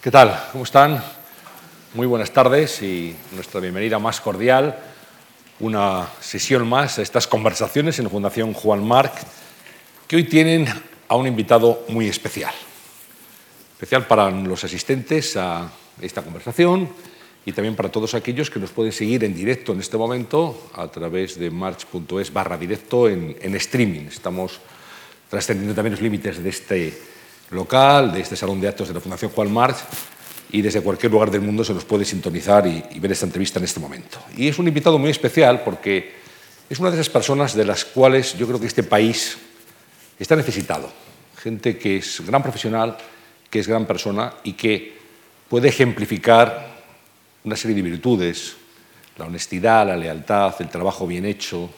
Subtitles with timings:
[0.00, 0.44] ¿Qué tal?
[0.52, 1.02] ¿Cómo están?
[1.94, 4.78] Muy buenas tardes y nuestra bienvenida más cordial.
[5.58, 9.12] Una sesión más a estas conversaciones en la Fundación Juan Marc,
[10.06, 10.68] que hoy tienen
[11.08, 12.54] a un invitado muy especial.
[13.72, 15.68] Especial para los asistentes a
[16.00, 16.88] esta conversación
[17.44, 20.86] y también para todos aquellos que nos pueden seguir en directo en este momento a
[20.86, 24.06] través de march.es barra directo en, en streaming.
[24.06, 24.60] Estamos
[25.28, 27.17] trascendiendo también los límites de este
[27.50, 29.76] local, de este salón de actos de la Fundación Juan March
[30.50, 33.58] y desde cualquier lugar del mundo se nos puede sintonizar y, y, ver esta entrevista
[33.58, 34.18] en este momento.
[34.36, 36.14] Y es un invitado muy especial porque
[36.68, 39.38] es una de esas personas de las cuales yo creo que este país
[40.18, 40.90] está necesitado.
[41.36, 42.96] Gente que es gran profesional,
[43.50, 44.98] que es gran persona y que
[45.48, 46.78] puede ejemplificar
[47.44, 48.56] una serie de virtudes,
[49.16, 51.70] la honestidad, la lealtad, el trabajo bien hecho,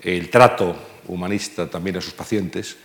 [0.00, 0.74] el trato
[1.08, 2.76] humanista también a sus pacientes.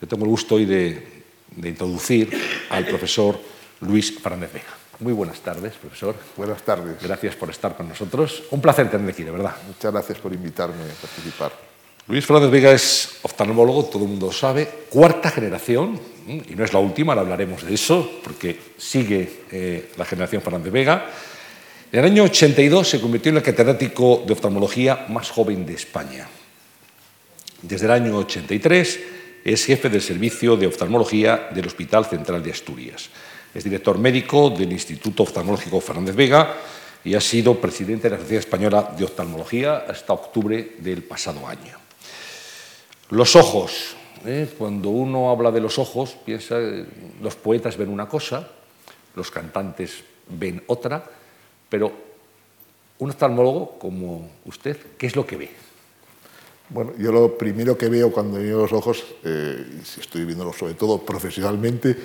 [0.00, 1.13] Yo tengo el gusto hoy de,
[1.56, 2.30] de introducir
[2.70, 3.38] al profesor
[3.80, 4.74] Luis Fernández Vega.
[5.00, 6.14] Muy buenas tardes, profesor.
[6.36, 6.96] Buenas tardes.
[7.02, 8.44] Gracias por estar con nosotros.
[8.50, 9.54] Un placer tenerle aquí, de verdad.
[9.66, 11.52] Muchas gracias por invitarme a participar.
[12.06, 16.72] Luis Fernández Vega es oftalmólogo, todo el mundo lo sabe, cuarta generación, y no es
[16.72, 21.06] la última, ahora hablaremos de eso, porque sigue eh, la generación Fernández Vega.
[21.90, 26.28] En el año 82 se convirtió en el catedrático de oftalmología más joven de España.
[27.62, 29.00] Desde el año 83
[29.44, 33.10] es jefe del servicio de oftalmología del Hospital Central de Asturias.
[33.54, 36.54] Es director médico del Instituto Oftalmológico Fernández Vega
[37.04, 41.76] y ha sido presidente de la Sociedad Española de Oftalmología hasta octubre del pasado año.
[43.10, 43.94] Los ojos.
[44.24, 44.48] ¿eh?
[44.56, 46.58] Cuando uno habla de los ojos, piensa,
[47.20, 48.48] los poetas ven una cosa,
[49.14, 51.04] los cantantes ven otra,
[51.68, 51.92] pero
[52.98, 55.63] un oftalmólogo como usted, ¿qué es lo que ve?
[56.74, 60.74] Bueno, yo lo primero que veo cuando veo los ojos, eh, y estoy viéndolo sobre
[60.74, 61.96] todo profesionalmente,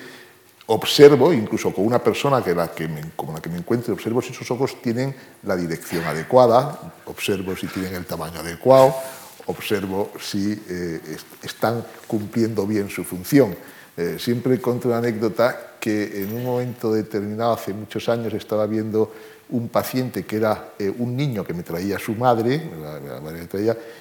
[0.67, 4.21] observo, incluso con una persona que la que me, como la que me encuentro, observo
[4.21, 8.93] si sus ojos tienen la dirección adecuada, observo si tienen el tamaño adecuado,
[9.47, 13.55] observo si eh, están cumpliendo bien su función.
[13.97, 19.11] Eh, siempre encuentro una anécdota que en un momento determinado, hace muchos años, estaba viendo
[19.51, 22.61] un paciente que era eh, un niño que me traía su madre,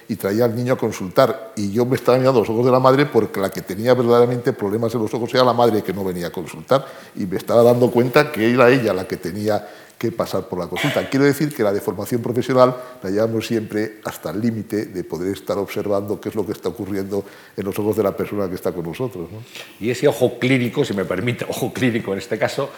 [0.07, 1.53] y traía al niño a consultar.
[1.55, 4.53] Y yo me estaba mirando los ojos de la madre porque la que tenía verdaderamente
[4.53, 6.85] problemas en los ojos era la madre que no venía a consultar.
[7.15, 9.67] Y me estaba dando cuenta que era ella la que tenía
[9.99, 11.09] que pasar por la consulta.
[11.09, 12.73] Quiero decir que la deformación profesional
[13.03, 16.69] la llevamos siempre hasta el límite de poder estar observando qué es lo que está
[16.69, 17.25] ocurriendo
[17.57, 19.29] en los ojos de la persona que está con nosotros.
[19.29, 19.43] ¿no?
[19.81, 22.69] Y ese ojo clínico, si me permite, ojo clínico en este caso,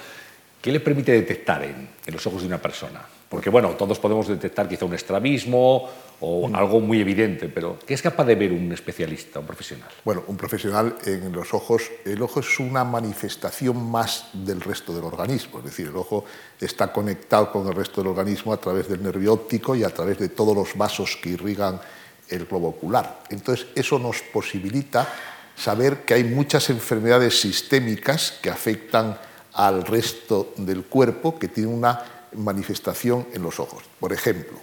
[0.62, 3.02] ¿Qué le permite detectar en, en, los ojos de una persona?
[3.28, 5.90] Porque, bueno, todos podemos detectar quizá un estrabismo
[6.20, 6.56] o mm.
[6.56, 9.90] algo muy evidente, pero ¿qué es capaz de ver un especialista, un profesional?
[10.06, 15.04] Bueno, un profesional en los ojos, el ojo es una manifestación más del resto del
[15.04, 16.26] organismo, es decir, el ojo
[16.60, 20.20] está conectado con el resto del organismo a través del nervio óptico y a través
[20.20, 21.82] de todos los vasos que irrigan
[22.30, 23.24] el globo ocular.
[23.30, 25.08] Entonces, eso nos posibilita
[25.56, 29.18] saber que hay muchas enfermedades sistémicas que afectan
[29.54, 33.84] al resto del cuerpo que tiene una manifestación en los ojos.
[34.00, 34.58] Por ejemplo,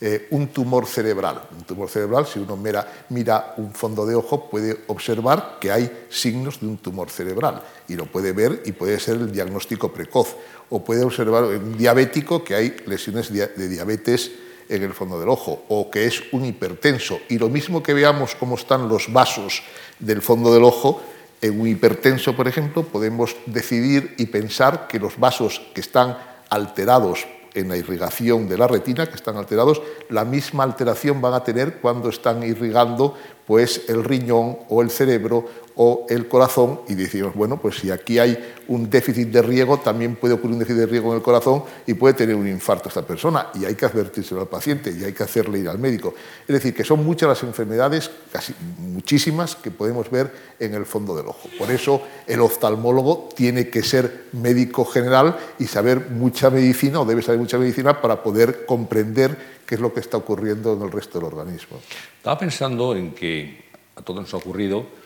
[0.00, 1.48] eh, un tumor cerebral.
[1.56, 6.06] Un tumor cerebral, si uno mira, mira, un fondo de ojo, puede observar que hay
[6.10, 10.36] signos de un tumor cerebral y lo puede ver y puede ser el diagnóstico precoz.
[10.70, 14.30] O puede observar un diabético que hay lesiones de diabetes
[14.68, 17.20] en el fondo del ojo o que es un hipertenso.
[17.28, 19.62] Y lo mismo que veamos cómo están los vasos
[19.98, 21.00] del fondo del ojo,
[21.44, 26.16] en un hipertenso, por ejemplo, podemos decidir y pensar que los vasos que están
[26.48, 31.44] alterados en la irrigación de la retina, que están alterados, la misma alteración van a
[31.44, 33.14] tener cuando están irrigando
[33.46, 38.18] pues, el riñón o el cerebro o el corazón y decimos, bueno, pues si aquí
[38.18, 41.64] hay un déficit de riego, también puede ocurrir un déficit de riego en el corazón
[41.86, 45.12] y puede tener un infarto esta persona y hay que advertírselo al paciente y hay
[45.12, 46.14] que hacerle ir al médico.
[46.46, 50.30] Es decir, que son muchas las enfermedades, casi muchísimas, que podemos ver
[50.60, 51.48] en el fondo del ojo.
[51.58, 57.22] Por eso el oftalmólogo tiene que ser médico general y saber mucha medicina o debe
[57.22, 61.18] saber mucha medicina para poder comprender qué es lo que está ocurriendo en el resto
[61.18, 61.80] del organismo.
[62.16, 63.64] Estaba pensando en que
[63.96, 65.03] a todos nos ha ocurrido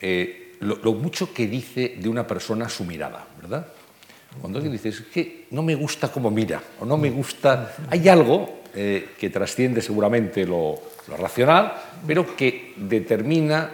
[0.00, 3.66] eh, lo, lo, mucho que dice de una persona su mirada, ¿verdad?
[4.40, 7.74] Cuando alguien dice, es que no me gusta cómo mira, o no me gusta...
[7.90, 10.78] Hay algo eh, que trasciende seguramente lo,
[11.08, 11.72] lo, racional,
[12.06, 13.70] pero que determina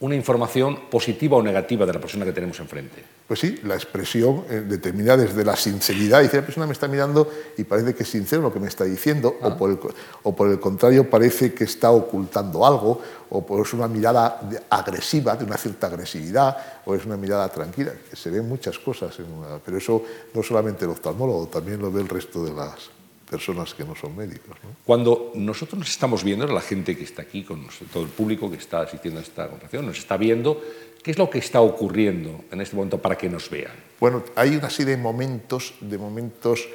[0.00, 3.04] una información positiva o negativa de la persona que tenemos enfrente.
[3.28, 6.22] Pues sí, la expresión eh, determina desde la sinceridad.
[6.22, 8.84] Dice, la persona me está mirando y parece que es sincero lo que me está
[8.84, 9.78] diciendo, o, por el,
[10.22, 15.36] o, por el, contrario parece que está ocultando algo, o por, es una mirada agresiva,
[15.36, 16.56] de una cierta agresividad,
[16.86, 17.92] o es una mirada tranquila.
[18.08, 20.02] Que se ven muchas cosas, en una, pero eso
[20.32, 22.99] no solamente el oftalmólogo, también lo ve el resto de las
[23.30, 24.56] personas que no son médicos.
[24.62, 24.70] ¿no?
[24.84, 28.56] Cuando nosotros nos estamos viendo, la gente que está aquí, con todo el público que
[28.56, 30.60] está asistiendo a esta conversación, nos está viendo,
[31.02, 33.72] ¿qué es lo que está ocurriendo en este momento para que nos vean?
[34.00, 36.68] Bueno, hay una serie de momentos, de momentos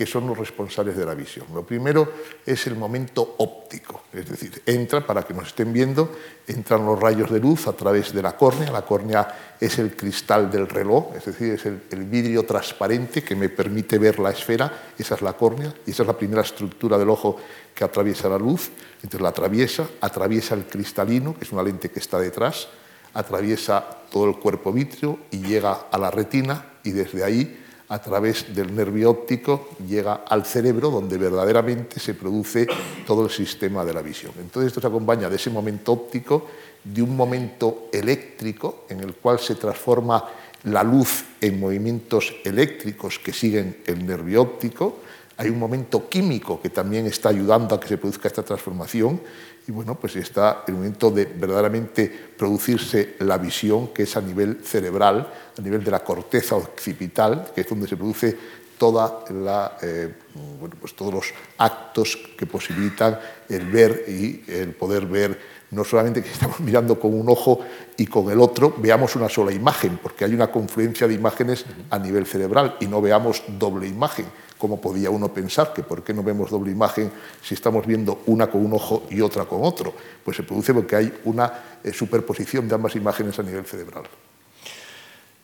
[0.00, 1.44] que son los responsables de la visión.
[1.52, 2.10] Lo primero
[2.46, 6.16] es el momento óptico, es decir, entra, para que nos estén viendo,
[6.46, 8.72] entran los rayos de luz a través de la córnea.
[8.72, 13.50] La córnea es el cristal del reloj, es decir, es el, vidrio transparente que me
[13.50, 17.10] permite ver la esfera, esa es la córnea, y esa es la primera estructura del
[17.10, 17.36] ojo
[17.74, 18.70] que atraviesa la luz.
[19.02, 22.68] Entonces la atraviesa, atraviesa el cristalino, que es una lente que está detrás,
[23.12, 28.54] atraviesa todo el cuerpo vítreo y llega a la retina y desde ahí a través
[28.54, 32.66] del nervio óptico llega al cerebro donde verdaderamente se produce
[33.04, 34.32] todo el sistema de la visión.
[34.38, 36.46] Entonces esto se acompaña de ese momento óptico,
[36.84, 40.24] de un momento eléctrico en el cual se transforma
[40.64, 45.00] la luz en movimientos eléctricos que siguen el nervio óptico,
[45.36, 49.20] hay un momento químico que también está ayudando a que se produzca esta transformación
[49.70, 54.64] y bueno, pues está el momento de verdaderamente producirse la visión, que es a nivel
[54.64, 58.36] cerebral, a nivel de la corteza occipital, que es donde se produce
[58.76, 60.12] toda la, eh,
[60.58, 61.26] bueno, pues todos los
[61.58, 63.16] actos que posibilitan
[63.48, 65.38] el ver y el poder ver,
[65.70, 67.60] no solamente que estamos mirando con un ojo
[67.96, 71.98] y con el otro, veamos una sola imagen, porque hay una confluencia de imágenes a
[72.00, 74.26] nivel cerebral y no veamos doble imagen,
[74.60, 77.10] ¿Cómo podía uno pensar que por qué no vemos doble imagen
[77.42, 79.94] si estamos viendo una con un ojo y otra con otro?
[80.22, 84.04] Pues se produce porque hay una eh, superposición de ambas imágenes a nivel cerebral.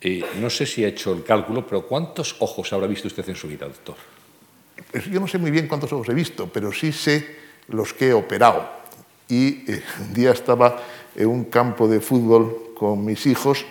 [0.03, 3.37] Eh, no sé si ha hecho el cálculo, pero ¿cuántos ojos habrá visto usted en
[3.37, 3.95] su vida, doctor?
[4.93, 7.37] Pues yo no sé muy bien cuántos ojos he visto, pero sí sé
[7.69, 8.69] los que he operado.
[9.31, 10.77] Y eh, un día estaba
[11.15, 13.65] en un campo de fútbol con mis hijos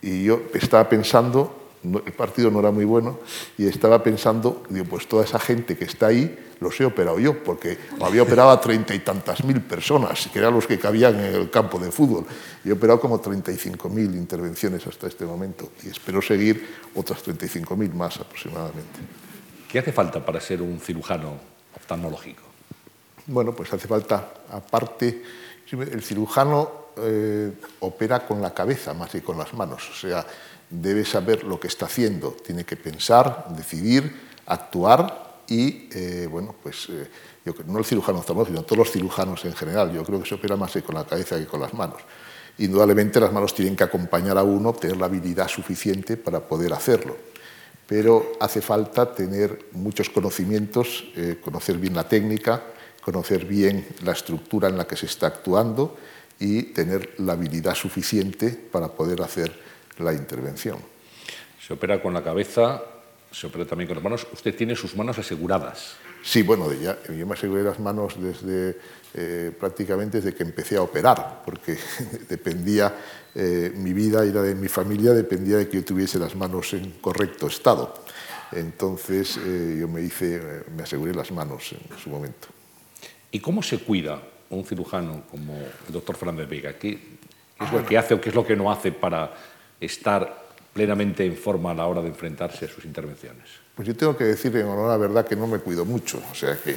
[0.00, 3.18] y yo estaba pensando el partido no era muy bueno
[3.58, 7.44] y estaba pensando, digo, pues toda esa gente que está ahí los he operado yo,
[7.44, 11.34] porque había operado a treinta y tantas mil personas, que eran los que cabían en
[11.34, 12.24] el campo de fútbol.
[12.64, 17.76] Y he operado como 35 mil intervenciones hasta este momento y espero seguir otras 35
[17.76, 19.00] mil más aproximadamente.
[19.68, 21.34] ¿Qué hace falta para ser un cirujano
[21.76, 22.42] oftalmológico?
[23.26, 25.22] Bueno, pues hace falta, aparte,
[25.70, 30.24] el cirujano eh, opera con la cabeza más que con las manos, o sea,
[30.80, 34.14] debe saber lo que está haciendo, tiene que pensar, decidir,
[34.46, 37.08] actuar y, eh, bueno, pues eh,
[37.44, 40.34] yo, no el cirujano oftalmológico, sino todos los cirujanos en general, yo creo que se
[40.34, 42.02] opera más con la cabeza que con las manos.
[42.58, 47.16] Indudablemente las manos tienen que acompañar a uno, tener la habilidad suficiente para poder hacerlo,
[47.86, 52.62] pero hace falta tener muchos conocimientos, eh, conocer bien la técnica,
[53.02, 55.96] conocer bien la estructura en la que se está actuando
[56.38, 59.63] y tener la habilidad suficiente para poder hacer
[59.98, 60.78] la intervención.
[61.66, 62.82] Se opera con la cabeza,
[63.30, 64.26] se opera también con las manos.
[64.32, 65.96] Usted tiene sus manos aseguradas.
[66.22, 68.78] Sí, bueno, ya, yo me aseguré las manos desde
[69.12, 71.76] eh, prácticamente desde que empecé a operar, porque
[72.28, 72.94] dependía
[73.34, 76.72] eh, mi vida y la de mi familia dependía de que yo tuviese las manos
[76.72, 77.94] en correcto estado.
[78.52, 82.48] Entonces eh, yo me hice, me aseguré las manos en su momento.
[83.30, 84.20] ¿Y cómo se cuida
[84.50, 86.72] un cirujano como el doctor Fernández Vega?
[86.72, 86.98] ¿Qué,
[87.58, 89.34] qué es lo que hace o qué es lo que no hace para
[89.84, 93.44] estar plenamente en forma a la hora de enfrentarse a sus intervenciones?
[93.74, 96.22] Pues yo tengo que decir en honor a la verdad que no me cuido mucho,
[96.30, 96.76] o sea que,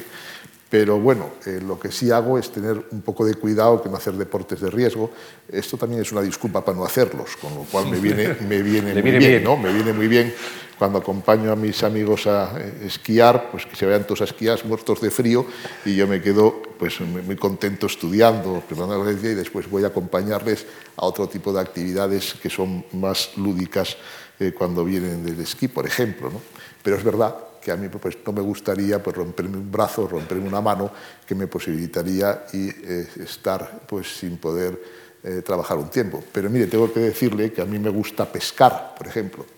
[0.68, 3.96] pero bueno, eh, lo que sí hago es tener un poco de cuidado, que no
[3.96, 5.10] hacer deportes de riesgo.
[5.50, 8.92] Esto también es una disculpa para no hacerlos, con lo cual me viene, me viene,
[8.92, 9.56] muy bien, bien, ¿no?
[9.56, 10.34] Me viene muy bien
[10.78, 14.64] cuando acompaño a mis amigos a eh, esquiar, pues que se vayan todos a esquiar
[14.66, 15.46] muertos de frío
[15.84, 20.64] y yo me quedo pues muy contento estudiando, preparando la y después voy a acompañarles
[20.96, 23.96] a otro tipo de actividades que son más lúdicas
[24.38, 26.30] eh, cuando vienen del esquí, por ejemplo.
[26.30, 26.40] ¿no?
[26.82, 30.48] Pero es verdad que a mí pues, no me gustaría pues, romperme un brazo, romperme
[30.48, 30.90] una mano,
[31.26, 34.80] que me posibilitaría y, eh, estar pues, sin poder
[35.24, 36.22] eh, trabajar un tiempo.
[36.32, 39.57] Pero mire, tengo que decirle que a mí me gusta pescar, por ejemplo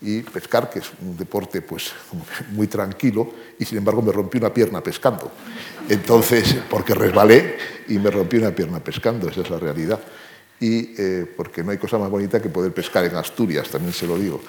[0.00, 1.92] y pescar, que es un deporte pues,
[2.52, 5.30] muy tranquilo, y sin embargo me rompí una pierna pescando.
[5.88, 7.56] Entonces, porque resbalé
[7.88, 10.00] y me rompí una pierna pescando, esa es la realidad.
[10.60, 14.06] Y eh, porque no hay cosa más bonita que poder pescar en Asturias, también se
[14.06, 14.40] lo digo.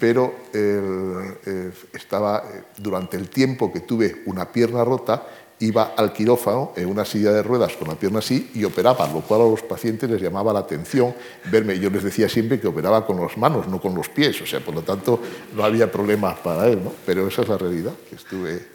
[0.00, 2.44] Pero eh, estaba,
[2.76, 5.26] durante el tiempo que tuve una pierna rota,
[5.60, 9.20] iba al quirófano en una silla de ruedas con la pierna así y operaba, lo
[9.20, 11.14] cual a los pacientes les llamaba la atención
[11.50, 11.78] verme.
[11.78, 14.60] Yo les decía siempre que operaba con las manos, no con los pies, o sea,
[14.60, 15.20] por lo tanto
[15.54, 16.92] no había problemas para él, ¿no?
[17.06, 18.74] pero esa es la realidad que estuve.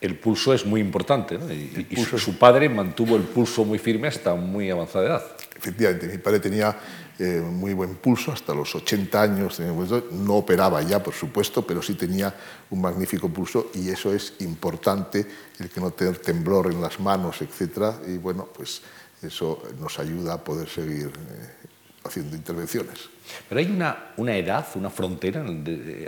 [0.00, 1.52] El pulso es muy importante, ¿no?
[1.52, 5.22] y, su padre mantuvo el pulso muy firme hasta muy avanzada edad.
[5.54, 6.74] Efectivamente, mi padre tenía
[7.22, 11.92] eh, muy buen pulso, hasta los 80 años, no operaba ya, por supuesto, pero sí
[11.92, 12.34] tenía
[12.70, 15.26] un magnífico pulso y eso es importante,
[15.58, 18.08] el que no tener temblor en las manos, etc.
[18.08, 18.80] Y bueno, pues
[19.20, 21.68] eso nos ayuda a poder seguir eh,
[22.04, 23.10] haciendo intervenciones.
[23.46, 25.44] Pero hay una, una edad, una frontera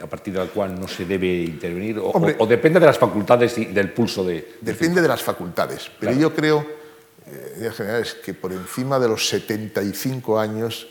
[0.02, 3.66] a partir de la cual no se debe intervenir, o, depende de las facultades y
[3.66, 4.54] del pulso de...
[4.62, 6.66] Depende de las facultades, pero yo creo,
[7.26, 10.88] eh, en general, es que por encima de los 75 años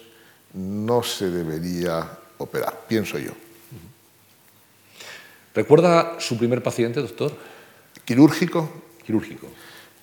[0.54, 3.32] no se debería operar, pienso yo.
[5.54, 7.36] ¿Recuerda su primer paciente, doctor?
[8.06, 8.70] ¿Quirúrgico?
[9.06, 9.48] Quirúrgico.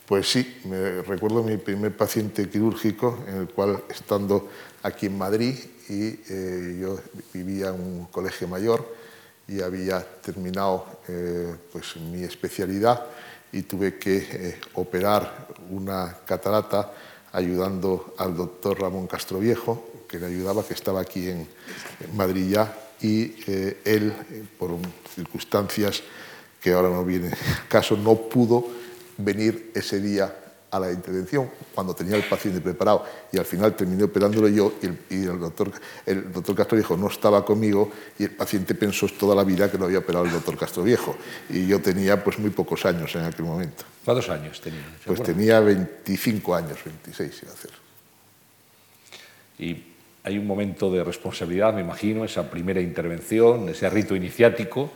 [0.07, 4.49] Pues sí, me recuerdo mi primer paciente quirúrgico, en el cual, estando
[4.83, 5.55] aquí en Madrid,
[5.89, 7.01] y eh, yo
[7.33, 8.95] vivía en un colegio mayor
[9.47, 13.07] y había terminado eh, pues, mi especialidad
[13.51, 16.93] y tuve que eh, operar una catarata
[17.33, 21.47] ayudando al doctor Ramón Castroviejo, que le ayudaba, que estaba aquí en,
[22.15, 24.13] Madrid ya, y eh, él,
[24.59, 24.77] por
[25.15, 26.03] circunstancias
[26.61, 27.31] que ahora no viene
[27.69, 28.67] caso, no pudo
[29.19, 30.35] venir ese día
[30.71, 34.87] a la intervención cuando tenía el paciente preparado y al final terminé operándolo yo y
[35.25, 35.73] el, doctor,
[36.05, 39.79] el doctor Castro Viejo no estaba conmigo y el paciente pensó toda la vida que
[39.79, 41.17] lo había operado el doctor Castro Viejo
[41.49, 43.85] y yo tenía pues muy pocos años en aquel momento.
[44.05, 44.85] ¿Cuántos años tenía?
[45.07, 47.71] Pues tenía 25 años, 26 iba a hacer.
[49.59, 49.85] Y
[50.29, 54.91] hay un momento de responsabilidad, me imagino, esa primera intervención, ese rito iniciático.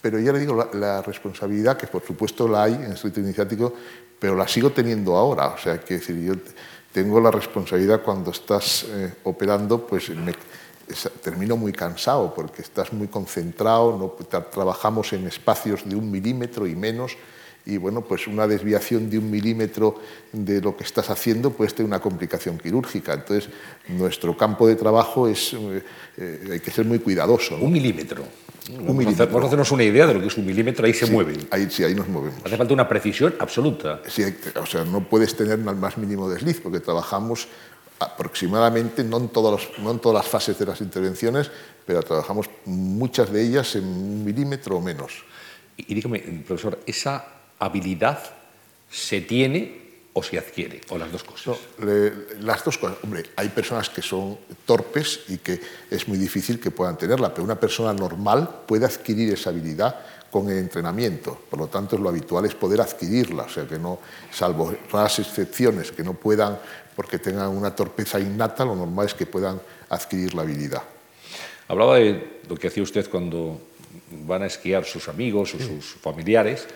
[0.00, 3.74] Pero ya le digo, la, responsabilidad, que por supuesto la hay en ese rito iniciático,
[4.18, 5.48] pero la sigo teniendo ahora.
[5.48, 6.34] O sea, que decir, yo
[6.92, 10.32] tengo la responsabilidad cuando estás eh, operando, pues me,
[11.20, 16.76] termino muy cansado porque estás muy concentrado, no, trabajamos en espacios de un milímetro y
[16.76, 17.16] menos
[17.66, 20.00] y bueno, pues una desviación de un milímetro
[20.32, 23.14] de lo que estás haciendo puede tener una complicación quirúrgica.
[23.14, 23.50] Entonces,
[23.88, 25.82] nuestro campo de trabajo es, eh,
[26.16, 27.56] eh, hay que ser muy cuidadoso.
[27.56, 28.24] Un milímetro.
[28.70, 29.26] Un milímetro.
[29.26, 31.34] Vamos a hacernos una idea de lo que es un milímetro, ahí se mueve.
[31.50, 32.40] Ahí, sí, ahí nos movemos.
[32.44, 34.00] Hace falta una precisión absoluta.
[34.06, 34.22] Sí,
[34.54, 37.48] o sea, no puedes tener el más mínimo desliz, porque trabajamos
[37.98, 41.50] aproximadamente, no en, todas no en todas las fases de las intervenciones,
[41.84, 45.24] pero trabajamos muchas de ellas en un milímetro o menos.
[45.76, 48.18] Y dígame, profesor, esa habilidad
[48.90, 51.58] se tiene o se adquiere, o las dos cosas?
[52.40, 52.96] las dos cosas.
[53.02, 55.60] Hombre, hay personas que son torpes y que
[55.90, 59.94] es muy difícil que puedan tenerla, pero una persona normal puede adquirir esa habilidad
[60.30, 61.38] con el entrenamiento.
[61.50, 63.98] Por lo tanto, lo habitual es poder adquirirla, o sea, que no,
[64.32, 66.58] salvo raras excepciones que no puedan
[66.96, 69.60] porque tengan una torpeza innata, lo normal es que puedan
[69.90, 70.82] adquirir la habilidad.
[71.68, 73.60] Hablaba de lo que hacía usted cuando
[74.26, 76.66] van a esquiar sus amigos o sus familiares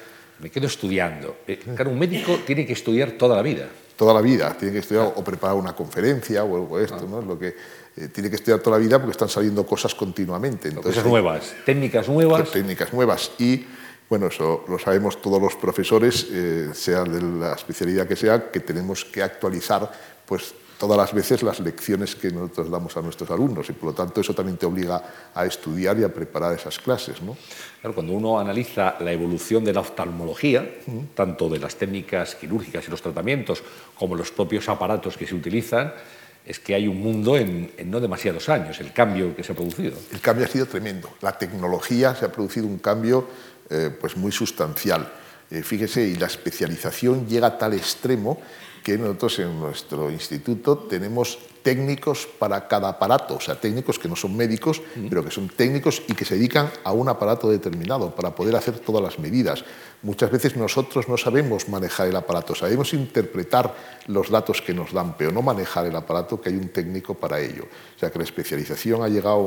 [0.41, 1.39] me quedo estudiando.
[1.47, 3.69] Eh, claro, un médico tiene que estudiar toda la vida.
[3.97, 7.21] Toda la vida, tiene que estudiar o preparar una conferencia o algo esto, ¿no?
[7.21, 7.49] Lo que
[7.97, 10.69] eh, tiene que estudiar toda la vida porque están saliendo cosas continuamente.
[10.69, 12.51] Entonces, cosas nuevas, técnicas nuevas.
[12.51, 13.67] Técnicas nuevas y
[14.09, 18.59] bueno, eso lo sabemos todos los profesores, eh, sea de la especialidad que sea, que
[18.59, 19.89] tenemos que actualizar
[20.27, 23.95] pues todas las veces las lecciones que nosotros damos a nuestros alumnos y por lo
[23.95, 27.21] tanto eso también te obliga a estudiar y a preparar esas clases.
[27.21, 27.37] ¿no?
[27.83, 30.67] Claro, cuando uno analiza la evolución de la oftalmología,
[31.15, 33.63] tanto de las técnicas quirúrgicas y los tratamientos
[33.95, 35.93] como los propios aparatos que se utilizan,
[36.47, 39.99] es que hay un mundo en, no demasiados años, el cambio que se ha producido.
[40.11, 41.11] El cambio ha sido tremendo.
[41.21, 43.29] La tecnología se ha producido un cambio
[43.69, 45.13] eh, pues muy sustancial.
[45.51, 48.41] Eh, fíjese, y la especialización llega a tal extremo
[48.91, 54.17] que nosotros en nuestro instituto tenemos técnicos para cada aparato, o sea, técnicos que no
[54.17, 58.35] son médicos, pero que son técnicos y que se dedican a un aparato determinado para
[58.35, 59.65] poder hacer todas las medidas.
[60.03, 63.75] Muchas veces nosotros no sabemos manejar el aparato, sabemos interpretar
[64.07, 67.39] los datos que nos dan, pero no manejar el aparato, que hay un técnico para
[67.39, 67.65] ello.
[67.97, 69.39] O sea, que la especialización ha llegado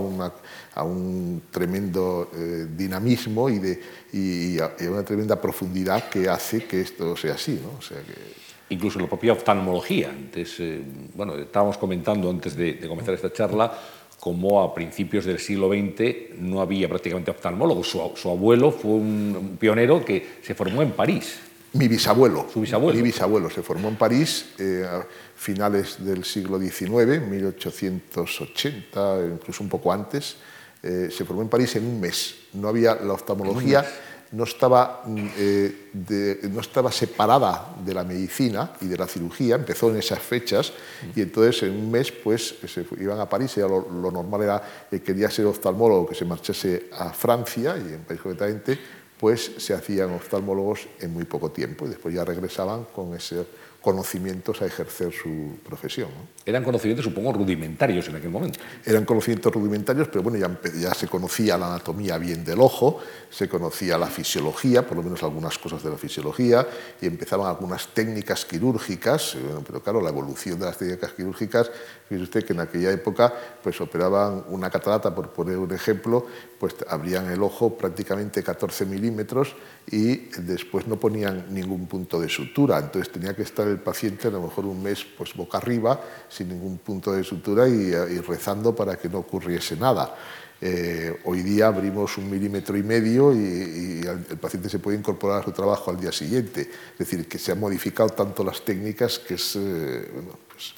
[0.76, 3.82] a, un tremendo eh, dinamismo y, de,
[4.14, 7.60] y, a, una tremenda profundidad que hace que esto sea así.
[7.62, 7.80] ¿no?
[7.80, 10.10] O sea, que incluso la propia oftalmología.
[10.10, 10.82] Antes, eh,
[11.15, 13.72] bueno, estábamos comentando antes de, comenzar esta charla
[14.20, 17.89] cómo a principios del siglo XX no había prácticamente oftalmólogos.
[17.89, 21.39] Su, abuelo fue un, pionero que se formó en París.
[21.74, 22.48] Mi bisabuelo.
[22.51, 22.96] Su bisabuelo.
[22.96, 29.70] Mi bisabuelo se formó en París eh, a finales del siglo XIX, 1880, incluso un
[29.70, 30.38] poco antes.
[30.82, 32.36] Eh, se formó en París en un mes.
[32.53, 33.86] No había la oftalmología
[34.34, 39.92] no estaba, mm, eh, no estaba separada de la medicina y de la cirugía, empezó
[39.92, 40.74] en esas fechas
[41.16, 45.02] y entonces en un mes pues se iban a París, y lo, normal era que
[45.02, 48.78] quería ser oftalmólogo que se marchase a Francia y en país concretamente
[49.20, 53.46] pues se hacían oftalmólogos en muy poco tiempo y después ya regresaban con ese
[53.84, 56.08] conocimientos a ejercer su profesión.
[56.46, 58.58] Eran conocimientos, supongo, rudimentarios en aquel momento.
[58.86, 63.50] Eran conocimientos rudimentarios, pero bueno, ya, ya, se conocía la anatomía bien del ojo, se
[63.50, 66.66] conocía la fisiología, por lo menos algunas cosas de la fisiología,
[67.02, 71.70] y empezaban algunas técnicas quirúrgicas, eh, pero claro, la evolución de las técnicas quirúrgicas,
[72.13, 76.25] fíjese usted que en aquella época pues operaban una catarata, por poner un ejemplo,
[76.60, 79.55] pues abrían el ojo prácticamente 14 milímetros
[79.89, 84.32] y después no ponían ningún punto de sutura, entonces tenía que estar el paciente a
[84.32, 87.91] lo mejor un mes pues boca arriba, sin ningún punto de sutura y,
[88.22, 90.15] rezando para que no ocurriese nada.
[90.62, 95.43] Eh, hoy día abrimos un milímetro y medio y, el paciente se puede incorporar a
[95.43, 96.62] su trabajo al día siguiente.
[96.62, 100.10] Es decir, que se han modificado tanto las técnicas que es eh,
[100.48, 100.74] pues,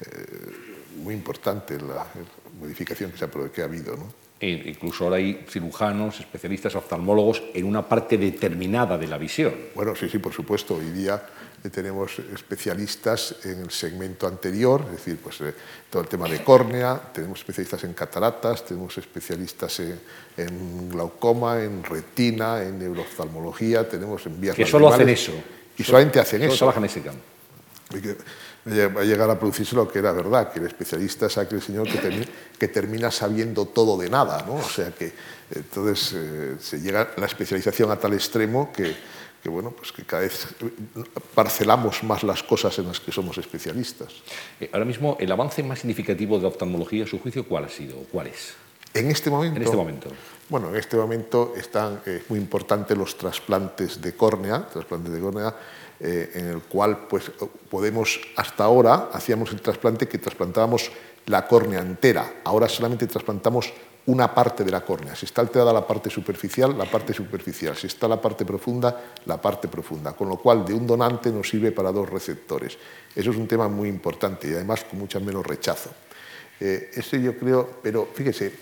[0.00, 2.06] eh, muy importante la,
[2.60, 3.96] modificación que, se ha, que ha habido.
[3.96, 4.22] ¿no?
[4.42, 9.54] E incluso ahora hay cirujanos, especialistas, oftalmólogos en una parte determinada de la visión.
[9.74, 10.74] Bueno, sí, sí, por supuesto.
[10.74, 11.22] Hoy día
[11.70, 15.54] tenemos especialistas en el segmento anterior, es decir, pues, eh,
[15.88, 19.80] todo el tema de córnea, tenemos especialistas en cataratas, tenemos especialistas
[20.36, 25.32] en, glaucoma, en retina, en neuroftalmología, tenemos en vías Que solo hacen eso.
[25.78, 26.56] Y solamente hacen eso.
[26.56, 27.22] trabajan ese campo.
[28.64, 31.88] Va a llegar a producirse lo que era verdad, que el especialista es aquel señor
[31.88, 32.28] que,
[32.58, 34.54] que termina sabiendo todo de nada, ¿no?
[34.54, 35.12] O sea que
[35.52, 38.94] entonces eh, se llega la especialización a tal extremo que
[39.42, 40.46] que bueno, pues que cada vez
[41.34, 44.12] parcelamos más las cosas en las que somos especialistas.
[44.60, 47.68] Eh, ahora mismo, el avance más significativo de la oftalmología, a su juicio, ¿cuál ha
[47.68, 47.96] sido?
[48.12, 48.54] ¿Cuál es?
[48.94, 49.56] En este momento.
[49.56, 50.08] En este momento.
[50.48, 55.54] Bueno, en este momento están eh, muy importantes los trasplantes de córnea, trasplantes de córnea,
[56.04, 57.30] eh, en el cual pues
[57.70, 60.90] podemos hasta ahora hacíamos el trasplante que trasplantábamos
[61.26, 62.40] la córnea entera.
[62.42, 63.72] Ahora solamente trasplantamos
[64.06, 65.14] una parte de la córnea.
[65.14, 67.76] Si está alterada la parte superficial, la parte superficial.
[67.76, 70.12] Si está la parte profunda, la parte profunda.
[70.14, 72.76] Con lo cual, de un donante nos sirve para dos receptores.
[73.14, 75.90] Eso es un tema muy importante y además con mucho menos rechazo.
[76.58, 78.52] Eh, yo creo, pero fíjese,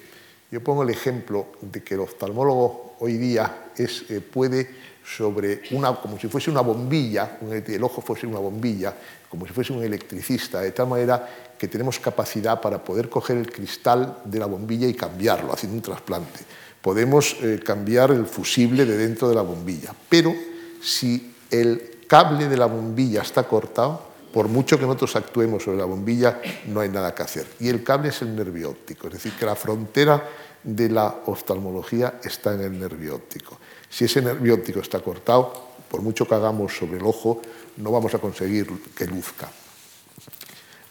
[0.51, 4.69] yo pongo el ejemplo de que el oftalmólogo hoy día eh, puede
[5.05, 8.95] sobre una, como si fuese una bombilla, el ojo fuese una bombilla,
[9.29, 13.51] como si fuese un electricista, de tal manera que tenemos capacidad para poder coger el
[13.51, 16.41] cristal de la bombilla y cambiarlo, haciendo un trasplante.
[16.81, 20.35] Podemos eh, cambiar el fusible de dentro de la bombilla, pero
[20.83, 25.85] si el cable de la bombilla está cortado, por mucho que nosotros actuemos sobre la
[25.85, 27.47] bombilla, no hay nada que hacer.
[27.59, 30.29] Y el cable es el nervio óptico, es decir, que la frontera
[30.63, 33.59] de la oftalmología está en el nervio óptico.
[33.89, 37.41] Si ese nervio óptico está cortado, por mucho que hagamos sobre el ojo,
[37.79, 39.51] no vamos a conseguir que luzca.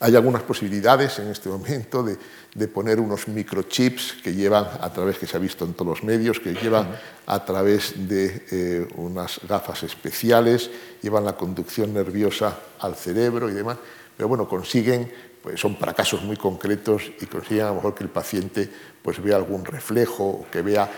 [0.02, 5.28] Hay algunas posibilidades en este momento de, poner unos microchips que llevan a través, que
[5.28, 6.88] se ha visto en todos los medios, que llevan
[7.26, 10.70] a través de eh, unas gafas especiales,
[11.02, 13.78] llevan la conducción nerviosa al cerebro y demás,
[14.16, 15.12] pero bueno, consiguen,
[15.44, 18.70] pues son para casos muy concretos y consiguen a lo mejor que el paciente
[19.02, 20.90] pues vea algún reflejo, que vea,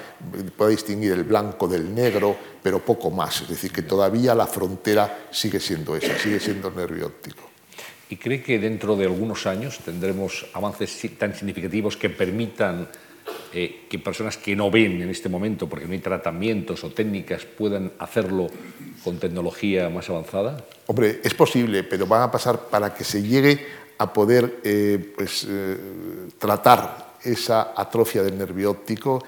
[0.55, 3.41] pueda distinguir el blanco del negro, pero poco más.
[3.41, 7.50] Es decir, que todavía la frontera sigue siendo esa, sigue siendo el nervio óptico.
[8.11, 12.89] ¿Y cree que dentro de algunos años tendremos avances tan significativos que permitan
[13.53, 17.45] eh, que personas que no ven en este momento, porque no hay tratamientos o técnicas,
[17.45, 18.47] puedan hacerlo
[19.01, 20.59] con tecnología más avanzada?
[20.87, 23.65] Hombre, es posible, pero van a pasar para que se llegue
[23.97, 25.77] a poder eh, pues, eh,
[26.37, 29.23] tratar esa atrofia del nervio óptico,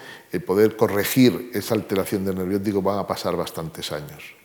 [0.45, 4.42] poder corregir esa alteración del nervio óptico, van a pasar bastantes años.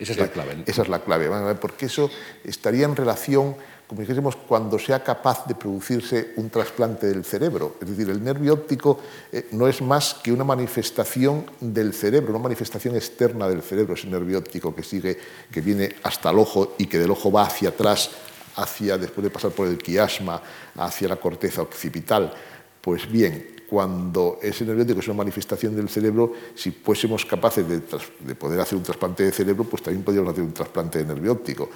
[0.00, 0.64] Esa es la clave.
[0.66, 2.10] Esa es la clave, porque eso
[2.42, 3.54] estaría en relación,
[3.86, 7.76] como dijésemos, cuando sea capaz de producirse un trasplante del cerebro.
[7.82, 8.98] Es decir, el nervio óptico
[9.30, 14.06] eh, no es más que una manifestación del cerebro, una manifestación externa del cerebro, ese
[14.06, 15.18] nervio óptico que sigue,
[15.52, 18.10] que viene hasta el ojo y que del ojo va hacia atrás,
[18.56, 20.40] hacia, después de pasar por el quiasma,
[20.76, 22.32] hacia la corteza occipital.
[22.80, 28.34] Pues bien, cuando ese nervio óptico es una manifestación del cerebro, si fuésemos capaces de,
[28.34, 31.70] poder hacer un trasplante de cerebro, pues también podríamos hacer un trasplante de nervio óptico.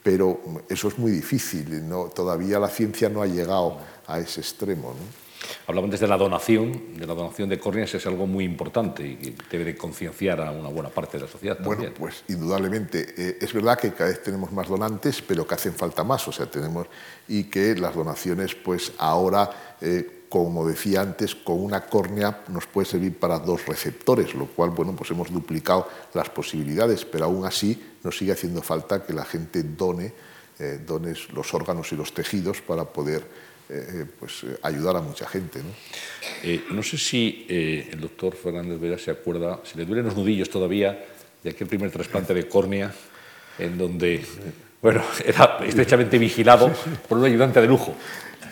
[0.00, 2.04] Pero eso es muy difícil, ¿no?
[2.04, 4.94] todavía la ciencia no ha llegado a ese extremo.
[4.94, 5.80] ¿no?
[5.82, 9.58] antes de la donación, de la donación de córneas, es algo muy importante y que
[9.58, 11.58] debe de concienciar a una buena parte de la sociedad.
[11.64, 13.14] Bueno, pues indudablemente.
[13.16, 16.32] Eh, es verdad que cada vez tenemos más donantes, pero que hacen falta más, o
[16.32, 16.86] sea, tenemos
[17.26, 22.86] y que las donaciones, pues ahora eh, como decía antes, con una córnea nos puede
[22.86, 27.76] servir para dos receptores, lo cual, bueno, pues hemos duplicado las posibilidades, pero aún así
[28.04, 30.12] nos sigue haciendo falta que la gente done,
[30.60, 30.78] eh,
[31.34, 33.26] los órganos y los tejidos para poder
[33.68, 35.60] eh, pues, ayudar a mucha gente.
[35.64, 36.76] ¿no?
[36.76, 41.06] no sé si el doctor Fernández Vera se acuerda, si le duelen los nudillos todavía,
[41.42, 42.94] de aquel primer trasplante de córnea,
[43.58, 44.24] en donde
[44.82, 46.70] bueno, era estrechamente vigilado
[47.08, 47.94] por un ayudante de lujo.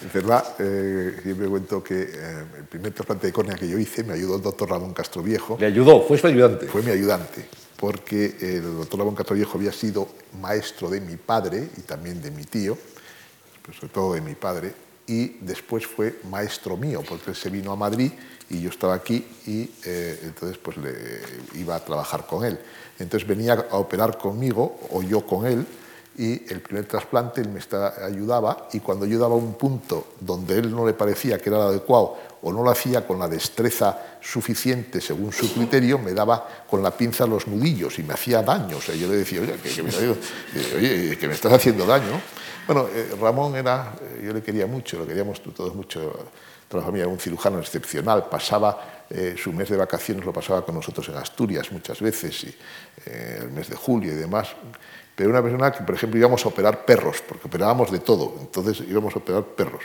[0.04, 3.78] Es verdad, eh, yo me cuento que eh, el primer trasplante de córnea que yo
[3.78, 5.56] hice me ayudó el doctor Ramón Castroviejo.
[5.58, 6.02] ¿Le ayudó?
[6.02, 6.66] ¿Fue su ayudante?
[6.66, 10.08] Fue mi ayudante, porque el doctor Ramón Castroviejo había sido
[10.40, 12.78] maestro de mi padre y también de mi tío,
[13.62, 14.72] pero sobre todo de mi padre,
[15.08, 18.12] y después fue maestro mío, porque él se vino a Madrid
[18.50, 20.92] y yo estaba aquí y eh, entonces pues le
[21.54, 22.58] iba a trabajar con él.
[23.00, 25.66] Entonces venía a operar conmigo o yo con él
[26.18, 27.60] y el primer trasplante él me
[28.04, 31.68] ayudaba y cuando yo daba un punto donde él no le parecía que era el
[31.68, 36.82] adecuado o no lo hacía con la destreza suficiente según su criterio, me daba con
[36.82, 38.76] la pinza los nudillos y me hacía daño.
[38.78, 39.56] O sea, yo le decía, oye,
[41.16, 42.20] que, me, estás haciendo daño.
[42.66, 46.30] Bueno, eh, Ramón era, eh, yo le quería mucho, lo queríamos todos mucho,
[46.68, 50.64] toda la familia, era un cirujano excepcional, pasaba eh, su mes de vacaciones lo pasaba
[50.64, 52.54] con nosotros en Asturias muchas veces, y,
[53.06, 54.48] el mes de julio y demás
[55.18, 58.84] pero una persona que, por ejemplo, íbamos a operar perros, porque operábamos de todo, entonces
[58.88, 59.82] íbamos a operar perros.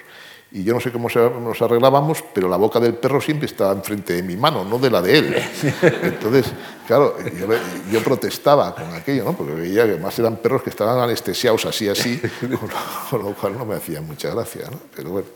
[0.52, 4.14] Y yo no sé cómo nos arreglábamos, pero la boca del perro siempre estaba enfrente
[4.14, 5.36] de mi mano, no de la de él.
[6.04, 6.46] Entonces,
[6.86, 7.16] claro,
[7.92, 9.34] yo, protestaba con aquello, ¿no?
[9.34, 12.22] porque veía que además eran perros que estaban anestesiados así, así,
[13.10, 14.68] con lo, cual no me hacía mucha gracia.
[14.70, 14.78] ¿no?
[14.96, 15.28] Pero bueno.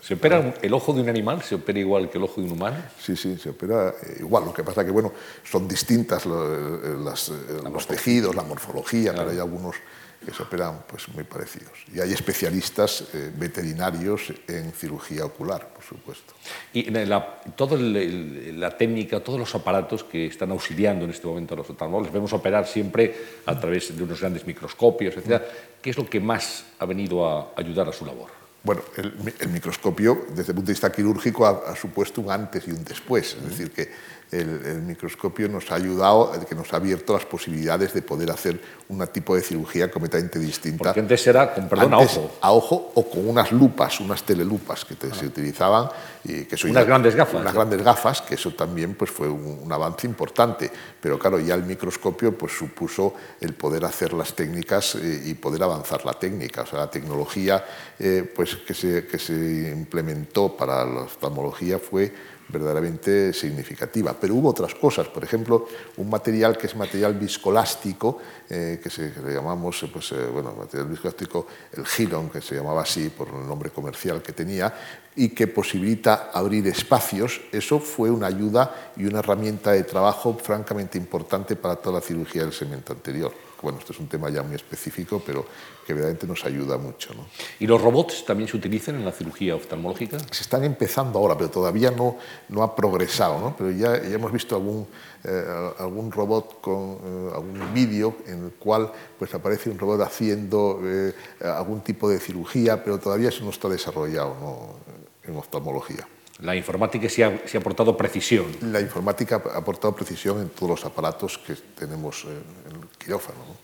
[0.00, 1.42] ¿Se opera el ojo de un animal?
[1.42, 2.76] ¿Se opera igual que el ojo de un humano?
[2.98, 4.44] Sí, sí, se opera eh, igual.
[4.44, 5.12] Lo que pasa es que bueno,
[5.44, 9.76] son distintas eh, los tejidos, la morfología, pero hay algunos
[10.24, 11.72] que se operan pues, muy parecidos.
[11.92, 16.34] Y hay especialistas eh, veterinarios en cirugía ocular, por supuesto.
[16.72, 21.58] Y la, toda la técnica, todos los aparatos que están auxiliando en este momento a
[21.58, 23.14] los oftalmólogos, vemos operar siempre
[23.46, 25.42] a través de unos grandes microscopios, etc.
[25.80, 28.43] ¿Qué es lo que más ha venido a ayudar a su labor?
[28.64, 32.82] Bueno, el, microscopio, desde el punto de vista quirúrgico, ha, supuesto un antes y un
[32.82, 33.34] después.
[33.34, 33.90] Es decir, que
[34.30, 39.06] el, microscopio nos ha ayudado, que nos ha abierto las posibilidades de poder hacer un
[39.08, 40.84] tipo de cirugía completamente distinta.
[40.84, 42.30] Porque antes era con, perdón, a ojo.
[42.40, 45.88] A ojo o con unas lupas, unas telelupas que se utilizaban.
[46.24, 47.40] Y que unas grandes gafas.
[47.40, 50.70] Unas grandes gafas, que eso también pues, fue un, avance importante.
[51.00, 55.62] Pero claro, ya el microscopio pues, supuso el poder hacer las técnicas eh, y poder
[55.62, 56.62] avanzar la técnica.
[56.62, 57.64] O sea, la tecnología
[57.98, 59.32] eh, pues, que, se, que se
[59.74, 64.14] implementó para la oftalmología fue verdaderamente significativa.
[64.18, 69.12] Pero hubo otras cosas, por ejemplo, un material que es material viscolástico, eh, que, se,
[69.24, 73.28] le llamamos, eh, pues, eh, bueno, material viscolástico, el Giron, que se llamaba así por
[73.28, 74.72] el nombre comercial que tenía,
[75.16, 80.98] y que posibilita abrir espacios, eso fue una ayuda y una herramienta de trabajo francamente
[80.98, 83.32] importante para toda la cirugía del segmento anterior
[83.64, 85.44] bueno, esto es un tema ya muy específico, pero
[85.86, 87.14] que verdaderamente nos ayuda mucho.
[87.14, 87.26] ¿no?
[87.58, 90.18] ¿Y los robots también se utilizan en la cirugía oftalmológica?
[90.30, 92.18] Se están empezando ahora, pero todavía no,
[92.50, 93.56] no ha progresado, ¿no?
[93.56, 94.86] pero ya, ya hemos visto algún,
[95.24, 95.44] eh,
[95.78, 101.14] algún robot con eh, algún vídeo en el cual pues, aparece un robot haciendo eh,
[101.40, 104.76] algún tipo de cirugía, pero todavía eso no está desarrollado
[105.24, 106.06] en oftalmología.
[106.40, 108.46] La informática sí ha, sí ha, aportado precisión.
[108.62, 113.38] La informática ha aportado precisión en todos los aparatos que tenemos en el quirófano.
[113.38, 113.56] ¿no?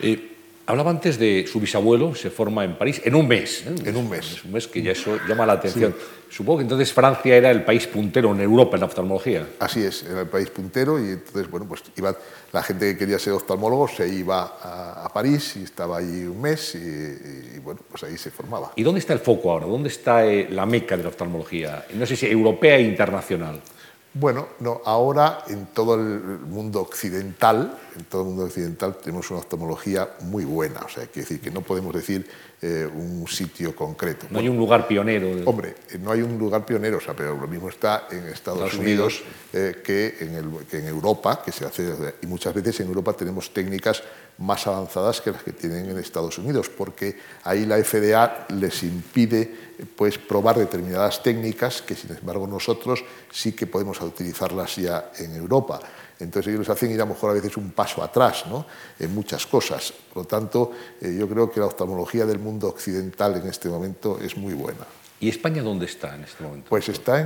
[0.00, 0.34] Eh,
[0.66, 3.64] Hablaba antes de su bisabuelo, se forma en París en un mes.
[3.66, 3.74] ¿eh?
[3.84, 4.44] En un mes.
[4.44, 5.94] un mes que ya eso llama la atención.
[6.30, 9.46] Supongo que entonces Francia era el país puntero en Europa en la oftalmología.
[9.60, 12.16] Así es, era el país puntero y entonces, bueno, pues iba,
[12.50, 16.74] la gente que quería ser oftalmólogo se iba a, París y estaba allí un mes
[16.74, 18.72] y, bueno, pues ahí se formaba.
[18.74, 19.66] ¿Y dónde está el foco ahora?
[19.66, 21.86] ¿Dónde está eh, la meca de la oftalmología?
[21.94, 23.60] No sé si europea e internacional.
[24.16, 26.00] Bueno, no, ahora en todo el
[26.38, 31.28] mundo occidental, en todo el mundo occidental tenemos una oftalmología muy buena, o sea, quiere
[31.28, 32.24] decir que no podemos decir
[32.62, 34.28] eh, un sitio concreto.
[34.30, 35.28] No hay un lugar pionero.
[35.50, 38.74] Hombre, eh, no hay un lugar pionero, o sea, pero lo mismo está en Estados,
[38.74, 39.20] Unidos,
[39.52, 43.52] eh, que, en que, en Europa, que se hace, y muchas veces en Europa tenemos
[43.52, 44.00] técnicas
[44.38, 49.54] más avanzadas que las que tienen en Estados Unidos, porque ahí la FDA les impide
[49.96, 55.80] pues, probar determinadas técnicas que, sin embargo, nosotros sí que podemos utilizarlas ya en Europa.
[56.20, 58.66] Entonces ellos hacen ir a lo mejor a veces un paso atrás ¿no?
[58.98, 59.92] en muchas cosas.
[59.92, 60.70] Por lo tanto,
[61.00, 64.86] eh, yo creo que la oftalmología del mundo occidental en este momento es muy buena.
[65.24, 66.68] ¿Y España dónde está en este momento?
[66.68, 67.16] Pues está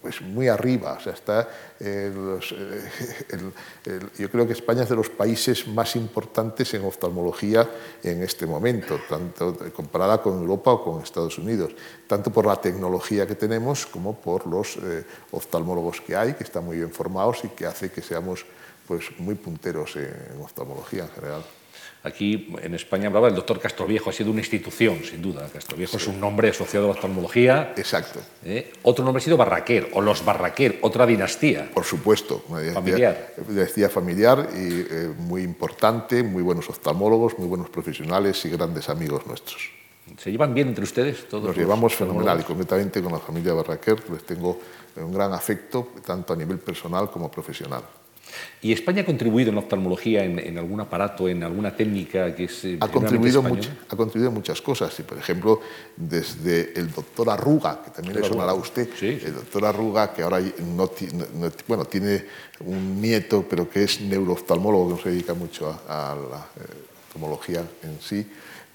[0.00, 1.46] pues muy arriba, o sea, está
[1.78, 2.48] los,
[4.18, 7.68] yo creo que España es de los países más importantes en oftalmología
[8.02, 11.72] en este momento, tanto comparada con Europa o con Estados Unidos,
[12.06, 16.64] tanto por la tecnología que tenemos como por los eh, oftalmólogos que hay, que están
[16.64, 18.46] muy bien formados y que hace que seamos
[18.88, 21.59] pues, muy punteros en oftalmología en general.
[22.02, 25.46] Aquí en España hablaba el doctor Castroviejo, ha sido una institución, sin duda.
[25.52, 27.74] Castroviejo es un nombre asociado a la oftalmología.
[27.76, 28.20] Exacto.
[28.42, 28.72] ¿Eh?
[28.82, 31.70] Otro nombre ha sido Barraquer, o los Barraquer, otra dinastía.
[31.74, 32.42] Por supuesto.
[32.48, 33.34] Una familiar.
[33.46, 39.26] Dinastía familiar y eh, muy importante, muy buenos oftalmólogos, muy buenos profesionales y grandes amigos
[39.26, 39.70] nuestros.
[40.16, 41.48] ¿Se llevan bien entre ustedes todos?
[41.48, 44.02] Nos llevamos fenomenal y completamente con la familia Barraquer.
[44.10, 44.58] Les tengo
[44.96, 47.82] un gran afecto, tanto a nivel personal como profesional.
[48.62, 52.76] ¿Y España ha contribuido en oftalmología en, algún aparato, en alguna técnica que es eh,
[52.80, 54.98] ha contribuido, mucho, ha contribuido muchas cosas.
[54.98, 55.60] Y, por ejemplo,
[55.96, 60.40] desde el doctor Arruga, que también le sonará a usted, el doctor Arruga, que ahora
[60.76, 60.90] no,
[61.66, 62.24] bueno, tiene
[62.60, 66.68] un nieto, pero que es neurooftalmólogo, que no se dedica mucho a, la eh,
[67.08, 68.26] oftalmología en sí,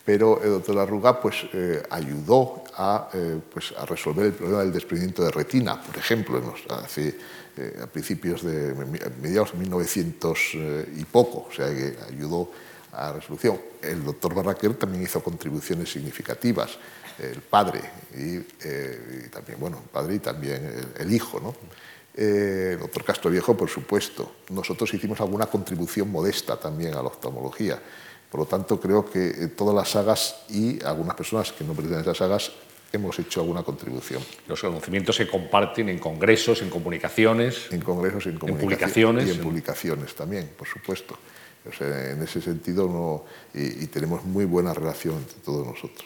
[0.06, 3.10] pero el doctor Arruga pues, eh, ayudó a,
[3.52, 7.16] pues, a resolver el problema del desprendimiento de retina, por ejemplo, hace
[7.58, 8.76] eh, a principios de
[9.22, 12.52] mediados de 1900 eh, y poco, o sea que ayudó
[12.92, 13.58] a la resolución.
[13.82, 16.78] El doctor Barraquer también hizo contribuciones significativas,
[17.18, 17.80] el padre
[18.14, 21.56] y, eh, también, bueno, el padre y también el, hijo, ¿no?
[22.14, 24.36] el doctor Castro Viejo, por supuesto.
[24.50, 27.82] Nosotros hicimos alguna contribución modesta también a la oftalmología.
[28.36, 32.02] Por lo tanto, creo que todas las sagas y algunas personas que no pertenecen a
[32.02, 32.52] esas sagas
[32.92, 34.22] hemos hecho alguna contribución.
[34.46, 37.68] Los conocimientos se comparten en congresos, en comunicaciones.
[37.72, 39.30] En congresos, en, publicaciones.
[39.30, 41.18] Y en, publicaciones también, por supuesto.
[41.80, 46.06] en ese sentido, no, y, tenemos muy buena relación entre todos nosotros.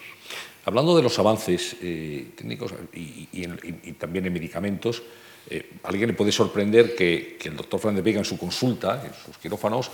[0.66, 5.02] Hablando de los avances eh, técnicos y, también en medicamentos,
[5.50, 9.36] eh, alguien le puede sorprender que, el doctor Fernández Vega en su consulta, en sus
[9.40, 9.90] quirófanos,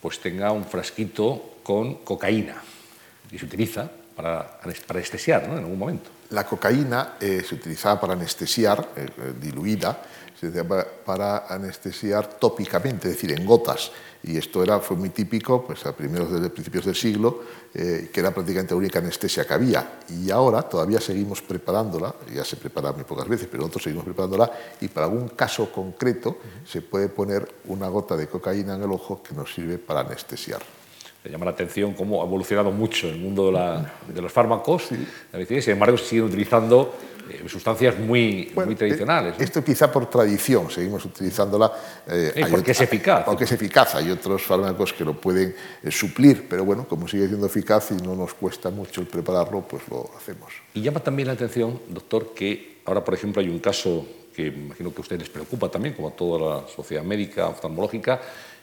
[0.00, 2.62] pues tenga un frasquito con cocaína
[3.30, 6.10] y se utiliza para, para anestesiar en algún momento.
[6.30, 10.02] La cocaína eh, se utilizaba para anestesiar, eh, eh, diluida,
[10.38, 13.90] se utilizaba para anestesiar tópicamente, es decir, en gotas.
[14.22, 18.32] Y esto era, fue muy típico pues, a primeros de, principios del siglo, que era
[18.32, 20.00] prácticamente la única anestesia que había.
[20.08, 24.50] Y ahora todavía seguimos preparándola, ya se prepara muy pocas veces, pero nosotros seguimos preparándola,
[24.80, 29.22] y para algún caso concreto se puede poner una gota de cocaína en el ojo
[29.22, 30.77] que nos sirve para anestesiar
[31.30, 35.96] llama la atención cómo ha evolucionado mucho el mundo de, los fármacos, y sin embargo
[35.96, 36.94] se siguen utilizando
[37.30, 39.34] eh, sustancias muy, muy tradicionales.
[39.38, 41.70] Esto quizá por tradición, seguimos utilizándola.
[42.06, 43.24] Eh, porque es eficaz.
[43.24, 47.28] Porque es eficaz, hay otros fármacos que lo pueden eh, suplir, pero bueno, como sigue
[47.28, 50.52] siendo eficaz y no nos cuesta mucho el prepararlo, pues lo hacemos.
[50.72, 54.92] Y llama también la atención, doctor, que ahora, por ejemplo, hay un caso que imagino
[54.92, 58.20] que a ustedes les preocupa también, como a toda la sociedad médica, oftalmológica,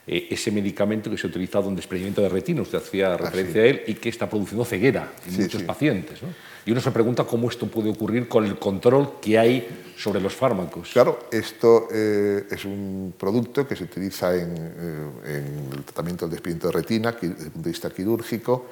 [0.08, 3.62] eh, ese medicamento que se ha utilizado en desprendimiento de retina, usted hacía ah, referencia
[3.62, 6.20] a él, y que está produciendo ceguera en muchos pacientes.
[6.66, 10.34] Y uno se pregunta cómo esto puede ocurrir con el control que hay sobre los
[10.34, 10.90] fármacos.
[10.92, 16.32] Claro, esto eh, es un producto que se utiliza en, eh, en el tratamiento del
[16.32, 18.66] desprendimiento de retina desde el punto de vista quirúrgico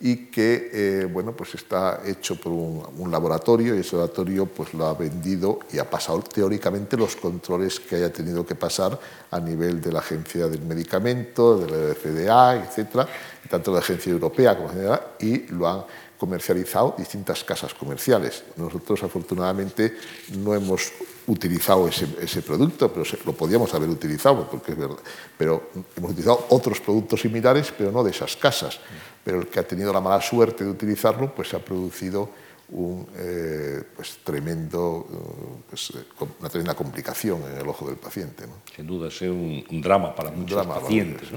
[0.00, 4.86] y que eh, bueno, pues está hecho por un, laboratorio y ese laboratorio pues lo
[4.86, 8.98] ha vendido y ha pasado teóricamente los controles que haya tenido que pasar
[9.30, 13.06] a nivel de la Agencia del Medicamento, de la FDA, etcétera,
[13.48, 15.84] tanto la Agencia Europea como la General, y lo han
[16.18, 18.44] comercializado distintas casas comerciales.
[18.56, 19.96] Nosotros afortunadamente
[20.38, 20.92] no hemos
[21.26, 24.98] utilizado ese, producto, pero lo podíamos haber utilizado, porque es verdad.
[25.36, 28.78] Pero hemos utilizado otros productos similares, pero no de esas casas.
[29.24, 32.30] Pero el que ha tenido la mala suerte de utilizarlo, pues ha producido
[32.68, 36.04] un eh, pues, tremendo, eh, pues, eh,
[36.40, 38.44] una tremenda complicación en el ojo del paciente.
[38.74, 41.28] Sin duda, es un, drama para muchos pacientes,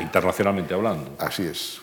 [0.00, 1.12] internacionalmente hablando.
[1.18, 1.80] Así es.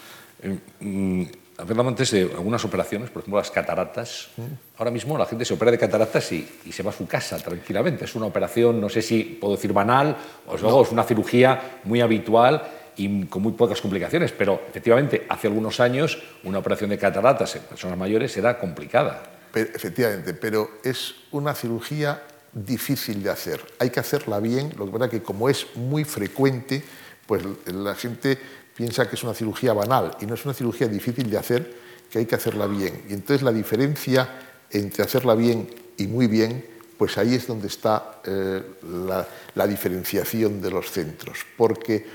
[0.80, 1.24] Mm,
[1.58, 4.30] hablamos antes de algunas operaciones, por ejemplo las cataratas.
[4.78, 8.06] Ahora mismo la gente se opera de cataratas y, se va a su casa tranquilamente.
[8.06, 10.16] Es una operación, no sé si puedo decir banal,
[10.48, 15.80] o es una cirugía muy habitual y con muy pocas complicaciones, pero efectivamente hace algunos
[15.80, 19.24] años una operación de cataratas en personas mayores era complicada.
[19.54, 23.62] efectivamente, pero es una cirugía difícil de hacer.
[23.80, 26.84] Hay que hacerla bien, lo que pasa es que como es muy frecuente,
[27.26, 28.38] pues la gente
[28.76, 31.76] piensa que es una cirugía banal y no es una cirugía difícil de hacer,
[32.10, 33.06] que hay que hacerla bien.
[33.10, 34.30] Y entonces la diferencia
[34.70, 36.66] entre hacerla bien y muy bien,
[36.98, 38.62] pues ahí es donde está eh,
[39.08, 39.28] la,
[39.68, 42.08] diferenciación de los centros, porque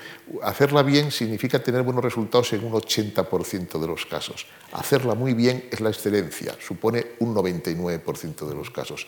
[0.43, 4.47] hacerla bien significa tener buenos resultados en un 80% de los casos.
[4.73, 9.07] Hacerla muy bien es la excelencia, supone un 99% de los casos.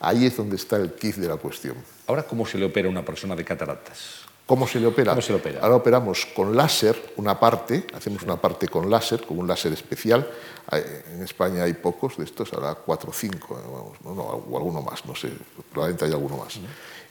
[0.00, 1.76] ahí es donde está el kit de la cuestión.
[2.06, 4.28] Ahora, ¿cómo se le opera a una persona de cataratas?
[4.48, 5.12] ¿Cómo se le opera?
[5.60, 10.26] Ahora operamos con láser una parte, hacemos una parte con láser, con un láser especial.
[11.12, 13.60] En España hay pocos de estos, ahora cuatro o cinco,
[14.04, 15.30] o alguno más, no sé,
[15.70, 16.58] probablemente hay alguno más.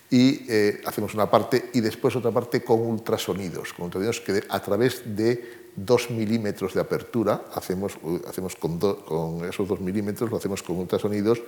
[0.09, 4.59] Y eh, hacemos una parte y después otra parte con ultrasonidos, con ultrasonidos que a
[4.61, 10.63] través de dos milímetros de apertura, hacemos, hacemos con, con, esos dos milímetros, lo hacemos
[10.63, 11.41] con ultrasonidos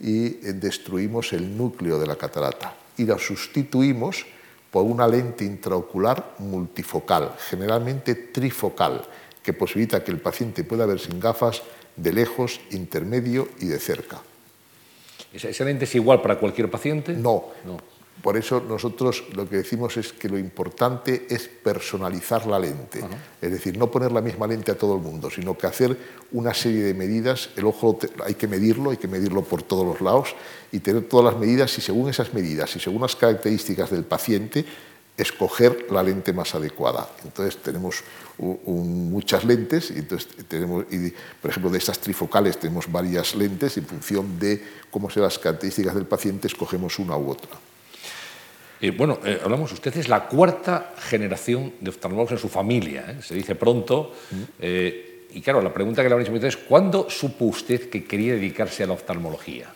[0.00, 4.26] y eh, destruimos el núcleo de la catarata y la sustituimos
[4.70, 9.02] por una lente intraocular multifocal, generalmente trifocal,
[9.42, 11.62] que posibilita que el paciente pueda ver sin gafas
[11.96, 14.20] de lejos, intermedio y de cerca.
[15.32, 17.12] ¿Esa lente es igual para cualquier paciente?
[17.12, 17.44] No.
[17.64, 17.95] no.
[18.22, 23.00] Por eso nosotros lo que decimos es que lo importante es personalizar la lente,
[23.40, 25.96] es decir, no poner la misma lente a todo el mundo, sino que hacer
[26.32, 30.00] una serie de medidas, el ojo hay que medirlo, hay que medirlo por todos los
[30.00, 30.34] lados
[30.72, 34.64] y tener todas las medidas y según esas medidas y según las características del paciente,
[35.16, 37.08] escoger la lente más adecuada.
[37.24, 38.02] Entonces tenemos
[38.38, 43.80] muchas lentes, y entonces tenemos, y, por ejemplo, de estas trifocales tenemos varias lentes, y
[43.80, 47.58] en función de cómo sean las características del paciente, escogemos una u otra.
[48.80, 53.22] Eh, bueno, eh, hablamos, usted es la cuarta generación de oftalmólogos en su familia, ¿eh?
[53.22, 54.12] se dice pronto.
[54.60, 58.84] y claro, la pregunta que le habréis hecho es, ¿cuándo supo usted que quería dedicarse
[58.84, 59.66] a la oftalmología?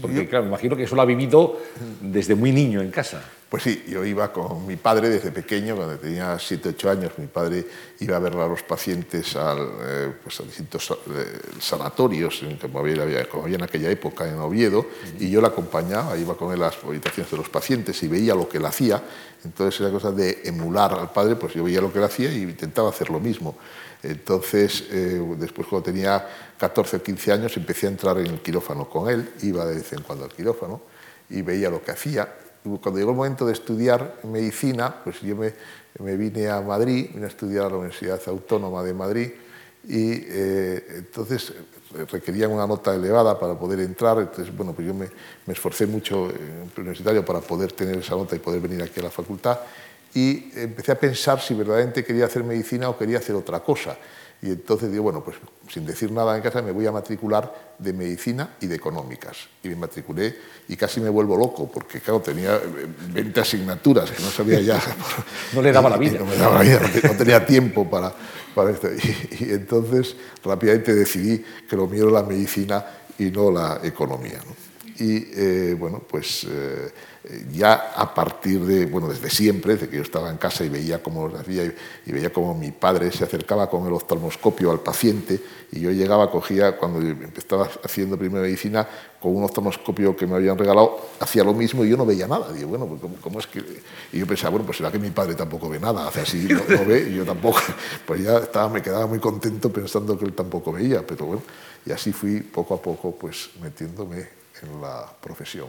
[0.00, 1.58] Porque, claro, me imagino que eso lo ha vivido
[2.00, 3.24] desde muy niño en casa.
[3.54, 7.28] Pues sí, yo iba con mi padre desde pequeño, cuando tenía 7, 8 años, mi
[7.28, 7.64] padre
[8.00, 13.28] iba a ver a los pacientes al, eh, pues a distintos eh, sanatorios, como había,
[13.28, 14.84] como había, en aquella época en Oviedo,
[15.20, 18.34] y yo la acompañaba, iba con él a las habitaciones de los pacientes y veía
[18.34, 19.00] lo que él hacía.
[19.44, 22.42] Entonces era cosa de emular al padre, pues yo veía lo que él hacía y
[22.42, 23.56] intentaba hacer lo mismo.
[24.02, 28.90] Entonces, eh, después cuando tenía 14 o 15 años, empecé a entrar en el quirófano
[28.90, 30.80] con él, iba de vez en cuando al quirófano
[31.30, 32.28] y veía lo que hacía.
[32.64, 37.28] Cuando llegó el momento de estudiar medicina, pues yo me, vine a Madrid, vine a
[37.28, 39.30] estudiar a la Universidad Autónoma de Madrid
[39.86, 44.94] y eh, entonces eh, requerían una nota elevada para poder entrar, entonces bueno, pues yo
[44.94, 45.08] me,
[45.46, 49.10] esforcé mucho en universitario para poder tener esa nota y poder venir aquí a la
[49.10, 49.58] facultad
[50.14, 53.98] y empecé a pensar si verdaderamente quería hacer medicina o quería hacer otra cosa.
[54.44, 55.38] Y entonces digo, bueno, pues
[55.72, 59.38] sin decir nada en casa me voy a matricular de medicina y de económicas.
[59.62, 60.36] Y me matriculé
[60.68, 62.60] y casi me vuelvo loco, porque claro, tenía
[63.14, 64.78] 20 asignaturas que no sabía ya.
[65.54, 66.18] no le daba la vida.
[66.24, 68.12] No me daba la vida, no tenía tiempo para,
[68.54, 68.88] para esto.
[69.40, 72.84] Y, entonces rápidamente decidí que lo mío era la medicina
[73.18, 74.40] y no la economía.
[74.98, 76.46] Y eh, bueno, pues...
[76.48, 76.92] Eh,
[77.52, 81.02] ya a partir de, bueno, desde siempre, desde que yo estaba en casa y veía
[81.02, 81.64] cómo lo hacía
[82.04, 85.40] y, veía cómo mi padre se acercaba con el oftalmoscopio al paciente
[85.72, 87.00] y yo llegaba, cogía, cuando
[87.36, 88.86] estaba haciendo primera medicina,
[89.20, 92.52] con un oftalmoscopio que me habían regalado, hacía lo mismo y yo no veía nada.
[92.52, 93.64] Digo, bueno, pues ¿cómo, es que...?
[94.12, 96.84] Y yo pensaba, bueno, pues será que mi padre tampoco ve nada, hace así, no,
[96.84, 97.58] ve y yo tampoco.
[98.06, 101.42] Pues ya estaba, me quedaba muy contento pensando que él tampoco veía, pero bueno,
[101.86, 105.68] y así fui poco a poco pues metiéndome en la profesión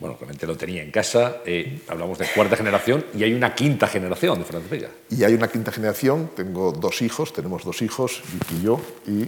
[0.00, 3.88] bueno, realmente lo tenía en casa, eh, hablamos de cuarta generación y hay una quinta
[3.88, 4.90] generación de Fernández Vega.
[5.10, 9.22] Y hay una quinta generación, tengo dos hijos, tenemos dos hijos, Vicky y yo, y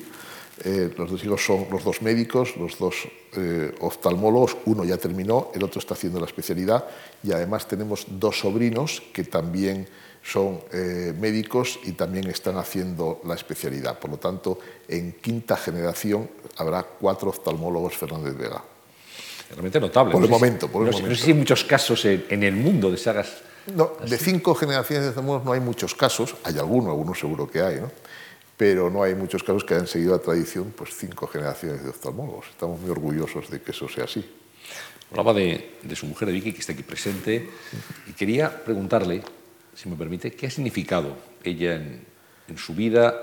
[0.62, 5.50] eh, los dos hijos son los dos médicos, los dos eh, oftalmólogos, uno ya terminó,
[5.54, 6.84] el otro está haciendo la especialidad
[7.24, 9.88] y además tenemos dos sobrinos que también
[10.22, 10.60] son
[11.18, 13.98] médicos y también están haciendo la especialidad.
[13.98, 18.62] Por lo tanto, en quinta generación habrá cuatro oftalmólogos Fernández Vega
[19.50, 20.12] realmente notable.
[20.12, 21.10] Por el momento, por el no, momento.
[21.10, 23.38] No sé si hay muchos casos en, el mundo de sagas.
[23.74, 27.60] No, de cinco generaciones de oftalmólogos no hay muchos casos, hay algunos, algunos seguro que
[27.60, 27.90] hay, ¿no?
[28.56, 32.46] pero no hay muchos casos que hayan seguido la tradición, pues cinco generaciones de oftalmólogos.
[32.50, 34.22] Estamos muy orgullosos de que eso sea así.
[35.10, 37.48] Hablaba de, su mujer, Vicky, que está aquí presente,
[38.06, 39.22] y quería preguntarle,
[39.74, 42.04] si me permite, qué ha significado ella en,
[42.48, 43.14] en su vida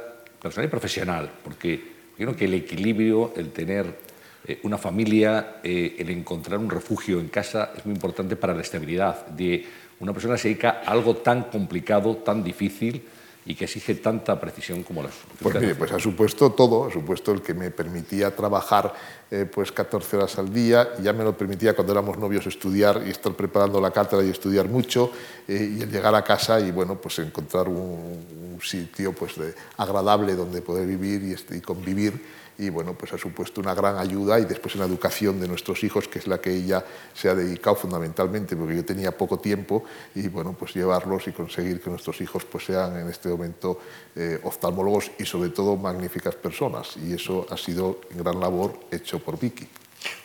[0.42, 1.82] personal y profesional, porque
[2.16, 4.08] creo que el equilibrio, el tener
[4.48, 8.62] eh, una familia, eh, el encontrar un refugio en casa es muy importante para la
[8.62, 9.66] estabilidad de
[10.00, 13.04] una persona que se dedica a algo tan complicado, tan difícil
[13.46, 15.14] y que exige tanta precisión como las.
[15.42, 18.94] Pues, pues ha supuesto todo, ha supuesto el que me permitía trabajar
[19.30, 23.10] eh, pues 14 horas al día, ya me lo permitía cuando éramos novios estudiar y
[23.10, 25.12] estar preparando la cátedra y estudiar mucho,
[25.48, 29.34] eh, y el llegar a casa y bueno, pues encontrar un, sitio pues,
[29.78, 32.20] agradable donde poder vivir y, y convivir.
[32.60, 35.84] Y bueno, pues ha supuesto una gran ayuda y después en la educación de nuestros
[35.84, 39.84] hijos, que es la que ella se ha dedicado fundamentalmente, porque yo tenía poco tiempo
[40.16, 43.80] y bueno, pues llevarlos y conseguir que nuestros hijos pues sean en este momento
[44.16, 46.98] eh, oftalmólogos y sobre todo magníficas personas.
[46.98, 49.68] Y eso ha sido gran labor hecho por Vicky.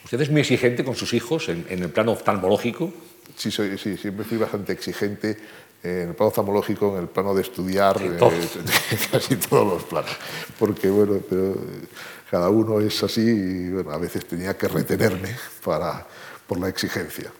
[0.05, 2.93] ¿Usted es muy exigente con sus hijos en, el plano oftalmológico?
[3.37, 5.39] Sí, soy, sí, siempre fui bastante exigente
[5.83, 8.19] en el plano oftalmológico, en el plano de estudiar, eh,
[9.11, 10.11] casi todos los planos.
[10.59, 11.57] Porque, bueno, pero
[12.31, 15.35] cada uno es así y bueno, a veces tenía que retenerme
[15.65, 16.07] para,
[16.47, 17.33] por la exigencia.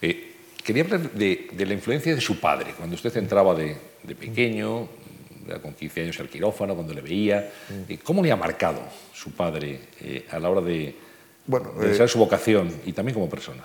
[0.00, 3.76] Eh, quería hablar de, la influencia de su padre, cuando usted entraba de,
[4.18, 4.88] pequeño,
[5.62, 7.92] con 15 años al quirófano, cuando le veía, mm.
[7.92, 8.80] eh, ¿cómo le ha marcado
[9.12, 10.94] su padre eh, a la hora de,
[11.46, 13.62] bueno, de su vocación y también como persona?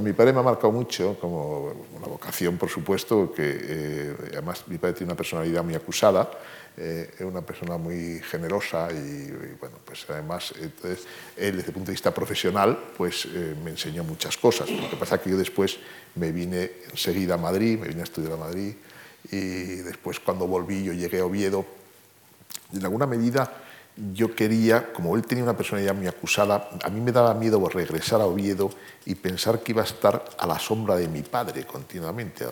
[0.00, 4.94] mi padre me ha marcado mucho, como una vocación, por supuesto, que además mi padre
[4.94, 6.30] tiene una personalidad muy acusada,
[6.74, 9.30] eh, es una persona muy generosa y,
[9.60, 11.06] bueno, pues además, entonces,
[11.36, 14.70] él desde el punto de vista profesional, pues eh, me enseñó muchas cosas.
[14.70, 15.78] Lo que pasa es que yo después
[16.14, 18.74] me vine enseguida a Madrid, me vine a estudiar a Madrid
[19.30, 21.64] y después cuando volví yo llegué a Oviedo.
[22.72, 23.62] En alguna medida
[24.14, 28.20] yo quería, como él tenía una personalidad muy acusada, a mí me daba miedo regresar
[28.20, 28.70] a Oviedo
[29.04, 32.46] y pensar que iba a estar a la sombra de mi padre continuamente.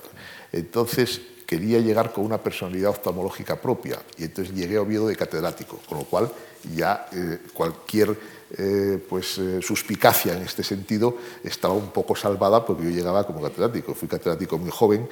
[0.53, 5.81] Entonces quería llegar con una personalidad oftalmológica propia y entonces llegué a Oviedo de catedrático,
[5.89, 6.31] con lo cual
[6.75, 8.17] ya eh, cualquier
[8.59, 13.41] eh, pues, eh, suspicacia en este sentido estaba un poco salvada porque yo llegaba como
[13.41, 15.09] catedrático, fui catedrático muy joven,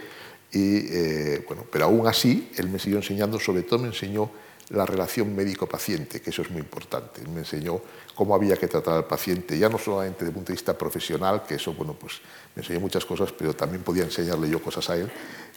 [0.53, 4.30] y, bueno, pero aún así él me siguió enseñando, sobre todo me enseñó
[4.70, 7.22] la relación médico-paciente, que eso es muy importante.
[7.32, 7.80] Me enseñó
[8.14, 11.42] cómo había que tratar al paciente, ya no solamente desde el punto de vista profesional,
[11.46, 12.20] que eso, bueno, pues
[12.55, 15.11] me enseñó muchas cosas, pero también podía enseñarle yo cosas a él,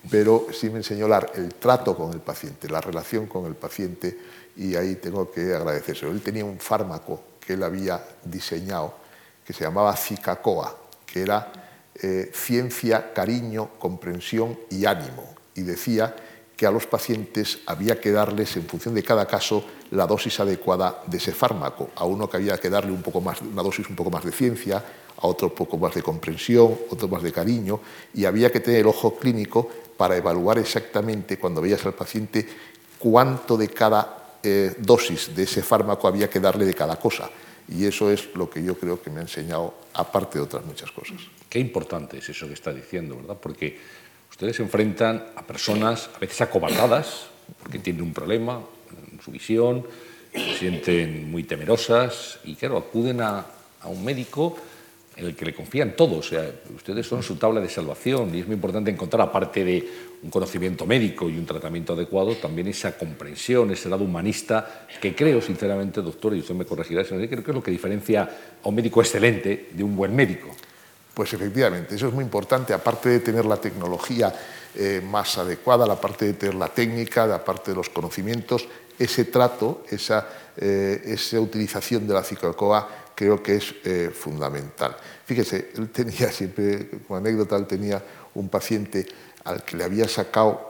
[0.10, 4.18] pero sí me enseñó el trato con el paciente, la relación con el paciente,
[4.56, 6.08] y ahí tengo que agradecerse.
[6.08, 8.96] Él tenía un fármaco que él había diseñado,
[9.46, 11.52] que se llamaba Cicacoa, que era
[12.02, 16.16] eh, ciencia, cariño, comprensión y ánimo, y decía
[16.58, 21.04] que a los pacientes había que darles, en función de cada caso, la dosis adecuada
[21.08, 21.90] de ese fármaco.
[21.96, 24.32] A uno que había que darle un poco más, una dosis un poco más de
[24.32, 24.84] ciencia,
[25.18, 27.80] a otro un poco más de comprensión, otro más de cariño,
[28.14, 32.48] y había que tener el ojo clínico para evaluar exactamente, cuando veías al paciente,
[33.00, 37.30] cuánto de cada eh, dosis de ese fármaco había que darle de cada cosa.
[37.68, 40.92] Y eso es lo que yo creo que me ha enseñado, aparte de otras muchas
[40.92, 41.41] cosas.
[41.52, 43.38] Qué importante es eso que está diciendo, ¿verdad?
[43.40, 43.78] Porque
[44.32, 47.28] Ustedes se enfrentan a personas a veces acobardadas
[47.62, 48.60] porque tienen un problema
[49.14, 49.86] en su visión,
[50.34, 53.46] se sienten muy temerosas y claro, acuden a,
[53.84, 54.58] un médico
[55.16, 56.18] en el que le confían todo.
[56.20, 59.88] O sea, ustedes son su tabla de salvación y es muy importante encontrar, aparte de
[60.24, 65.42] un conocimiento médico y un tratamiento adecuado, también esa comprensión, ese lado humanista que creo,
[65.42, 68.30] sinceramente, doctor, y usted me corregirá, creo que es lo que diferencia
[68.64, 70.56] a un médico excelente de un buen médico.
[71.14, 74.34] Pues efectivamente, eso es muy importante, aparte de tener la tecnología
[74.74, 78.66] eh, más adecuada, la parte de tener la técnica, la parte de los conocimientos,
[78.98, 84.96] ese trato, esa, eh, utilización de la psicocoa creo que es eh, fundamental.
[85.26, 88.02] Fíjese, él tenía siempre, como anécdota, él tenía
[88.36, 89.06] un paciente
[89.44, 90.70] al que le había sacado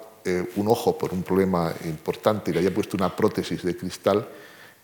[0.56, 4.28] un ojo por un problema importante y le había puesto una prótesis de cristal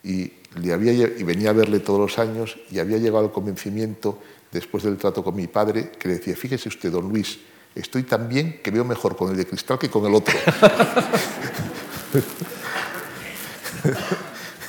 [0.03, 4.17] y, le había, y venía a verle todos los años y había llegado al convencimiento
[4.51, 7.39] después del trato con mi padre, que le decía, fíjese usted, don Luis,
[7.75, 10.35] estoy tan bien que veo mejor con el de cristal que con el otro.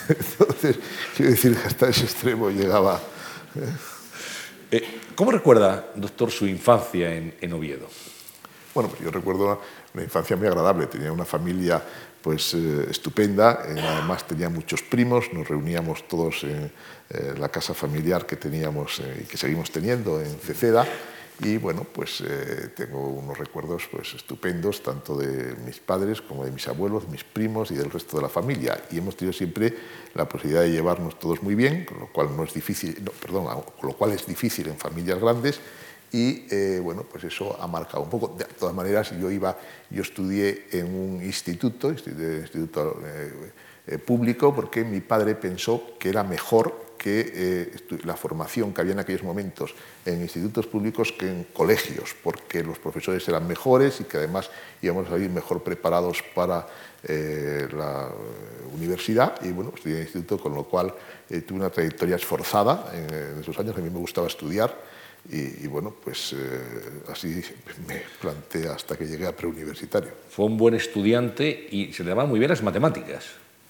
[0.09, 0.79] Entonces,
[1.17, 3.01] quiero decir que hasta ese extremo llegaba.
[4.71, 7.89] Eh, ¿Cómo recuerda, doctor, su infancia en, Oviedo?
[8.75, 9.61] Bueno, pues yo recuerdo
[9.95, 10.87] una infancia muy agradable.
[10.87, 11.83] Tenía una familia
[12.23, 13.63] pues eh, estupenda.
[13.67, 16.71] Eh, además tenía muchos primos, nos reuníamos todos en
[17.11, 20.87] eh, la casa familiar que teníamos y que seguimos teniendo en Ceceda.
[21.41, 22.21] Y bueno, pues
[22.75, 27.71] tengo unos recuerdos pues, estupendos, tanto de mis padres como de mis abuelos, mis primos
[27.71, 28.83] y del resto de la familia.
[28.91, 29.73] Y hemos tenido siempre
[30.15, 33.89] la posibilidad de llevarnos todos muy bien, con lo cual no es difícil, perdón, con
[33.89, 35.61] lo cual es difícil en familias grandes
[36.13, 38.35] y eh, bueno, pues eso ha marcado un poco.
[38.37, 39.57] De todas maneras, yo iba,
[39.91, 43.53] yo estudié en un instituto, instituto, eh,
[43.87, 47.73] eh, público, porque mi padre pensó que era mejor que eh,
[48.05, 49.75] la formación que había en aquellos momentos
[50.05, 54.51] en institutos públicos que en colegios, porque los profesores eran mejores y que además
[54.83, 56.67] íbamos a salir mejor preparados para
[57.05, 58.11] eh, la
[58.75, 59.41] universidad.
[59.43, 60.93] Y bueno, estudié en el instituto, con lo cual
[61.31, 63.77] eh, tuve una trayectoria esforzada en, esos años.
[63.77, 64.77] A mí me gustaba estudiar
[65.31, 66.35] y, bueno, pues
[67.09, 67.43] así
[67.87, 70.11] me planteé hasta que llegué a preuniversitario.
[70.31, 73.27] Fue un buen estudiante y se le daban muy bien las matemáticas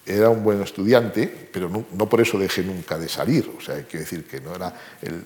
[0.09, 3.51] era un buen estudiante, pero no, por eso dejé nunca de salir.
[3.55, 5.23] O sea, quiero decir que no era, el,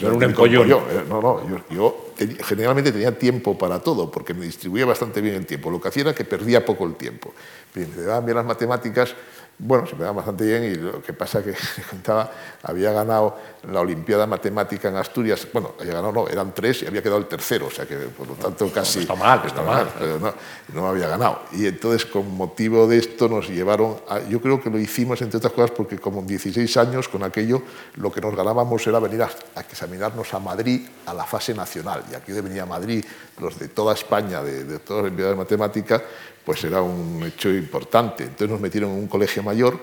[0.00, 0.68] el, un empollón.
[1.08, 2.12] No, no, yo,
[2.42, 5.70] generalmente tenía tiempo para todo, porque me distribuía bastante bien el tiempo.
[5.70, 7.32] Lo que hacía era que perdía poco el tiempo.
[7.74, 9.14] Me daban bien las matemáticas,
[9.58, 11.54] bueno, se me daba bastante bien y lo que pasa que
[11.90, 12.30] contaba,
[12.62, 13.38] había ganado
[13.70, 17.26] la Olimpiada Matemática en Asturias, bueno, había ganado, no, eran tres y había quedado el
[17.26, 19.00] tercero, o sea que por lo tanto casi...
[19.00, 19.88] está mal, está mal.
[19.98, 20.34] Pero no,
[20.72, 21.42] no había ganado.
[21.52, 25.38] Y entonces con motivo de esto nos llevaron, a, yo creo que lo hicimos entre
[25.38, 27.62] otras cosas porque como 16 años con aquello
[27.96, 32.02] lo que nos ganábamos era venir a, a examinarnos a Madrid a la fase nacional.
[32.10, 33.04] Y aquí venía a Madrid
[33.38, 36.02] los de toda España, de, de todas las Olimpiadas de Matemática,
[36.44, 38.24] pues era un hecho importante.
[38.24, 39.78] Entonces nos metieron en un colegio mayor,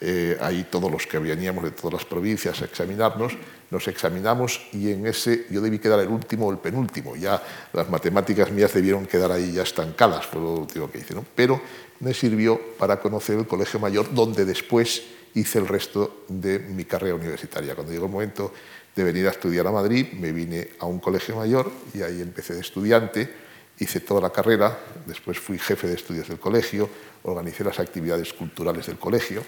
[0.00, 3.32] eh, ahí todos los que veníamos de todas las provincias a examinarnos,
[3.70, 7.16] nos examinamos y en ese yo debí quedar el último o el penúltimo.
[7.16, 7.42] Ya
[7.72, 11.14] las matemáticas mías debieron quedar ahí ya estancadas, fue lo último que hice.
[11.34, 11.60] Pero
[12.00, 15.02] me sirvió para conocer el colegio mayor, donde después
[15.34, 17.74] hice el resto de mi carrera universitaria.
[17.74, 18.52] Cuando llegó el momento
[18.94, 22.54] de venir a estudiar a Madrid, me vine a un colegio mayor y ahí empecé
[22.54, 23.43] de estudiante
[23.78, 26.88] Hice toda la carrera, después fui jefe de estudios del colegio,
[27.24, 29.42] organicé las actividades culturales del colegio.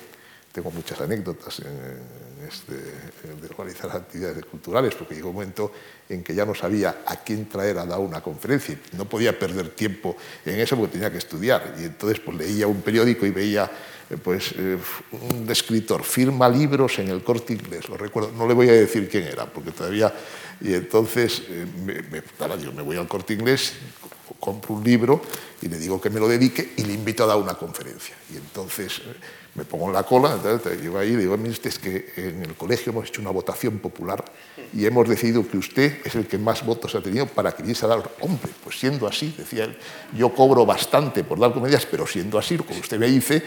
[0.53, 5.71] Tengo muchas anécdotas en este, de organizar actividades culturales, porque llegó un momento
[6.09, 8.79] en que ya no sabía a quién traer a dar una conferencia.
[8.97, 11.75] No podía perder tiempo en eso porque tenía que estudiar.
[11.79, 13.71] Y entonces pues, leía un periódico y veía
[14.09, 14.79] eh, pues, eh,
[15.13, 18.33] un escritor, firma libros en el corte inglés, lo recuerdo.
[18.33, 20.13] No le voy a decir quién era, porque todavía...
[20.59, 22.23] Y entonces eh, me, me,
[22.73, 23.75] me voy al corte inglés,
[24.35, 25.23] compro un libro
[25.63, 28.15] y le digo que me lo dedique y le invito a dar una conferencia.
[28.33, 29.15] Y entonces eh,
[29.57, 30.39] me pongo en la cola,
[30.81, 34.23] llego ahí y digo, mire, es que en el colegio hemos hecho una votación popular
[34.73, 37.87] y hemos decidido que usted es el que más votos ha tenido para que a
[37.87, 39.79] dar, hombre, pues siendo así, decía él,
[40.15, 43.43] yo cobro bastante por dar comedias, pero siendo así, como usted me dice,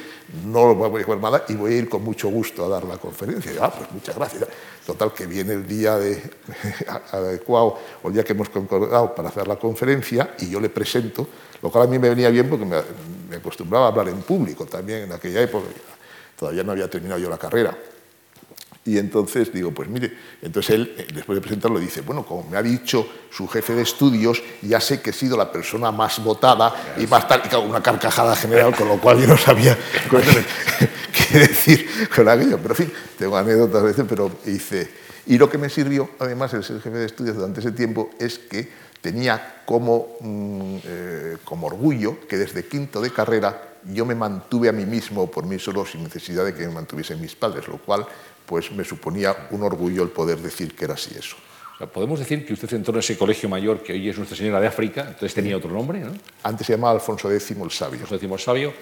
[0.45, 2.97] no voy a comer nada y voy a ir con mucho gusto a dar la
[2.97, 3.53] conferencia.
[3.53, 4.45] Y, ah, pues muchas gracias.
[4.85, 6.21] Total, que viene el día de,
[7.11, 11.27] adecuado o el día que hemos concordado para hacer la conferencia y yo le presento,
[11.61, 15.03] lo cual a mí me venía bien porque me acostumbraba a hablar en público también
[15.03, 15.67] en aquella época
[16.39, 17.77] todavía no había terminado yo la carrera.
[18.85, 22.57] Y entonces digo, pues mire, entonces él, eh, después de presentarlo, dice, bueno, como me
[22.57, 26.93] ha dicho su jefe de estudios, ya sé que he sido la persona más votada
[26.97, 29.77] y más tal, y una carcajada general, con lo cual yo no sabía
[30.09, 32.57] qué decir con aquello.
[32.57, 34.89] Pero en fin, tengo anécdotas a veces, pero dice,
[35.27, 38.39] y lo que me sirvió, además, el ser jefe de estudios durante ese tiempo, es
[38.39, 38.69] que
[39.01, 44.71] tenía como, mm, eh, como orgullo que desde quinto de carrera yo me mantuve a
[44.71, 48.05] mí mismo por mí solo sin necesidad de que me mantuviesen mis padres, lo cual
[48.45, 51.37] pues me suponía un orgullo el poder decir que era así eso.
[51.93, 54.67] podemos decir que usted entró en ese colegio mayor que hoy es Nuestra Señora de
[54.67, 56.11] África, entonces tenía otro nombre, ¿no?
[56.43, 58.01] Antes se llamaba Alfonso X el Sabio.
[58.01, 58.73] Alfonso X el Sabio,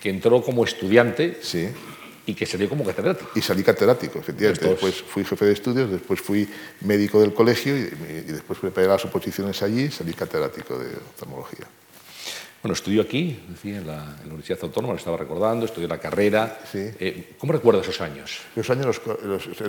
[0.00, 1.68] que entró como estudiante sí.
[2.26, 3.30] y que salió como catedrático.
[3.34, 4.68] Y salí catedrático, efectivamente.
[4.68, 6.46] Después fui jefe de estudios, después fui
[6.82, 11.66] médico del colegio y, y después preparé las oposiciones allí y salí catedrático de oftalmología.
[12.64, 16.60] Bueno, estudió aquí, decía, en, la, Universidad Autónoma, lo estaba recordando, estudió la carrera.
[16.72, 16.78] Sí.
[16.98, 18.40] Eh, ¿Cómo recuerda esos años?
[18.56, 19.02] Los años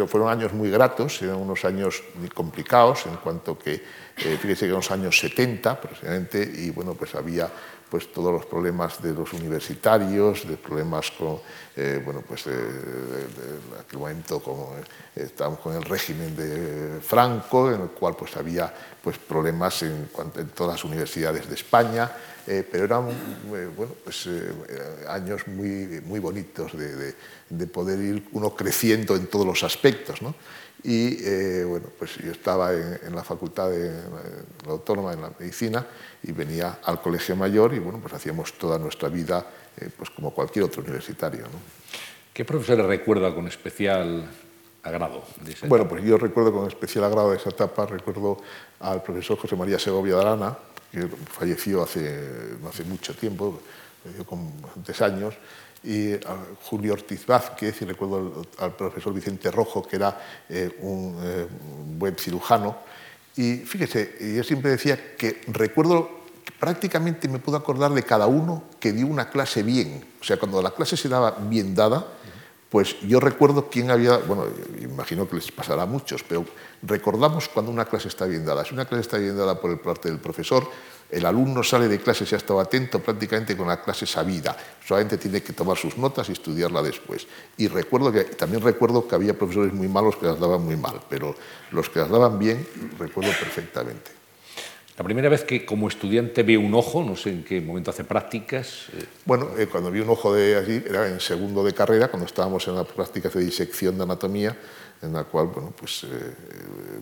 [0.07, 3.83] fueron años muy gratos, eran unos años muy complicados, en cuanto que,
[4.17, 7.49] eh, fíjese que eran los años 70, precisamente, y bueno, pues había
[7.89, 11.39] pues todos los problemas de los universitarios, de problemas con,
[11.75, 12.51] eh, bueno, pues de,
[13.79, 14.75] aquel momento como
[15.15, 20.49] estábamos con el régimen de Franco, en el cual pues había pues problemas en, en
[20.49, 22.11] todas las universidades de España,
[22.47, 24.51] eh, pero eran eh, bueno, pues, eh,
[25.07, 27.15] años muy, muy bonitos de,
[27.49, 30.21] de, poder ir uno creciendo en todos los aspectos.
[30.21, 30.35] ¿no?
[30.87, 33.91] Y bueno, pues yo estaba en, la facultad de
[34.65, 35.85] la autónoma, en la medicina,
[36.21, 39.45] y venía al colegio mayor y bueno, pues hacíamos toda nuestra vida
[39.97, 41.41] pues como cualquier otro universitario.
[41.41, 41.59] ¿no?
[42.35, 44.29] ¿Qué profesores recuerda con especial
[44.83, 45.23] agrado?
[45.67, 48.37] bueno, pues yo recuerdo con especial agrado de esa etapa, recuerdo
[48.79, 50.57] al profesor José María Segovia de Arana,
[50.91, 53.59] que falleció hace, no hace mucho tiempo,
[54.25, 55.33] con bastantes años,
[55.85, 60.19] y a Julio Ortiz Vázquez, y recuerdo al, profesor Vicente Rojo, que era
[60.49, 61.47] eh, un eh,
[61.97, 62.77] buen cirujano.
[63.35, 66.25] Y fíjese, yo siempre decía que recuerdo,
[66.59, 70.05] prácticamente me puedo acordar de cada uno que dio una clase bien.
[70.19, 72.05] O sea, cuando la clase se daba bien dada,
[72.67, 74.47] Pues yo recuerdo quién había, bueno,
[74.81, 76.43] imagino que les pasará a muchos, pero
[76.81, 78.65] recordamos cuando una clase está bien dada.
[78.65, 80.67] Si una clase está bien dada por el parte del profesor,
[81.09, 85.17] el alumno sale de clase, se ha estado atento prácticamente con la clase sabida, solamente
[85.17, 87.27] tiene que tomar sus notas y estudiarla después.
[87.57, 91.01] Y recuerdo que, también recuerdo que había profesores muy malos que las daban muy mal,
[91.09, 91.35] pero
[91.71, 94.15] los que las daban bien, recuerdo perfectamente.
[94.97, 98.05] La primera vez que como estudiante ve un ojo, no sé en qué momento hace
[98.05, 98.87] prácticas.
[98.93, 102.25] Eh, bueno, eh, cuando vi un ojo de allí era en segundo de carrera, cuando
[102.25, 104.55] estábamos en las prácticas de disección de anatomía,
[105.01, 106.07] en la cual bueno, pues, eh,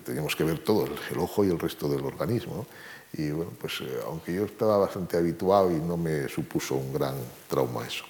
[0.04, 2.66] teníamos que ver todo, el, ojo y el resto del organismo.
[3.14, 3.74] Y bueno, pues
[4.08, 7.16] aunque yo estaba bastante habituado y no me supuso un gran
[7.48, 8.06] trauma eso.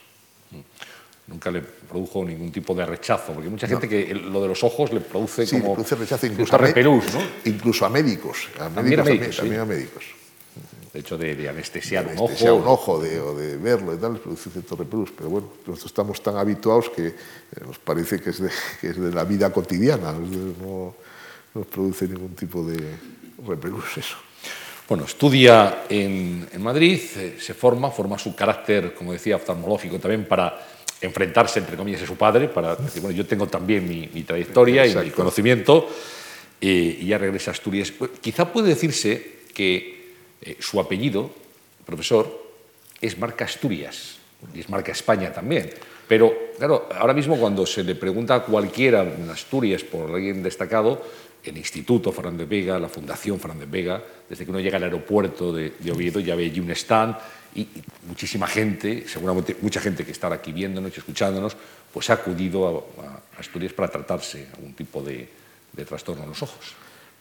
[1.28, 4.92] Nunca le produjo ningún tipo de rechazo, porque mucha gente que lo de los ojos
[4.92, 5.70] le produce sí, como...
[5.70, 7.20] Le produce rechazo incluso a, repelús, ¿no?
[7.46, 8.50] incluso a médicos.
[8.56, 10.04] A también médicos, a médicos, también, a médicos.
[10.94, 12.68] De hecho, de, de anestesiar, de anestesiar un ojo.
[12.68, 15.86] un ojo de, o de verlo y tal, les produce cierto repelús, pero bueno, nosotros
[15.86, 17.16] estamos tan habituados que eh,
[17.66, 18.50] nos parece que es de,
[18.82, 20.94] que es de la vida cotidiana, no
[21.56, 22.80] nos produce ningún tipo de
[23.48, 24.18] repelús eso.
[24.94, 30.26] Bueno, estudia en, en Madrid, eh, se forma, forma su carácter, como decía, oftalmológico también
[30.26, 30.56] para
[31.02, 34.86] enfrentarse, entre comillas, a su padre, para decir, bueno, yo tengo también mi, mi trayectoria
[34.86, 35.08] Exacto.
[35.08, 35.90] y mi conocimiento,
[36.62, 37.92] eh, y ya regresa a Asturias.
[38.22, 40.14] Quizá puede decirse que
[40.44, 41.32] eh, su apellido,
[41.88, 42.30] profesor,
[43.02, 44.18] es marca Asturias,
[44.54, 45.72] y es marca España también.
[46.08, 51.02] Pero, claro, ahora mismo cuando se le pregunta a cualquiera en Asturias por alguien destacado,
[51.44, 55.74] el Instituto Fernández Vega, la Fundación Fernández Vega, desde que uno llega al aeropuerto de,
[55.92, 57.16] Oviedo ya ve allí un stand
[57.56, 57.68] y,
[58.08, 61.56] muchísima gente, seguramente mucha gente que está aquí viéndonos y escuchándonos,
[61.92, 65.28] pues ha acudido a, Asturias para tratarse algún tipo de,
[65.86, 66.76] trastorno en los ojos.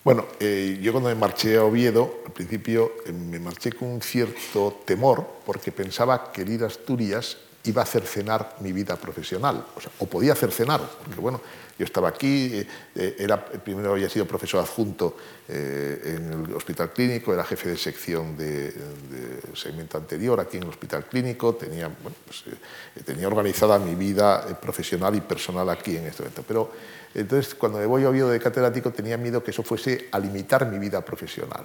[0.05, 4.03] Bueno, eh, yo cuando me marché a Oviedo, al principio eh, me marché con un
[4.03, 9.81] cierto temor porque pensaba que ir Asturias iba a hacer cenar mi vida profesional, o,
[9.81, 11.41] sea, o podía hacer cenar, porque bueno,
[11.79, 15.17] yo estaba aquí, eh, era, primero había sido profesor adjunto
[15.49, 18.73] eh, en el hospital clínico, era jefe de sección de,
[19.55, 24.55] segmento anterior aquí en el hospital clínico, tenía, pues, eh, tenía organizada mi vida eh,
[24.55, 26.45] profesional y personal aquí en este momento.
[26.47, 26.73] Pero
[27.15, 30.67] entonces, cuando me voy a Oviedo de catedrático, tenía miedo que eso fuese a limitar
[30.71, 31.65] mi vida profesional.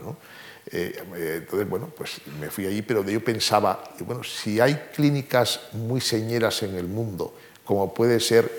[0.69, 6.01] Eh, entonces, bueno, pues me fui allí, pero yo pensaba, bueno, si hay clínicas muy
[6.01, 8.49] señeras en el mundo, como puede ser,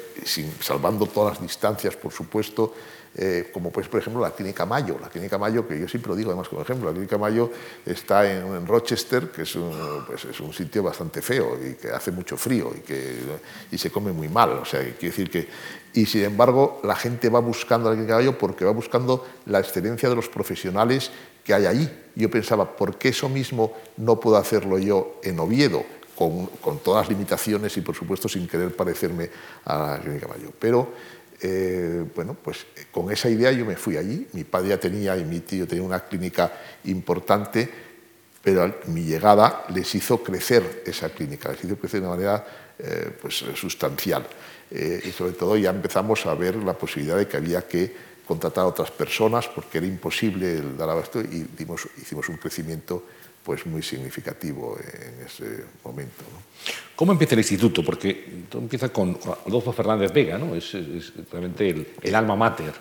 [0.61, 2.74] salvando todas las distancias, por supuesto,
[3.14, 4.96] eh, como pues, por ejemplo, la Clínica Mayo.
[5.00, 7.50] La Clínica Mayo, que yo siempre lo digo además como ejemplo, la Clínica Mayo
[7.84, 12.12] está en, Rochester, que es un, pues, es un, sitio bastante feo y que hace
[12.12, 13.16] mucho frío y, que,
[13.72, 14.50] y se come muy mal.
[14.50, 15.48] O sea, quiere decir que...
[15.94, 20.09] Y sin embargo, la gente va buscando la Clínica Mayo porque va buscando la excelencia
[20.09, 21.11] de los profesionales
[21.49, 22.11] que hay ahí.
[22.14, 25.82] Yo pensaba, ¿por qué eso mismo no puedo hacerlo yo en Oviedo?
[26.14, 26.51] Con,
[26.84, 29.30] todas las limitaciones y, por supuesto, sin querer parecerme
[29.64, 30.53] a la Clínica Mayo.
[30.59, 30.92] Pero,
[31.40, 34.26] eh, bueno, pues con esa idea yo me fui allí.
[34.34, 36.53] Mi padre ya tenía y mi tío tenía una clínica
[36.84, 37.66] importante,
[38.42, 42.46] pero mi llegada les hizo crecer esa clínica, les hizo crecer de una manera
[42.78, 44.26] eh, pues, sustancial.
[44.70, 48.64] Eh, y sobre todo ya empezamos a ver la posibilidad de que había que contratar
[48.64, 53.02] a otras personas porque era imposible el dar abasto y dimos, hicimos un crecimiento
[53.42, 56.22] pues muy significativo en ese momento.
[56.30, 56.38] ¿no?
[56.94, 57.82] ¿Cómo empieza el instituto?
[57.82, 60.54] Porque todo empieza con Adolfo Fernández Vega, ¿no?
[60.54, 62.74] es, es realmente el, el, alma mater.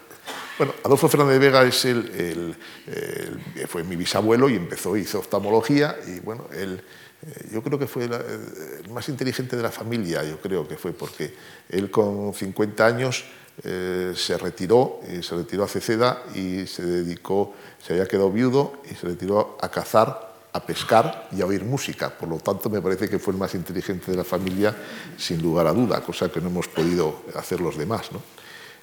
[0.58, 6.20] Bueno, Adolfo Fernández Vega es el, el, fue mi bisabuelo y empezó, hizo oftalmología y
[6.20, 6.82] bueno, él,
[7.26, 10.76] eh, yo creo que fue la, el más inteligente de la familia, yo creo que
[10.76, 11.34] fue porque
[11.70, 13.24] él con 50 años
[13.64, 17.54] eh, se retiró, eh, se retiró a Ceceda y se dedicó,
[17.84, 22.10] se había quedado viudo y se retiró a cazar a pescar y a oír música.
[22.10, 24.76] Por lo tanto, me parece que fue el más inteligente de la familia,
[25.18, 28.12] sin lugar a duda, cosa que no hemos podido hacer los demás.
[28.12, 28.22] ¿no?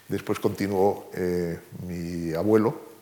[0.09, 2.95] Después continuó eh, mi abuelo,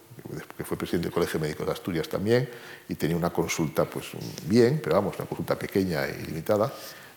[0.56, 2.48] que fue presidente del Colegio Médico de Asturias también,
[2.88, 4.06] y tenía una consulta pues
[4.46, 6.72] bien, pero vamos, una consulta pequeña y limitada.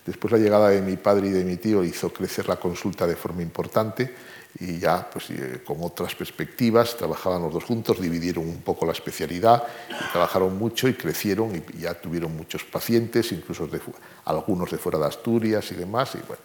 [0.05, 3.15] Después la llegada de mi padre y de mi tío hizo crecer la consulta de
[3.15, 4.13] forma importante
[4.59, 8.93] y ya pues, eh, con otras perspectivas trabajaban los dos juntos, dividieron un poco la
[8.93, 13.81] especialidad, y trabajaron mucho y crecieron y ya tuvieron muchos pacientes, incluso de,
[14.25, 16.15] algunos de fuera de Asturias y demás.
[16.15, 16.41] Y, bueno,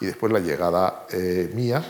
[0.00, 1.82] y después la llegada eh, mía,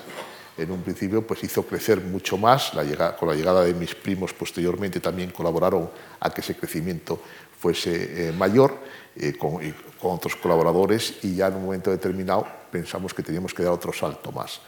[0.57, 3.95] en un principio pues hizo crecer mucho más, la llegada, con la llegada de mis
[3.95, 7.21] primos posteriormente también colaboraron a que ese crecimiento
[7.59, 8.77] fuese eh, mayor
[9.15, 9.59] eh, con,
[10.01, 13.93] con otros colaboradores y ya en un momento determinado pensamos que teníamos que dar otro
[13.93, 14.61] salto más.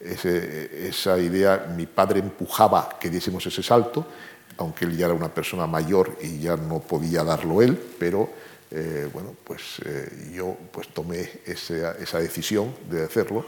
[0.00, 4.06] Ese, esa idea, mi padre empujaba que diésemos ese salto,
[4.58, 8.28] aunque él ya era una persona mayor y ya no podía darlo él, pero
[8.70, 13.46] eh, bueno, pues eh, yo pues tomé esa, esa, decisión de hacerlo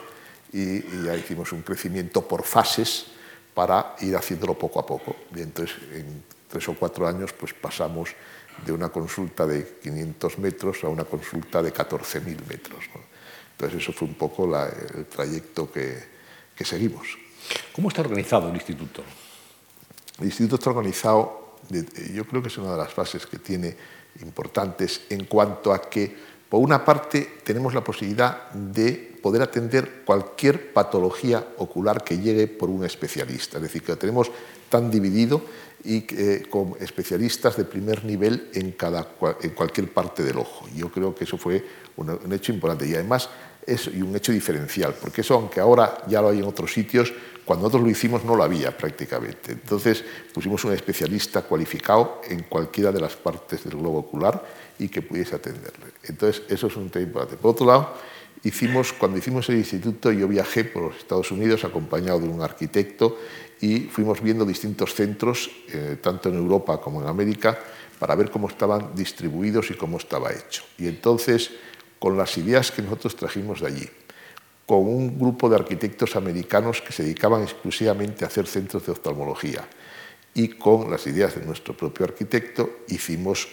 [0.52, 3.06] y, ya hicimos un crecimiento por fases
[3.52, 5.16] para ir haciéndolo poco a poco.
[5.34, 8.10] Y entonces, en tres o cuatro años, pues pasamos
[8.64, 12.84] de una consulta de 500 metros a una consulta de 14.000 metros.
[13.52, 16.19] Entonces, eso fue un poco el trayecto que,
[16.60, 17.16] que seguimos.
[17.72, 19.02] ¿Cómo está organizado el instituto?
[20.18, 21.56] El instituto está organizado,
[22.12, 23.74] yo creo que es una de las fases que tiene
[24.20, 26.14] importantes en cuanto a que,
[26.50, 28.92] por una parte, tenemos la posibilidad de
[29.22, 33.56] poder atender cualquier patología ocular que llegue por un especialista.
[33.56, 34.30] Es decir, que lo tenemos
[34.68, 35.40] tan dividido
[35.82, 39.08] y eh, con especialistas de primer nivel en, cada,
[39.40, 40.68] en cualquier parte del ojo.
[40.76, 41.64] Yo creo que eso fue
[41.96, 43.30] un, un hecho importante y además
[43.66, 47.12] es un hecho diferencial, porque eso, aunque ahora ya lo hay en otros sitios,
[47.44, 49.52] cuando nosotros lo hicimos no lo había prácticamente.
[49.52, 54.44] Entonces pusimos un especialista cualificado en cualquiera de las partes del globo ocular
[54.78, 55.86] y que pudiese atenderle.
[56.04, 57.36] Entonces eso es un tema importante.
[57.36, 57.94] Por otro lado,
[58.44, 63.18] hicimos, cuando hicimos el instituto yo viajé por los Estados Unidos acompañado de un arquitecto
[63.60, 67.58] y fuimos viendo distintos centros, eh, tanto en Europa como en América,
[67.98, 70.62] para ver cómo estaban distribuidos y cómo estaba hecho.
[70.78, 71.50] Y entonces,
[72.00, 73.88] con las ideas que nosotros trajimos de allí,
[74.66, 79.68] con un grupo de arquitectos americanos que se dedicaban exclusivamente a hacer centros de oftalmología.
[80.34, 83.48] Y con las ideas de nuestro propio arquitecto hicimos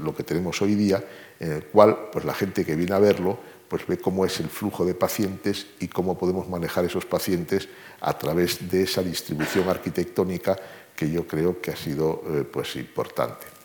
[0.00, 1.02] lo que tenemos hoy día,
[1.40, 3.38] en el cual pues, la gente que viene a verlo
[3.68, 7.68] pues, ve cómo es el flujo de pacientes y cómo podemos manejar esos pacientes
[8.00, 10.56] a través de esa distribución arquitectónica
[10.94, 13.55] que yo creo que ha sido eh, pues, importante.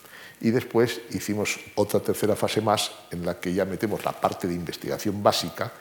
[0.42, 4.56] Y después hicimos otra tercera fase más en la que ya metemos la parte de
[4.56, 5.72] investigación básica,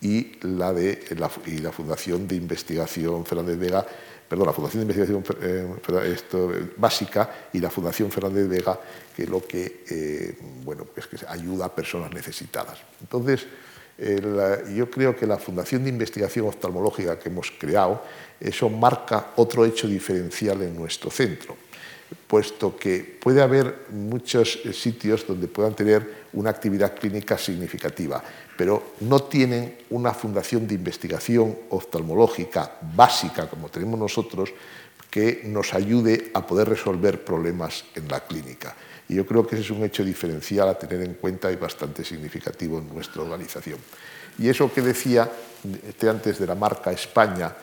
[0.00, 3.86] y la, de, la, y la Fundación de Investigación Fernández Vega,
[4.28, 8.78] perdón, la Fundación de Investigación eh, esto, básica y la Fundación Fernández Vega,
[9.14, 12.78] que es lo que, eh, bueno, es que ayuda a personas necesitadas.
[13.00, 13.46] Entonces,
[14.74, 18.02] yo creo que la Fundación de Investigación Oftalmológica que hemos creado,
[18.38, 21.56] eso marca otro hecho diferencial en nuestro centro,
[22.26, 28.22] puesto que puede haber muchos sitios donde puedan tener una actividad clínica significativa,
[28.56, 34.52] pero no tienen una fundación de investigación oftalmológica básica como tenemos nosotros
[35.10, 38.76] que nos ayude a poder resolver problemas en la clínica.
[39.08, 42.04] Y yo creo que ese es un hecho diferencial a tener en cuenta y bastante
[42.04, 43.78] significativo en nuestra organización.
[44.38, 45.30] Y eso que decía
[45.88, 47.54] este antes de la marca España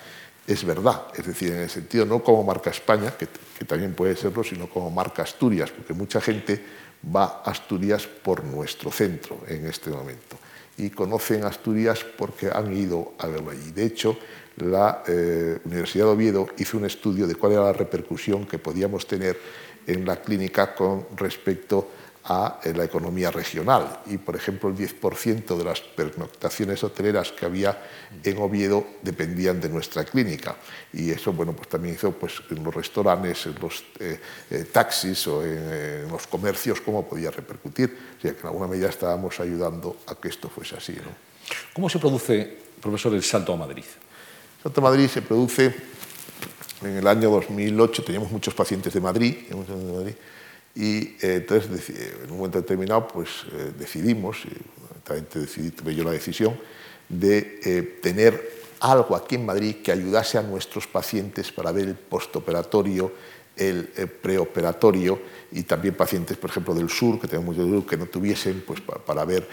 [0.45, 3.27] es verdad, es decir, en el sentido no como marca España, que,
[3.65, 6.61] también puede serlo, sino como marca Asturias, porque mucha gente
[7.15, 10.37] va a Asturias por nuestro centro en este momento
[10.77, 13.71] y conocen Asturias porque han ido a verlo allí.
[13.71, 14.17] De hecho,
[14.57, 19.07] la eh, Universidad de Oviedo hizo un estudio de cuál era la repercusión que podíamos
[19.07, 19.39] tener
[19.85, 21.89] en la clínica con respecto
[22.25, 23.99] eh, la economía regional.
[24.05, 27.77] Y, por ejemplo, el 10% de las pernoctaciones hoteleras que había
[28.23, 30.55] en Oviedo dependían de nuestra clínica.
[30.93, 35.27] Y eso, bueno, pues también hizo pues, en los restaurantes, en los eh, eh, taxis
[35.27, 37.97] o en, los comercios cómo podía repercutir.
[38.17, 40.93] O sea, que en alguna medida estábamos ayudando a que esto fuese así.
[40.93, 41.11] ¿no?
[41.73, 43.83] ¿Cómo se produce, profesor, el salto a Madrid?
[43.83, 45.75] El salto a Madrid se produce
[46.83, 50.15] en el año 2008, teníamos muchos pacientes de Madrid, de Madrid
[50.75, 56.11] y eh, entonces, en un momento determinado, pues eh, decidimos, y decidí, tuve yo la
[56.11, 56.57] decisión,
[57.09, 61.95] de eh, tener algo aquí en Madrid que ayudase a nuestros pacientes para ver el
[61.95, 63.11] postoperatorio,
[63.55, 65.21] el, preoperatorio
[65.51, 68.81] y también pacientes, por ejemplo, del sur, que tenemos del sur, que no tuviesen, pues
[68.81, 69.47] para, ver,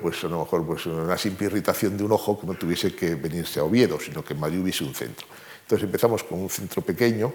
[0.00, 3.16] pues a lo mejor, pues una simple irritación de un ojo, que no tuviese que
[3.16, 5.26] venirse a Oviedo, sino que en Madrid hubiese un centro.
[5.62, 7.32] Entonces empezamos con un centro pequeño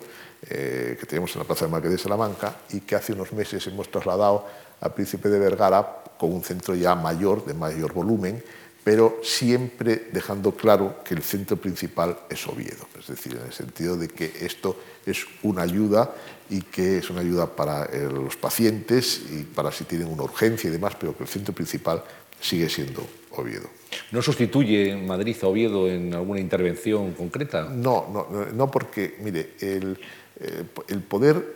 [0.49, 3.65] eh, que tenemos en la Plaza de Marqués de Salamanca y que hace unos meses
[3.67, 4.45] hemos trasladado
[4.81, 8.43] a Príncipe de Vergara con un centro ya mayor, de mayor volumen,
[8.83, 13.97] pero siempre dejando claro que el centro principal es Oviedo, es decir, en el sentido
[13.97, 16.13] de que esto es una ayuda
[16.49, 20.69] y que es una ayuda para eh, los pacientes y para si tienen una urgencia
[20.69, 22.03] y demás, pero que el centro principal
[22.39, 23.69] sigue siendo Oviedo.
[24.11, 27.63] ¿No sustituye Madrid a Oviedo en alguna intervención concreta?
[27.63, 29.99] No, no, no porque, mire, el,
[30.39, 31.55] eh, el poder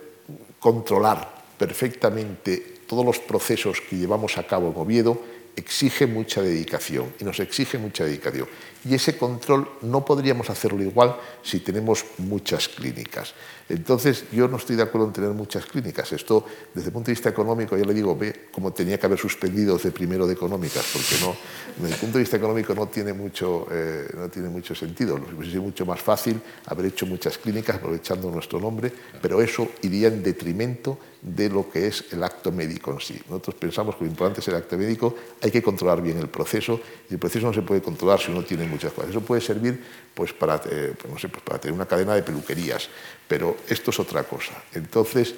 [0.58, 5.20] controlar perfectamente todos los procesos que llevamos a cabo en Oviedo
[5.56, 8.48] exige mucha dedicación y nos exige mucha dedicación.
[8.84, 13.34] Y ese control no podríamos hacerlo igual si tenemos muchas clínicas.
[13.68, 16.12] Entonces, yo no estoy de acuerdo en tener muchas clínicas.
[16.12, 19.18] Esto, desde el punto de vista económico, yo le digo, ve cómo tenía que haber
[19.18, 21.34] suspendido de primero de económicas, porque no,
[21.78, 25.18] desde el punto de vista económico no tiene mucho, eh, no tiene mucho sentido.
[25.40, 30.22] Es mucho más fácil haber hecho muchas clínicas aprovechando nuestro nombre, pero eso iría en
[30.22, 33.20] detrimento de lo que es el acto médico en sí.
[33.28, 36.80] Nosotros pensamos que lo importante es el acto médico, hay que controlar bien el proceso,
[37.08, 39.10] y el proceso no se puede controlar si uno tiene muchas cosas.
[39.10, 39.82] Eso puede servir
[40.14, 42.88] pues, para, eh, pues, no sé, pues, para tener una cadena de peluquerías,
[43.28, 44.52] pero esto es otra cosa.
[44.74, 45.34] Entonces,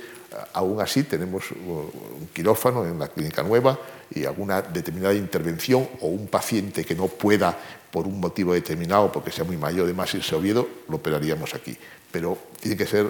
[0.52, 3.78] aún así tenemos un quirófano en la clínica nueva
[4.10, 7.56] y alguna determinada intervención o un paciente que no pueda
[7.90, 11.54] por un motivo determinado, porque sea muy mayor, de más irse a Oviedo, lo operaríamos
[11.54, 11.76] aquí.
[12.10, 13.06] Pero tiene que ser,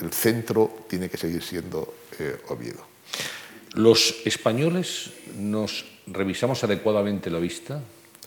[0.00, 2.84] el, centro tiene que seguir siendo eh, Oviedo.
[3.74, 7.80] ¿Los españoles nos revisamos adecuadamente la vista,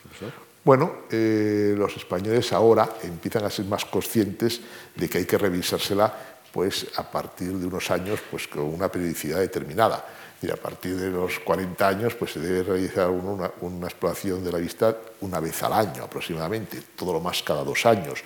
[0.03, 0.49] profesor?
[0.63, 4.61] Bueno, eh, los españoles ahora empiezan a ser más conscientes
[4.95, 6.13] de que hay que revisársela
[6.51, 10.05] pues, a partir de unos años pues, con una periodicidad determinada.
[10.41, 14.51] Y a partir de los 40 años pues, se debe realizar una, una exploración de
[14.51, 18.23] la vista una vez al año aproximadamente, todo lo más cada dos años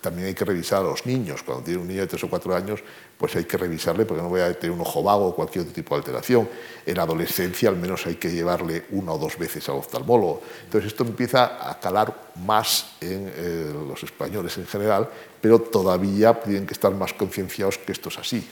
[0.00, 1.42] también hay que revisar a los niños.
[1.42, 2.80] Cuando tiene un niño de 3 o 4 años,
[3.18, 5.74] pues hay que revisarle porque no voy a tener un ojo vago o cualquier otro
[5.74, 6.48] tipo de alteración.
[6.86, 10.40] En la adolescencia al menos hay que llevarle una o dos veces al oftalmólogo.
[10.64, 15.08] Entonces esto empieza a calar más en eh, los españoles en general,
[15.40, 18.48] pero todavía tienen que estar más concienciados que esto es así.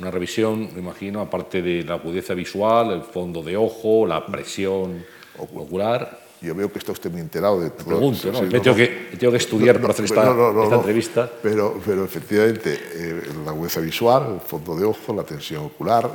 [0.00, 5.04] Una revisión, me imagino, aparte de la agudeza visual, el fondo de ojo, la presión
[5.38, 7.86] ocular yo veo que está usted muy enterado de todo.
[7.86, 8.40] Pregunto, ¿no?
[8.40, 8.86] tengo, que,
[9.18, 10.30] tengo, que, estudiar para hacer esta,
[10.74, 11.30] entrevista.
[11.42, 16.10] Pero, pero efectivamente, eh, la agudeza visual, el fondo de ojo, la tensión ocular,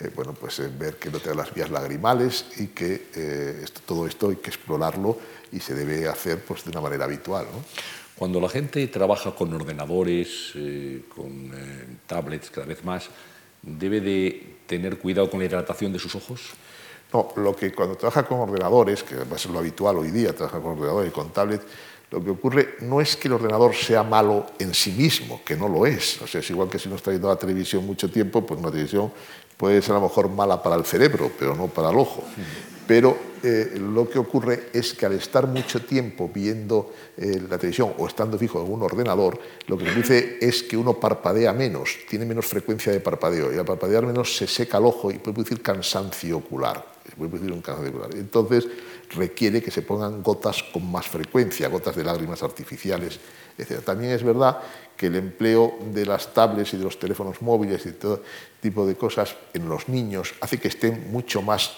[0.00, 4.06] eh, bueno, pues ver que no te las vías lagrimales y que eh, esto, todo
[4.06, 5.18] esto hay que explorarlo
[5.52, 7.44] y se debe hacer pues, de una manera habitual.
[7.52, 7.62] ¿no?
[8.16, 10.52] Cuando la gente trabaja con ordenadores,
[11.14, 11.50] con
[12.06, 13.10] tablets cada vez más,
[13.62, 16.54] ¿debe de tener cuidado con la hidratación de sus ojos?
[17.14, 20.72] No, lo que cuando trabaja con ordenadores, que ser lo habitual hoy día, trabajar con
[20.72, 21.64] ordenadores y con tablets,
[22.10, 25.68] lo que ocurre no es que el ordenador sea malo en sí mismo, que no
[25.68, 26.20] lo es.
[26.22, 28.72] O sea, es igual que si uno está viendo la televisión mucho tiempo, pues una
[28.72, 29.12] televisión
[29.56, 32.24] puede ser a lo mejor mala para el cerebro, pero no para el ojo.
[32.88, 37.92] Pero eh, lo que ocurre es que al estar mucho tiempo viendo eh, la televisión
[37.96, 39.38] o estando fijo en un ordenador,
[39.68, 43.58] lo que nos dice es que uno parpadea menos, tiene menos frecuencia de parpadeo y
[43.58, 47.62] al parpadear menos se seca el ojo y puede producir cansancio ocular puede producir un
[47.62, 48.14] cáncer ocular.
[48.14, 48.66] Entonces
[49.10, 53.20] requiere que se pongan gotas con más frecuencia, gotas de lágrimas artificiales,
[53.58, 53.80] etc.
[53.84, 54.58] También es verdad
[54.96, 58.22] que el empleo de las tablets y de los teléfonos móviles y todo
[58.60, 61.76] tipo de cosas en los niños hace que estén mucho más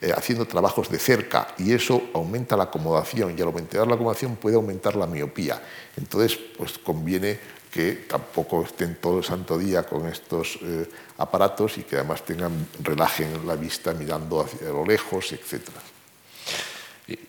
[0.00, 4.36] eh, haciendo trabajos de cerca y eso aumenta la acomodación y al aumentar la acomodación
[4.36, 5.62] puede aumentar la miopía.
[5.96, 7.38] Entonces, pues conviene
[7.76, 12.68] que tampoco estén todo el santo día con estos eh, aparatos y que además tengan,
[12.80, 15.60] relajen la vista mirando hacia lo lejos, etc.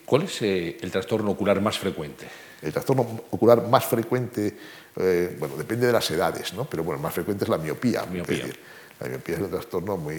[0.05, 2.25] ¿Cuál es eh, el trastorno ocular más frecuente?
[2.61, 4.55] El trastorno ocular más frecuente,
[4.95, 6.63] eh, bueno, depende de las edades, ¿no?
[6.63, 8.05] pero bueno, el más frecuente es la miopía.
[8.05, 8.45] miopía.
[8.99, 10.15] La miopía es un trastorno muy,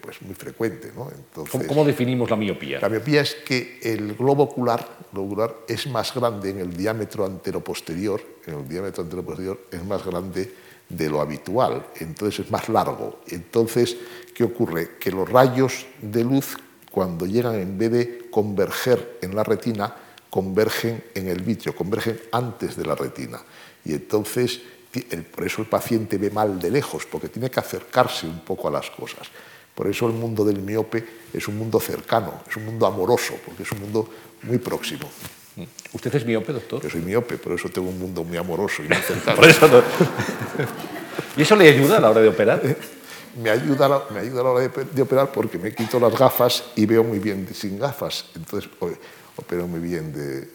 [0.00, 0.90] pues, muy frecuente.
[0.94, 1.08] ¿no?
[1.10, 2.80] Entonces, ¿Cómo, definimos la miopía?
[2.80, 8.20] La miopía es que el globo ocular, ocular es más grande en el diámetro anteroposterior,
[8.46, 10.52] en el diámetro anteroposterior es más grande
[10.88, 13.20] de lo habitual, entonces es más largo.
[13.28, 13.96] Entonces,
[14.34, 14.96] ¿qué ocurre?
[14.98, 16.56] Que los rayos de luz,
[16.90, 19.94] cuando llegan en vez de converger en la retina,
[20.30, 23.40] convergen en el vitrio, convergen antes de la retina.
[23.84, 24.60] Y entonces
[25.34, 28.70] por eso el paciente ve mal de lejos, porque tiene que acercarse un poco a
[28.70, 29.28] las cosas.
[29.74, 33.62] Por eso el mundo del miope es un mundo cercano, es un mundo amoroso, porque
[33.62, 34.08] es un mundo
[34.42, 35.08] muy próximo.
[35.92, 36.82] ¿Usted es miope, doctor?
[36.82, 39.82] Yo soy miope, por eso tengo un mundo muy amoroso y muy cercano.
[41.36, 42.62] ¿Y eso le ayuda a la hora de operar?
[43.36, 46.86] Me ayuda, me ayuda a la hora de, operar porque me quito las gafas y
[46.86, 48.24] veo muy bien sin gafas.
[48.34, 48.70] Entonces
[49.36, 50.46] opero muy bien de, eh,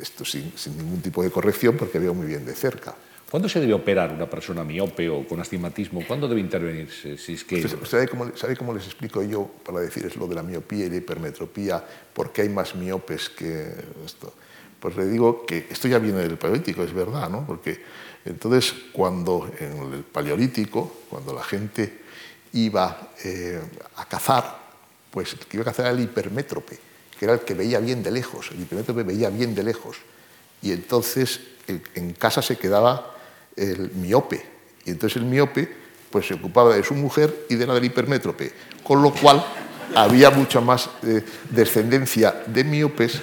[0.00, 2.94] esto sin, sin ningún tipo de corrección porque veo muy bien de cerca.
[3.32, 6.04] ¿Cuándo se debe operar una persona miope o con astigmatismo?
[6.06, 7.16] ¿Cuándo debe intervenirse?
[7.16, 7.66] Si es que...
[7.66, 11.82] ¿Sabe, cómo, les explico yo para decir lo de la miopía y la hipermetropía?
[12.12, 13.72] ¿Por qué hay más miopes que
[14.04, 14.34] esto?
[14.78, 17.46] Pues le digo que esto ya viene del paleolítico, es verdad, ¿no?
[17.46, 17.80] Porque
[18.26, 22.00] entonces cuando en el paleolítico, cuando la gente
[22.52, 23.62] iba eh,
[23.96, 24.58] a cazar,
[25.10, 26.78] pues el que iba a cazar era el hipermétrope,
[27.18, 28.50] que era el que veía bien de lejos.
[28.50, 29.96] El hipermétrope veía bien de lejos.
[30.60, 33.12] Y entonces en casa se quedaba
[33.56, 34.44] el miope.
[34.84, 35.68] Y entonces el miope
[36.10, 39.44] pues, se ocupaba de su mujer y de la del hipermétrope, con lo cual
[39.94, 43.20] había mucha más eh, descendencia de miopes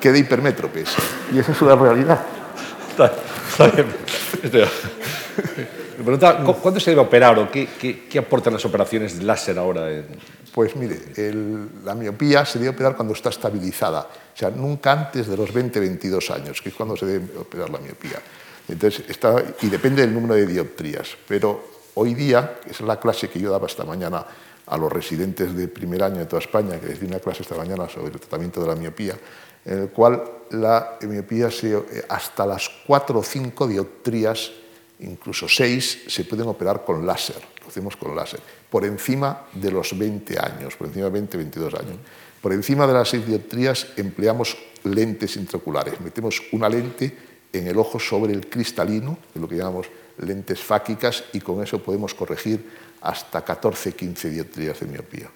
[0.00, 0.90] que de hipermétropes.
[1.32, 2.20] Y esa es una realidad.
[2.90, 3.12] Está,
[3.68, 3.86] bien.
[5.96, 7.68] Me preguntaba, ¿cuándo se debe operar o qué,
[8.10, 9.88] qué, aportan las operaciones de láser ahora?
[10.52, 11.00] Pues mire,
[11.84, 16.30] la miopía se debe operar cuando está estabilizada, o sea, nunca antes de los 20-22
[16.34, 18.18] años, que es cuando se debe operar la miopía.
[18.68, 23.28] Entonces, está, y depende del número de dioptrías, pero hoy día, que es la clase
[23.28, 24.24] que yo daba esta mañana
[24.66, 27.56] a los residentes de primer año de toda España, que les di una clase esta
[27.56, 29.16] mañana sobre el tratamiento de la miopía,
[29.64, 34.50] en el cual la miopía se, eh, hasta las 4 o 5 dioptrías,
[35.00, 38.40] incluso 6, se pueden operar con láser, lo hacemos con láser,
[38.70, 41.96] por encima de los 20 años, por encima de 20, 22 años.
[42.40, 47.98] Por encima de las 6 dioptrías empleamos lentes intraoculares, metemos una lente en el ojo
[47.98, 49.86] sobre el cristalino, lo que llamamos
[50.18, 52.64] lentes fáquicas, y con eso podemos corregir
[53.00, 55.30] hasta 14-15 dioptrías de miopía.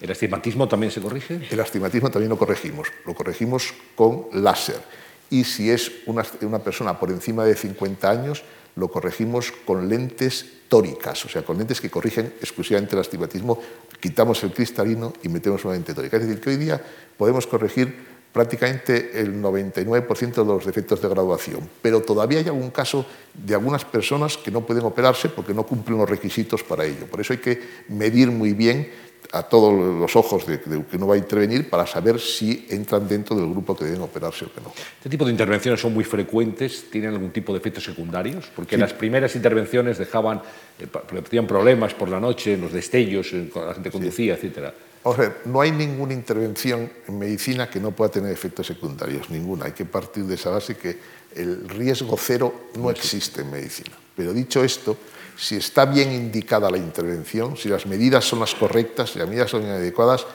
[0.00, 1.46] ¿El astigmatismo también se corrige?
[1.50, 4.80] El astigmatismo también lo corregimos, lo corregimos con láser.
[5.28, 8.42] Y si es una, una persona por encima de 50 años,
[8.76, 13.60] lo corregimos con lentes tóricas, o sea, con lentes que corrigen exclusivamente el astigmatismo,
[14.00, 16.16] quitamos el cristalino y metemos una lente tórica.
[16.16, 16.82] Es decir, que hoy día
[17.16, 23.04] podemos corregir prácticamente el 99% de los defectos de graduación, pero todavía hay algún caso
[23.34, 27.06] de algunas personas que no pueden operarse porque no cumplen los requisitos para ello.
[27.10, 28.88] Por eso hay que medir muy bien
[29.32, 33.36] a todos los ojos de, que uno va a intervenir para saber si entran dentro
[33.36, 34.72] del grupo que deben operarse o que no.
[34.96, 36.90] ¿Este tipo de intervenciones son muy frecuentes?
[36.90, 38.50] ¿Tienen algún tipo de efectos secundarios?
[38.54, 40.42] Porque las primeras intervenciones dejaban,
[40.78, 44.44] eh, problemas por la noche, los destellos, la gente conducía, etc.
[44.44, 44.74] etcétera.
[45.02, 49.66] O sea, no hay ninguna intervención en medicina que no pueda tener efectos secundarios, ninguna.
[49.66, 50.98] Hay que partir de esa base que
[51.34, 53.96] el riesgo cero no existe en medicina.
[54.14, 54.98] Pero dicho esto,
[55.38, 59.50] si está bien indicada la intervención, si las medidas son las correctas, si las medidas
[59.50, 60.26] son adecuadas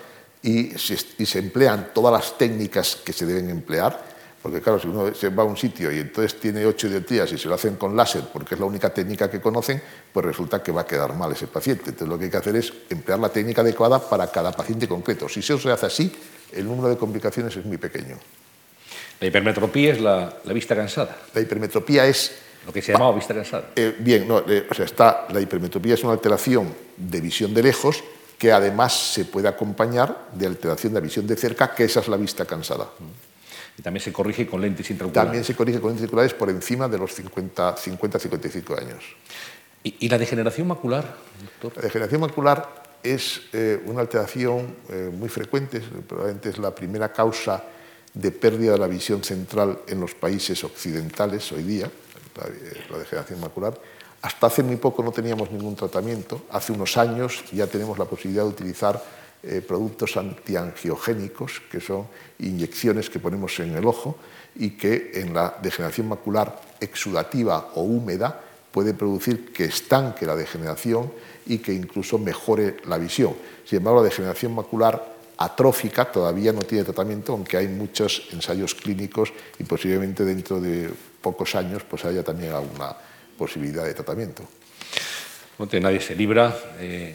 [0.41, 4.14] y, se emplean todas las técnicas que se deben emplear,
[4.45, 7.37] porque claro, si uno se va a un sitio y entonces tiene ocho dioptrías y
[7.39, 9.81] se lo hacen con láser porque es la única técnica que conocen,
[10.13, 11.85] pues resulta que va a quedar mal ese paciente.
[11.89, 15.27] Entonces lo que hay que hacer es emplear la técnica adecuada para cada paciente concreto.
[15.27, 16.15] Si eso se hace así,
[16.53, 18.19] el número de complicaciones es muy pequeño.
[19.19, 21.17] La hipermetropía es la, vista cansada.
[21.33, 22.35] La hipermetropía es...
[22.67, 23.71] Lo que se llamaba vista cansada.
[23.75, 27.63] Eh, bien, no, eh, o sea, está, la hipermetropía es una alteración de visión de
[27.63, 28.03] lejos
[28.37, 32.17] que además se puede acompañar de alteración de visión de cerca, que esa es la
[32.17, 32.87] vista cansada.
[33.77, 35.27] Y también se corrige con lentes intraoculares.
[35.27, 39.03] También se corrige con lentes intraoculares por encima de los 50-55 años.
[39.83, 41.15] ¿Y, la degeneración macular,
[41.61, 41.77] doctor?
[41.77, 44.75] La degeneración macular es eh, una alteración
[45.13, 47.63] muy frecuente, probablemente es la primera causa
[48.15, 51.91] de pérdida de la visión central en los países occidentales hoy día,
[52.89, 53.77] la, degeneración macular.
[54.21, 56.45] Hasta hace muy poco no teníamos ningún tratamiento.
[56.49, 59.03] Hace unos años ya tenemos la posibilidad de utilizar
[59.45, 62.07] eh, productos antiangiogénicos, que son
[62.39, 64.17] inyecciones que ponemos en el ojo
[64.55, 68.41] y que en la degeneración macular exudativa o húmeda
[68.71, 71.11] puede producir que estanque la degeneración
[71.45, 73.35] y que incluso mejore la visión.
[73.63, 79.31] Sin embargo, la degeneración macular atrófica todavía no tiene tratamiento, aunque hay muchos ensayos clínicos
[79.59, 80.89] y posiblemente dentro de
[81.21, 82.95] pocos años pues haya también alguna
[83.37, 84.43] posibilidad de tratamiento.
[85.79, 87.13] nadie se libra, eh,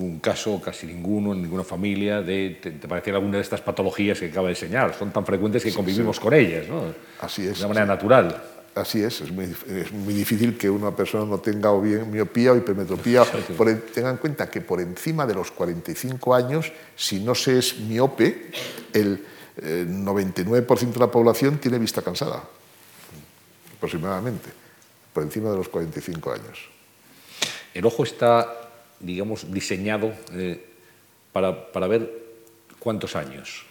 [0.00, 4.26] ningún caso, casi ninguno, en ninguna familia, de, te, parecer alguna de estas patologías que
[4.26, 4.94] acaba de enseñar.
[4.98, 6.82] Son tan frecuentes que convivimos con ellas, ¿no?
[7.20, 7.58] Así es.
[7.58, 8.42] De una manera natural.
[8.74, 13.24] Así es, es muy, difícil que una persona no tenga o bien miopía o hipermetropía.
[13.94, 18.50] tengan en cuenta que por encima de los 45 años, si no se es miope,
[18.92, 19.24] el
[19.60, 22.44] 99% eh, de la población tiene vista cansada,
[23.76, 24.50] aproximadamente,
[25.12, 26.70] por encima de los 45 años.
[27.74, 28.59] El ojo está,
[29.00, 30.64] digamos, diseñado eh,
[31.32, 32.08] para, ver
[32.78, 33.64] cuántos años.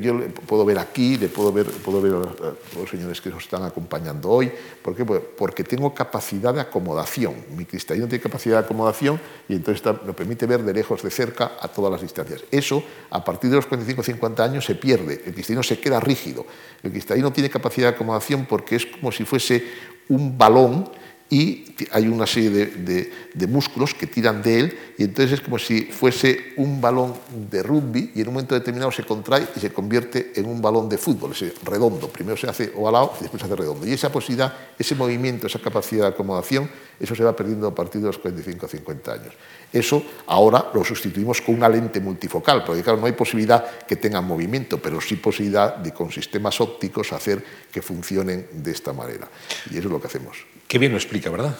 [0.00, 3.44] yo le puedo ver aquí, le puedo ver, puedo ver a los señores que nos
[3.44, 4.52] están acompañando hoy?
[4.82, 5.06] ¿Por qué?
[5.06, 7.34] Porque tengo capacidad de acomodación.
[7.56, 11.52] Mi cristalino tiene capacidad de acomodación y entonces me permite ver de lejos, de cerca,
[11.60, 12.42] a todas las distancias.
[12.50, 15.22] Eso, a partir de los 45 50 años, se pierde.
[15.24, 16.44] El cristalino se queda rígido.
[16.82, 19.64] El cristalino tiene capacidad de acomodación porque es como si fuese
[20.08, 20.90] un balón
[21.30, 25.82] y hay una serie de, músculos que tiran de él y entonces es como si
[25.82, 27.14] fuese un balón
[27.50, 30.88] de rugby y en un momento determinado se contrae y se convierte en un balón
[30.88, 32.08] de fútbol, es redondo.
[32.08, 33.86] Primero se hace ovalado y después se hace redondo.
[33.86, 36.68] Y esa posibilidad, ese movimiento, esa capacidad de acomodación,
[36.98, 39.34] eso se va perdiendo a partir de los 45 o 50 años.
[39.72, 44.26] Eso ahora lo sustituimos con una lente multifocal, porque claro, no hay posibilidad que tengan
[44.26, 49.28] movimiento, pero sí posibilidad de con sistemas ópticos hacer que funcionen de esta manera.
[49.70, 50.59] Y eso es lo que hacemos.
[50.70, 51.52] Qué bien lo explica, ¿verdad?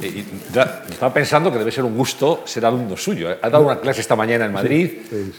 [0.00, 0.24] Eh,
[0.90, 3.30] estaba pensando que debe ser un gusto ser alumno suyo.
[3.30, 3.36] ¿eh?
[3.42, 4.90] Ha dado una clase esta mañana en Madrid,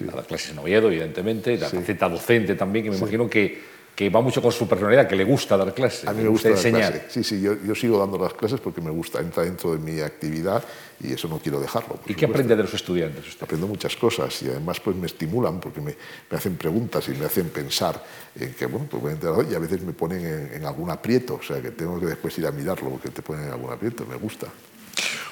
[0.04, 3.60] ha dado clases en Oviedo, evidentemente, la faceta docente también, que me imagino que
[3.96, 6.08] que va mucho con su personalidad, que le gusta dar clases.
[6.08, 7.06] A mí me gusta, enseñar.
[7.10, 10.02] Sí, sí, yo, yo, sigo dando las clases porque me gusta, entra dentro de mi
[10.02, 10.64] actividad
[11.00, 12.00] y eso no quiero dejarlo.
[12.08, 13.44] ¿Y qué aprende de los estudiantes usted?
[13.44, 15.96] Aprendo muchas cosas y además pues me estimulan porque me,
[16.30, 18.02] me hacen preguntas y me hacen pensar
[18.40, 19.18] en que, bueno, pues
[19.52, 22.36] y a veces me ponen en, en, algún aprieto, o sea que tengo que después
[22.40, 24.48] ir a mirarlo porque te ponen en algún aprieto, me gusta.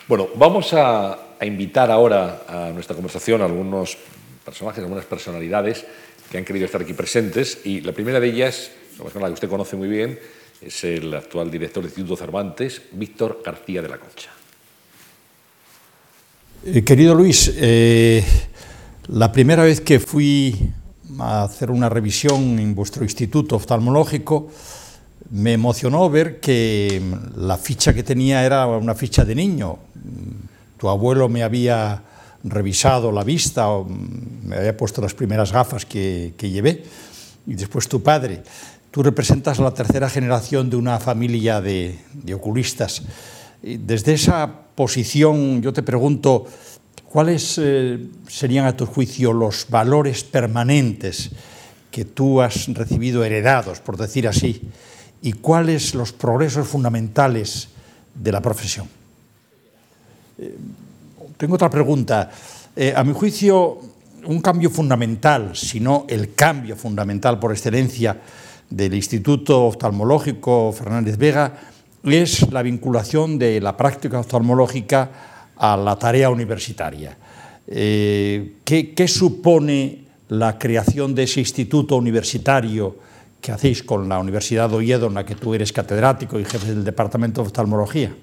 [0.07, 3.97] Bueno, vamos a, a invitar ahora a nuestra conversación a algunos
[4.43, 5.85] personajes, algunas personalidades
[6.31, 9.75] que han querido estar aquí presentes y la primera de ellas, la que usted conoce
[9.75, 10.17] muy bien,
[10.61, 14.29] es el actual director del Instituto Cervantes, Víctor García de la Concha.
[16.65, 18.23] Eh, querido Luis, eh,
[19.07, 20.55] la primera vez que fui
[21.19, 24.49] a hacer una revisión en vuestro instituto oftalmológico,
[25.31, 27.01] me emocionó ver que
[27.35, 29.79] la ficha que tenía era una ficha de niño.
[30.77, 32.03] Tu abuelo me había
[32.43, 33.67] revisado la vista,
[34.43, 36.83] me había puesto las primeras gafas que, que llevé,
[37.47, 38.43] y después tu padre.
[38.91, 43.03] Tú representas la tercera generación de una familia de, de oculistas.
[43.61, 46.45] Desde esa posición yo te pregunto,
[47.05, 51.31] ¿cuáles eh, serían a tu juicio los valores permanentes
[51.91, 54.61] que tú has recibido heredados, por decir así,
[55.21, 57.69] y cuáles los progresos fundamentales
[58.15, 58.87] de la profesión?
[60.39, 60.57] Eh,
[61.41, 62.29] tengo otra pregunta.
[62.75, 63.79] Eh, a mi juicio,
[64.25, 68.15] un cambio fundamental, si no el cambio fundamental por excelencia
[68.69, 71.51] del Instituto Oftalmológico Fernández Vega,
[72.03, 75.09] es la vinculación de la práctica oftalmológica
[75.55, 77.17] a la tarea universitaria.
[77.65, 82.97] Eh, ¿qué, ¿Qué supone la creación de ese instituto universitario
[83.41, 86.67] que hacéis con la Universidad de Oviedo, en la que tú eres catedrático y jefe
[86.67, 88.13] del Departamento de Oftalmología?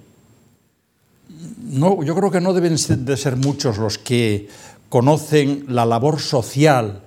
[1.69, 4.49] No, yo creo que no deben de ser muchos los que
[4.89, 7.03] conocen la labor social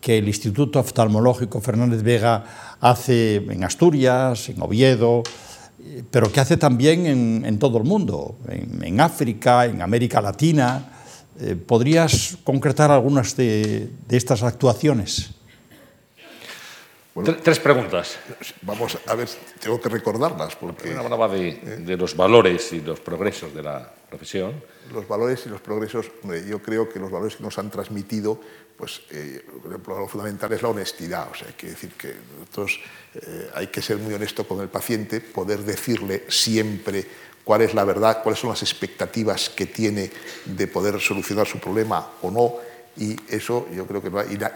[0.00, 5.22] que el Instituto Oftalmológico Fernández Vega hace en Asturias, en Oviedo,
[6.10, 7.06] pero que hace también
[7.44, 10.92] en, todo el mundo, en, África, en América Latina.
[11.38, 15.34] Eh, ¿Podrías concretar algunas de estas actuaciones?
[17.42, 18.18] Tres preguntas.
[18.62, 19.28] Vamos a ver,
[19.60, 20.56] tengo que recordarlas.
[20.56, 24.62] Porque, Una hablaba de, de, los valores y los progresos de la profesión.
[24.92, 26.10] Los valores y los progresos,
[26.46, 28.40] yo creo que los valores que nos han transmitido,
[28.76, 31.30] pues eh, lo fundamental es la honestidad.
[31.30, 32.80] O sea, que decir que nosotros
[33.14, 37.06] eh, hay que ser muy honesto con el paciente, poder decirle siempre
[37.44, 40.10] cuál es la verdad, cuáles son las expectativas que tiene
[40.44, 44.10] de poder solucionar su problema o no y eso yo creo que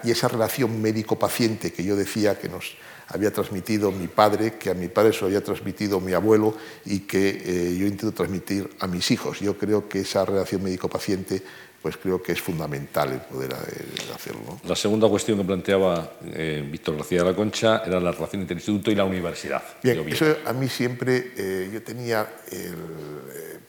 [0.04, 2.76] y, esa relación médico-paciente que yo decía que nos
[3.08, 7.00] había transmitido mi padre, que a mi padre se lo había transmitido mi abuelo y
[7.00, 9.40] que eh, yo intento transmitir a mis hijos.
[9.40, 11.42] Yo creo que esa relación médico-paciente
[11.82, 14.58] pues creo que es fundamental el poder eh, hacerlo.
[14.66, 18.54] La segunda cuestión que planteaba eh, Víctor García de la Concha era la relación entre
[18.54, 19.62] el instituto y la universidad.
[19.82, 22.74] Bien, eso a mí siempre, yo tenía el,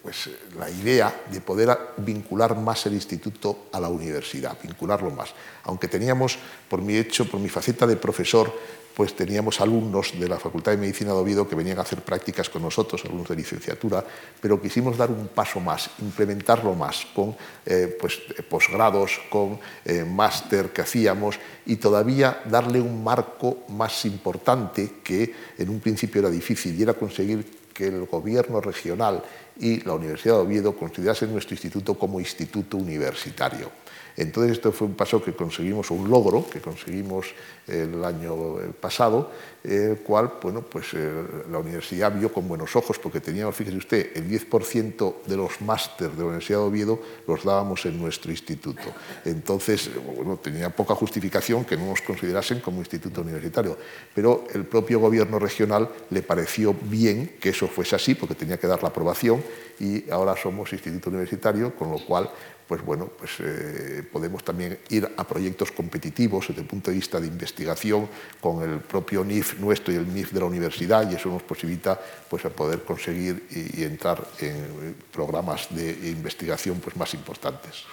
[0.05, 5.33] pues, la idea de poder vincular más el instituto a la universidad, vincularlo más.
[5.63, 6.38] Aunque teníamos,
[6.69, 8.53] por mi hecho, por mi faceta de profesor,
[8.95, 12.49] pues teníamos alumnos de la Facultad de Medicina de Oviedo que venían a hacer prácticas
[12.49, 14.03] con nosotros, alumnos de licenciatura,
[14.39, 17.35] pero quisimos dar un paso más, implementarlo más con
[17.65, 24.93] eh, pues, posgrados, con eh, máster que hacíamos y todavía darle un marco más importante
[25.03, 29.21] que en un principio era difícil y era conseguir que el gobierno regional
[29.59, 33.69] y la Universidad de Oviedo considerase nuestro instituto como instituto universitario.
[34.18, 37.28] Entonces esto fue un paso que conseguimos, un logro que conseguimos
[37.68, 38.36] el año
[38.80, 39.32] pasado,
[39.63, 44.11] el cual bueno, pues, eh, la universidad vio con buenos ojos porque teníamos, fíjese usted,
[44.16, 48.84] el 10% de los máster de la Universidad de Oviedo los dábamos en nuestro instituto.
[49.26, 53.78] Entonces, bueno, tenía poca justificación que no nos considerasen como instituto universitario,
[54.13, 58.68] pero el propio gobierno regional le pareció bien que eso fuese así porque tenía que
[58.68, 59.43] dar la aprobación
[59.80, 62.30] y ahora somos instituto universitario, con lo cual
[62.68, 67.20] pues bueno, pues eh, podemos también ir a proyectos competitivos desde el punto de vista
[67.20, 68.07] de investigación
[68.41, 71.99] con el propio NIF nuestro y el NIF de la universidad y eso nos posibilita
[72.30, 77.86] pues poder conseguir y, entrar en programas de investigación pues más importantes.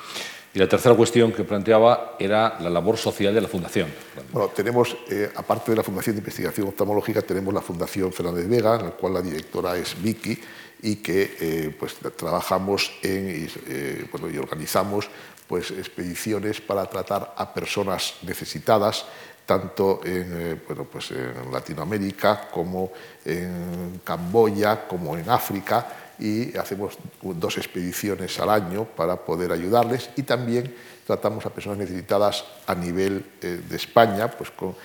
[0.54, 3.88] Y la tercera cuestión que planteaba era la labor social de la Fundación.
[4.30, 8.76] Bueno, tenemos, eh, aparte de la Fundación de Investigación Oftalmológica, tenemos la Fundación Fernández Vega,
[8.76, 10.38] en la cual la directora es Vicky,
[10.82, 13.48] y que eh, pues, trabajamos eh,
[14.32, 15.08] y organizamos
[15.46, 19.06] pues, expediciones para tratar a personas necesitadas,
[19.46, 22.92] tanto en, eh, bueno, pues en Latinoamérica como
[23.24, 30.22] en Camboya, como en África, y hacemos dos expediciones al año para poder ayudarles y
[30.22, 30.72] también
[31.04, 34.76] tratamos a personas necesitadas a nivel de España, pues con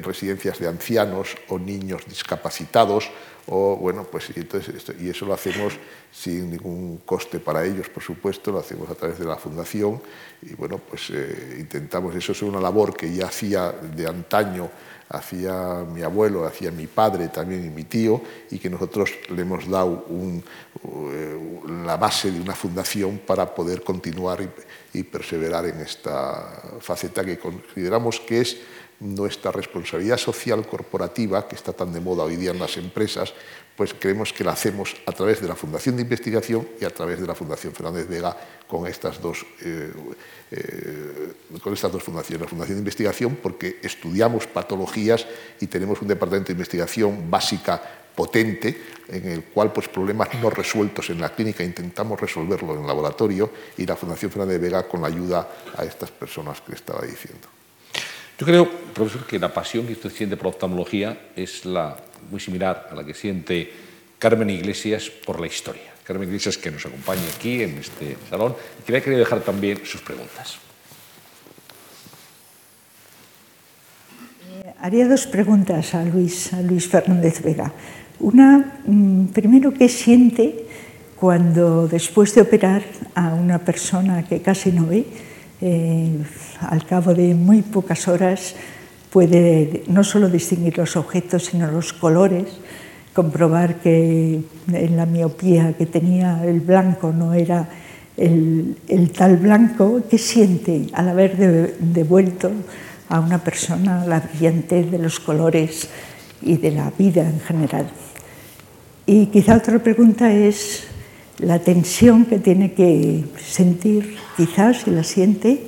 [0.00, 3.10] residencias de ancianos o niños discapacitados
[3.48, 5.74] o bueno, pues y, entonces y eso lo hacemos
[6.12, 10.00] sin ningún coste para ellos, por supuesto, lo hacemos a través de la fundación
[10.42, 14.70] y bueno, pues eh, intentamos, eso es una labor que ya hacía de antaño,
[15.10, 19.68] hacía mi abuelo, hacía mi padre también y mi tío y que nosotros le hemos
[19.68, 20.06] dado
[20.84, 24.48] eh, la base de una fundación para poder continuar
[24.94, 28.56] y perseverar en esta faceta que consideramos que es
[29.00, 33.32] nuestra responsabilidad social corporativa, que está tan de moda hoy día en las empresas,
[33.80, 37.18] pues creemos que la hacemos a través de la Fundación de Investigación y a través
[37.18, 38.36] de la Fundación Fernández Vega
[38.66, 39.90] con estas dos, eh,
[40.50, 41.32] eh,
[41.62, 42.42] con estas dos fundaciones.
[42.42, 45.26] La Fundación de Investigación porque estudiamos patologías
[45.60, 47.80] y tenemos un departamento de investigación básica
[48.14, 52.86] potente en el cual pues, problemas no resueltos en la clínica intentamos resolverlo en el
[52.86, 57.59] laboratorio y la Fundación Fernández Vega con la ayuda a estas personas que estaba diciendo.
[58.40, 61.94] Yo creo, profesor, que la pasión que usted siente por la oftalmología es la,
[62.30, 63.70] muy similar a la que siente
[64.18, 65.92] Carmen Iglesias por la historia.
[66.04, 69.40] Carmen Iglesias, que nos acompaña aquí en este salón, y que me ha querido dejar
[69.40, 70.56] también sus preguntas.
[74.48, 77.74] Eh, haría dos preguntas a Luis, a Luis Fernández Vega.
[78.20, 80.64] Una, mm, primero, ¿qué siente
[81.14, 82.84] cuando después de operar
[83.14, 85.04] a una persona que casi no ve,
[85.60, 86.18] eh,
[86.60, 88.54] al cabo de muy pocas horas
[89.10, 92.46] puede no solo distinguir los objetos, sino los colores,
[93.12, 94.40] comprobar que
[94.72, 97.68] en la miopía que tenía el blanco no era
[98.16, 98.76] el,
[99.16, 101.36] tal blanco, que siente al haber
[101.78, 102.50] devuelto
[103.08, 105.88] a una persona la brillantez de los colores
[106.42, 107.90] y de la vida en general.
[109.06, 110.84] Y quizá otra pregunta es
[111.40, 115.62] la tensión que tiene que sentir, quizás si la siente,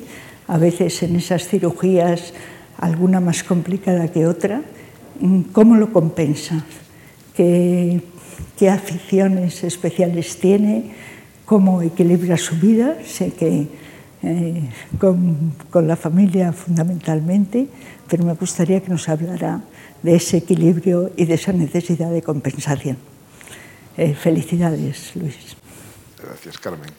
[0.49, 2.35] a veces en esas cirugías,
[2.78, 4.62] alguna más complicada que otra,
[5.53, 6.65] ¿cómo lo compensa?
[7.35, 8.03] ¿Qué,
[8.70, 10.93] aficiones especiales tiene?
[11.44, 12.97] ¿Cómo equilibra su vida?
[13.05, 13.66] Sé que
[14.23, 14.62] eh,
[15.01, 17.66] con, con, la familia fundamentalmente,
[18.09, 19.62] pero me gustaría que nos hablara
[20.01, 22.99] de ese equilibrio y de esa necesidad de compensación.
[23.97, 25.61] Eh, felicidades, Luis.
[26.23, 26.90] Gracias, Carmen.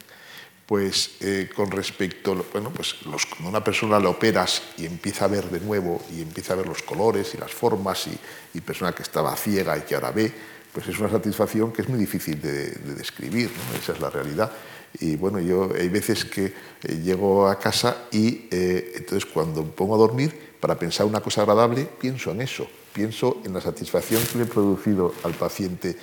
[0.66, 5.50] Pues eh, con respecto, bueno, pues cuando una persona la operas y empieza a ver
[5.50, 9.36] de nuevo y empieza a ver los colores y las formas y, persona que estaba
[9.36, 10.32] ciega y que ahora ve,
[10.72, 14.52] pues es una satisfacción que es muy difícil de, describir, esa es la realidad.
[15.00, 19.96] Y bueno, yo hay veces que eh, llego a casa y eh, entonces cuando pongo
[19.96, 24.38] a dormir, para pensar una cosa agradable, pienso en eso, pienso en la satisfacción que
[24.38, 25.98] le he producido al paciente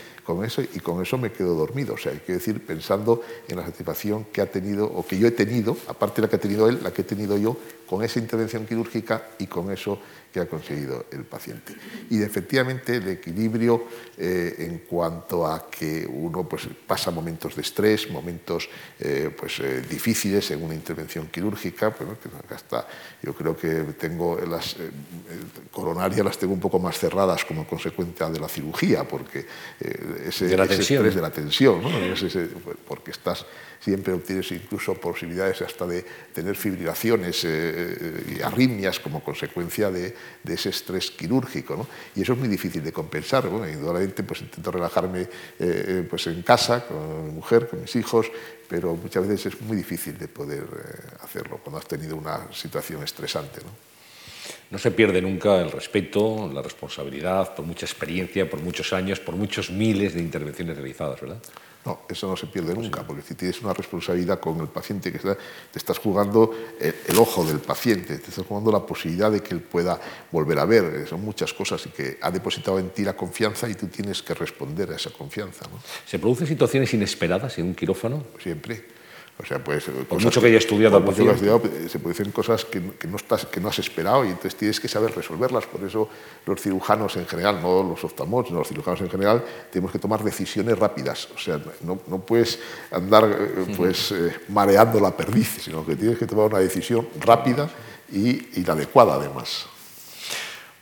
[0.75, 1.95] y con eso me quedo dormido.
[1.95, 5.27] O sea, hay que decir, pensando en la satisfacción que ha tenido o que yo
[5.27, 8.05] he tenido, aparte de la que ha tenido él, la que he tenido yo con
[8.05, 9.99] esa intervención quirúrgica y con eso
[10.33, 11.75] que ha conseguido el paciente.
[12.09, 13.85] Y efectivamente el equilibrio
[14.17, 18.69] eh, en cuanto a que uno pues, pasa momentos de estrés, momentos
[19.01, 22.11] eh, pues, eh, difíciles en una intervención quirúrgica, pues,
[22.47, 22.87] que hasta
[23.23, 23.69] yo creo que
[23.99, 24.77] tengo las
[25.71, 29.47] coronarias las tengo un poco más cerradas como consecuencia de la cirugía, porque
[29.81, 31.91] eh, ese, de la estrés de la tensión, ¿no?
[32.87, 33.47] porque estás
[33.81, 40.15] siempre obtienes incluso posibilidades hasta de tener fibrilaciones eh, y arritmias como consecuencia de,
[40.47, 41.77] ese estrés quirúrgico.
[41.77, 41.87] ¿no?
[42.15, 43.49] Y eso es muy difícil de compensar.
[43.49, 45.29] Bueno, indudablemente pues, intento relajarme
[46.11, 48.31] pues, en casa con mi mujer, con mis hijos,
[48.71, 50.65] pero muchas veces es muy difícil de poder
[51.23, 53.61] hacerlo cuando has tenido una situación estresante.
[53.65, 53.71] ¿no?
[54.71, 59.35] No se pierde nunca el respeto, la responsabilidad, por mucha experiencia, por muchos años, por
[59.35, 61.43] muchos miles de intervenciones realizadas, ¿verdad?
[61.85, 65.19] No, eso no se pierde nunca, porque si tienes una responsabilidad con el paciente, que
[65.19, 65.37] te
[65.75, 69.99] estás jugando el, ojo del paciente, te estás jugando la posibilidad de que él pueda
[70.31, 71.07] volver a ver.
[71.09, 74.35] Son muchas cosas y que ha depositado en ti la confianza y tú tienes que
[74.35, 75.65] responder a esa confianza.
[76.07, 78.25] ¿Se producen situaciones inesperadas en un quirófano?
[78.43, 79.00] Siempre
[79.41, 82.65] o sea, pues, por mucho que haya estudiado, por mucho estudiado se pueden hacer cosas
[82.67, 85.65] que, no estás, que no has esperado y entonces tienes que saber resolverlas.
[85.67, 86.09] Por eso
[86.45, 90.23] los cirujanos en general, no los oftalmólogos, sino los cirujanos en general, tenemos que tomar
[90.23, 91.29] decisiones rápidas.
[91.35, 92.59] O sea, no, no puedes
[92.91, 97.71] andar eh, pues, eh, mareando la perdiz, sino que tienes que tomar una decisión rápida
[98.13, 99.67] y, y la adecuada además.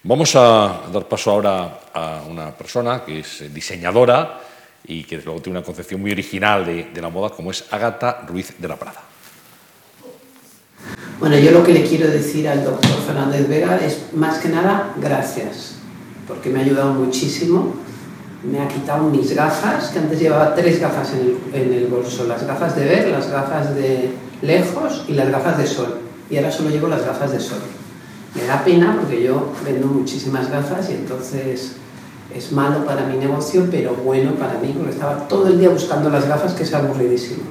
[0.03, 4.48] Vamos a dar paso ahora a una persona que es diseñadora
[4.87, 8.25] y que luego tiene una concepción muy original de, de la moda, como es Ágata
[8.27, 9.03] Ruiz de la Prada.
[11.21, 14.95] Bueno, yo lo que le quiero decir al doctor Fernández Vega es más que nada
[15.01, 15.75] gracias,
[16.27, 17.75] porque me ha ayudado muchísimo.
[18.45, 22.25] Me ha quitado mis gafas, que antes llevaba tres gafas en el, en el bolso,
[22.25, 25.99] las gafas de ver, las gafas de lejos y las gafas de sol.
[26.31, 27.59] Y ahora solo llevo las gafas de sol.
[28.37, 31.73] Me da pena porque yo vendo muchísimas gafas y entonces
[32.35, 36.11] es malo para mi negocio, pero bueno para mí, porque estaba todo el día buscando
[36.11, 37.43] las gafas, que es aburridísimo.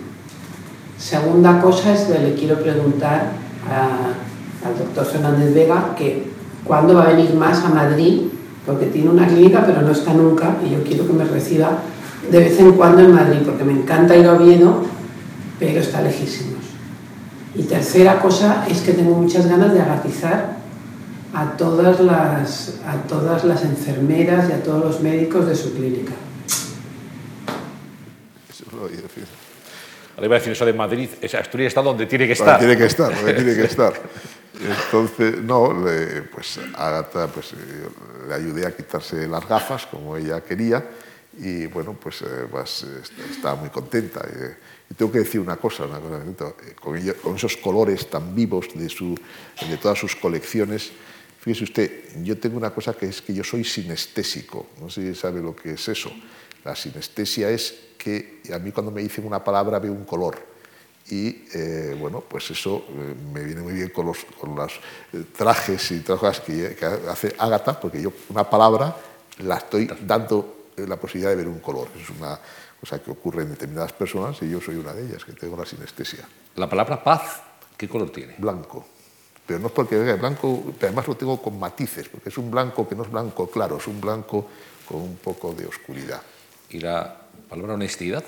[0.98, 3.32] Segunda cosa es que le quiero preguntar
[3.70, 6.32] al doctor Fernández Vega que
[6.64, 8.24] cuándo va a venir más a Madrid,
[8.66, 11.80] porque tiene una clínica pero no está nunca, y yo quiero que me reciba
[12.30, 14.84] de vez en cuando en Madrid, porque me encanta ir a Oviedo,
[15.60, 16.58] pero está lejísimos.
[17.56, 20.57] Y tercera cosa es que tengo muchas ganas de agatizar
[21.38, 26.14] a todas las, a todas las enfermeras y a todos los médicos de su clínica.
[30.16, 32.58] Ahora iba a decir eso de Madrid, esa Asturias está donde tiene que estar.
[32.58, 33.94] tiene que estar, donde tiene que estar.
[34.60, 35.86] Entonces, no,
[36.34, 37.54] pues a pues,
[38.28, 40.84] le ayudé a quitarse las gafas como ella quería
[41.40, 42.84] y bueno, pues, eh, pues
[43.30, 44.26] estaba muy contenta.
[44.90, 46.24] Y tengo que decir una cosa, una cosa
[46.82, 49.16] con, con, esos colores tan vivos de, su,
[49.70, 50.94] de todas sus colecciones,
[51.48, 55.18] Fíjese usted, yo tengo una cosa que es que yo soy sinestésico, no sé si
[55.18, 56.12] sabe lo que es eso.
[56.66, 60.38] La sinestesia es que a mí cuando me dicen una palabra veo un color
[61.10, 64.74] y eh, bueno, pues eso eh, me viene muy bien con los, con los
[65.14, 68.94] eh, trajes y trajes que, que, hace Ágata, porque yo una palabra
[69.38, 71.88] la estoy dando la posibilidad de ver un color.
[71.98, 72.38] Es una
[72.78, 75.66] cosa que ocurre en determinadas personas y yo soy una de ellas, que tengo la
[75.66, 76.28] sinestesia.
[76.58, 77.42] La palabra paz,
[77.78, 78.36] ¿qué color tiene?
[78.38, 78.97] Blanco
[79.48, 82.52] pero no es porque venga blanco, pero además lo tengo con matices, porque es un
[82.52, 84.46] blanco que no es blanco claro, es un blanco
[84.86, 86.22] con un poco de oscuridad.
[86.70, 88.26] ¿Y la palabra honestidad?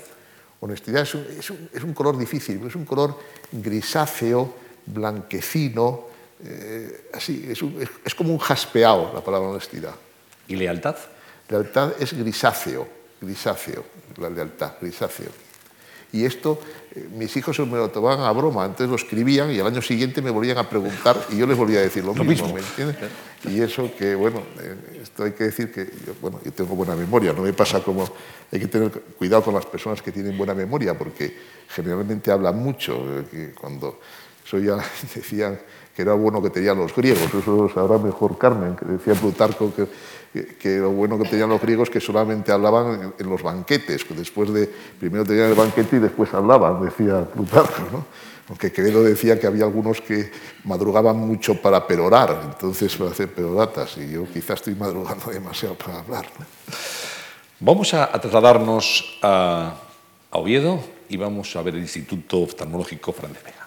[0.61, 3.19] Honestidad es un, es un, es un color difícil, es un color
[3.51, 4.55] grisáceo,
[4.85, 6.05] blanquecino,
[6.43, 9.95] eh, así, es, un, es, como un jaspeado la palabra honestidad.
[10.47, 10.95] ¿Y lealtad?
[11.49, 12.87] Lealtad es grisáceo,
[13.19, 13.83] grisáceo,
[14.17, 15.48] la lealtad, grisáceo.
[16.11, 16.59] Y esto,
[16.95, 20.21] eh, mis hijos me lo tomaban a broma, entonces lo escribían y al año siguiente
[20.21, 22.97] me volvían a preguntar y yo les volvía a decir lo, mismo, ¿me entiendes?
[23.47, 26.95] Y eso que, bueno, eh, esto hay que decir que, yo, bueno, yo tengo buena
[26.95, 28.09] memoria, no me pasa como,
[28.51, 31.35] hay que tener cuidado con las personas que tienen buena memoria, porque
[31.69, 33.99] generalmente hablan mucho, eh, que cuando
[34.49, 34.75] eso ya
[35.15, 35.59] decían
[35.95, 39.73] que era bueno que tenían los griegos, eso lo sabrá mejor Carmen, que decía Plutarco
[39.75, 39.87] que
[40.33, 44.53] que, lo bueno que tenían los griegos que solamente hablaban en, los banquetes, que después
[44.53, 44.67] de,
[44.99, 48.05] primero tenían el banquete y después hablaban, decía Plutarco, ¿no?
[48.47, 50.31] aunque Quevedo decía que había algunos que
[50.63, 55.99] madrugaban mucho para perorar, entonces para hacer peroratas, y yo quizás estoy madrugando demasiado para
[55.99, 56.25] hablar.
[57.59, 59.75] Vamos a, trasladarnos a,
[60.31, 63.58] Oviedo y vamos a ver el Instituto Oftalmológico Fernández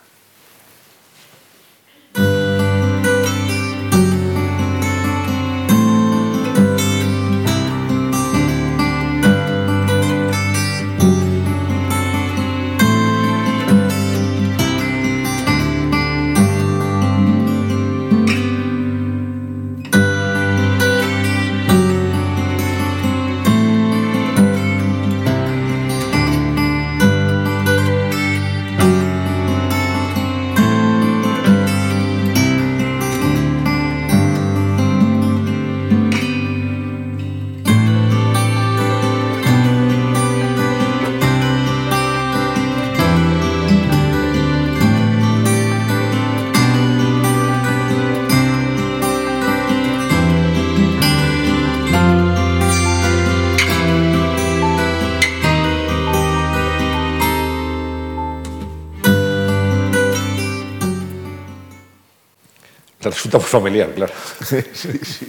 [63.33, 64.13] Muy familiar, claro.
[64.45, 65.27] sí, sí.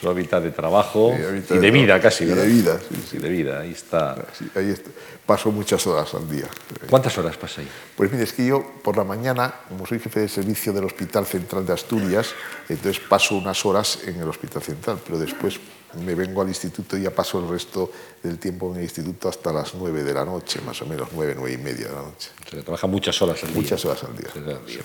[0.00, 3.04] Su hábitat de trabajo Sí, hábitat y de de vida casi, Y de vida, sí,
[3.10, 3.16] sí.
[3.16, 4.14] Y de vida, ahí está.
[4.54, 4.86] Ahí est-
[5.26, 6.46] paso muchas horas al día.
[6.88, 7.68] ¿Cuántas horas pasa ahí?
[7.96, 11.26] Pues mire, es que yo por la mañana, como soy jefe de servicio del Hospital
[11.26, 12.28] Central de Asturias,
[12.68, 15.58] entonces paso unas horas en el Hospital Central, pero después
[16.04, 17.90] me vengo al instituto y ya paso el resto
[18.22, 21.34] del tiempo en el instituto hasta las nueve de la noche, más o menos, nueve,
[21.36, 22.30] nueve y media de la noche.
[22.46, 23.60] O sea, trabaja muchas horas al día.
[23.62, 24.28] Muchas horas al día.
[24.34, 24.80] Muchas horas al día.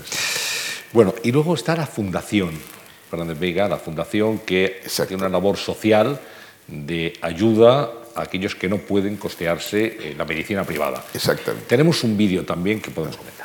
[0.94, 2.52] Bueno, y luego está la Fundación
[3.10, 5.10] Fernández Vega, la Fundación que Exacto.
[5.10, 6.20] tiene una labor social
[6.68, 11.04] de ayuda a aquellos que no pueden costearse eh, la medicina privada.
[11.14, 11.66] Exactamente.
[11.68, 13.43] Tenemos un vídeo también que podemos comentar.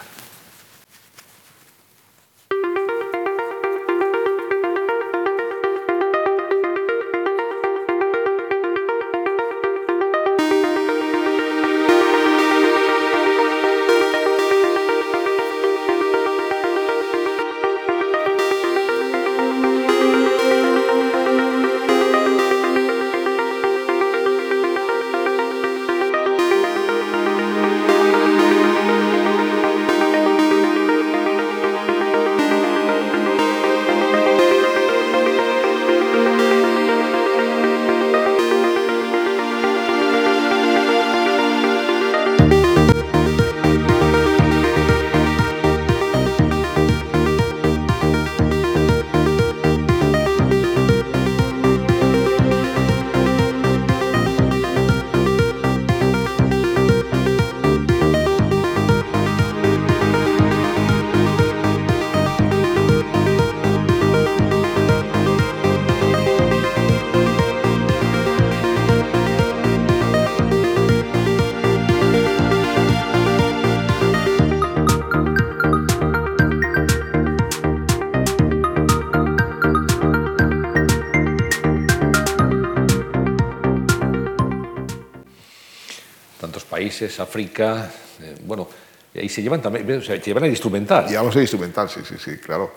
[86.99, 88.69] Países, África, eh, bueno,
[89.15, 91.07] y se llevan también, o sea, se llevan el instrumental.
[91.11, 92.73] Y vamos a instrumental, sí, sí, sí, claro.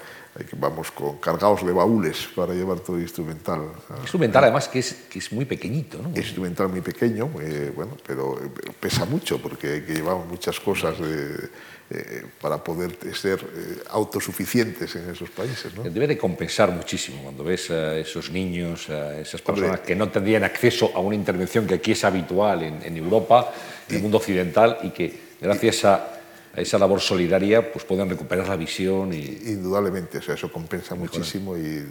[0.58, 3.64] Vamos con cargados de baúles para llevar todo el instrumental.
[4.00, 6.10] Instrumental además que es, que es muy pequeñito, ¿no?
[6.16, 8.50] Es instrumental muy pequeño, eh, bueno, pero eh,
[8.80, 11.50] pesa mucho porque hay que llevar muchas cosas de-
[11.94, 15.76] eh, para poder ser eh, autosuficientes en esos países.
[15.76, 15.84] ¿no?
[15.84, 19.64] Debe de compensar muchísimo cuando ves a esos niños, a esas Hombre.
[19.64, 23.52] personas que no tendrían acceso a una intervención que aquí es habitual en, en Europa,
[23.92, 26.22] en el mundo occidental, y que gracias a,
[26.54, 30.96] a esa labor solidaria pues puedan recuperar la visión y, Indudablemente, o sea, eso compensa
[30.96, 31.86] muchísimo y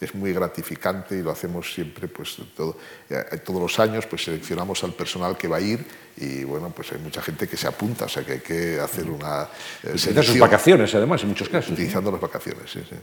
[0.00, 2.76] es muy gratificante y lo hacemos siempre, pues todo,
[3.10, 5.84] eh, todos los años pues seleccionamos al personal que va a ir
[6.16, 9.10] y bueno, pues hay mucha gente que se apunta, o sea que hay que hacer
[9.10, 9.48] una
[9.82, 11.72] eh, sus vacaciones, además, en muchos casos.
[11.72, 12.96] utilizando las vacaciones, sí, sí.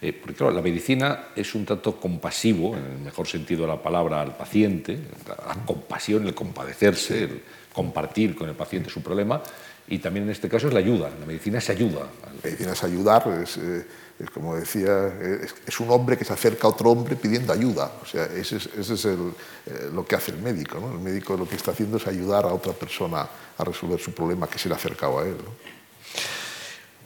[0.00, 3.82] Eh, porque claro, la medicina es un trato compasivo, en el mejor sentido de la
[3.82, 7.42] palabra, al paciente, la compasión, el compadecerse, el
[7.72, 9.42] compartir con el paciente su problema,
[9.88, 12.06] y también en este caso es la ayuda, la medicina es ayuda.
[12.44, 13.86] medicina es ayudar, es, eh,
[14.18, 17.92] es como decía, es, es un hombre que se acerca a otro hombre pidiendo ayuda.
[18.02, 19.32] O sea, ese es, ese es el,
[19.66, 20.78] eh, lo que hace el médico.
[20.78, 20.92] ¿no?
[20.92, 23.26] El médico lo que está haciendo es ayudar a otra persona
[23.56, 25.36] a resolver su problema que se le ha acercado a él.
[25.42, 25.77] ¿no?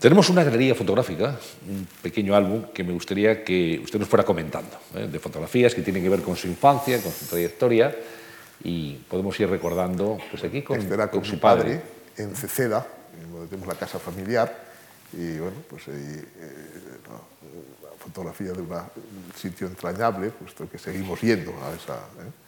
[0.03, 1.39] Tenemos una galería fotográfica,
[1.69, 5.07] un pequeño álbum que me gustaría que usted nos fuera comentando, ¿eh?
[5.07, 7.95] de fotografías que tienen que ver con su infancia, con su trayectoria,
[8.65, 11.77] y podemos ir recordando, pues aquí con, este era con, con su padre,
[12.17, 12.25] padre.
[12.31, 12.85] en Ceceda,
[13.31, 14.53] donde tenemos la casa familiar,
[15.13, 16.25] y bueno, pues ahí, eh,
[17.07, 21.95] la, la fotografía de una- un sitio entrañable, puesto que seguimos yendo a esa...
[21.95, 22.42] ¿eh?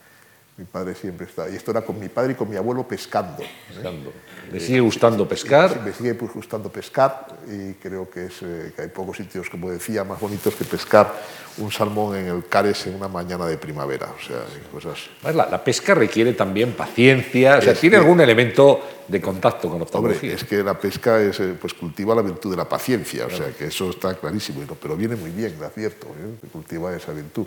[0.57, 1.49] Mi padre siempre está...
[1.49, 3.43] Y esto era con mi padre y con mi abuelo pescando.
[3.43, 3.49] ¿eh?
[3.67, 4.13] Pescando.
[4.49, 5.81] ¿Le sigue gustando pescar?
[5.81, 9.69] Me sigue pues, gustando pescar y creo que, es, eh, que hay pocos sitios, como
[9.69, 11.13] decía, más bonitos que pescar
[11.57, 14.07] un salmón en el Cares en una mañana de primavera.
[14.17, 14.37] O sea,
[14.71, 15.09] cosas...
[15.23, 19.79] La, la pesca requiere también paciencia, o sea, tiene que- algún elemento de contacto con
[19.79, 23.25] la Hombre, es que la pesca es, eh, pues, cultiva la virtud de la paciencia,
[23.25, 26.47] o sea, que eso está clarísimo, pero viene muy bien, da cierto, ¿eh?
[26.51, 27.45] cultiva esa virtud.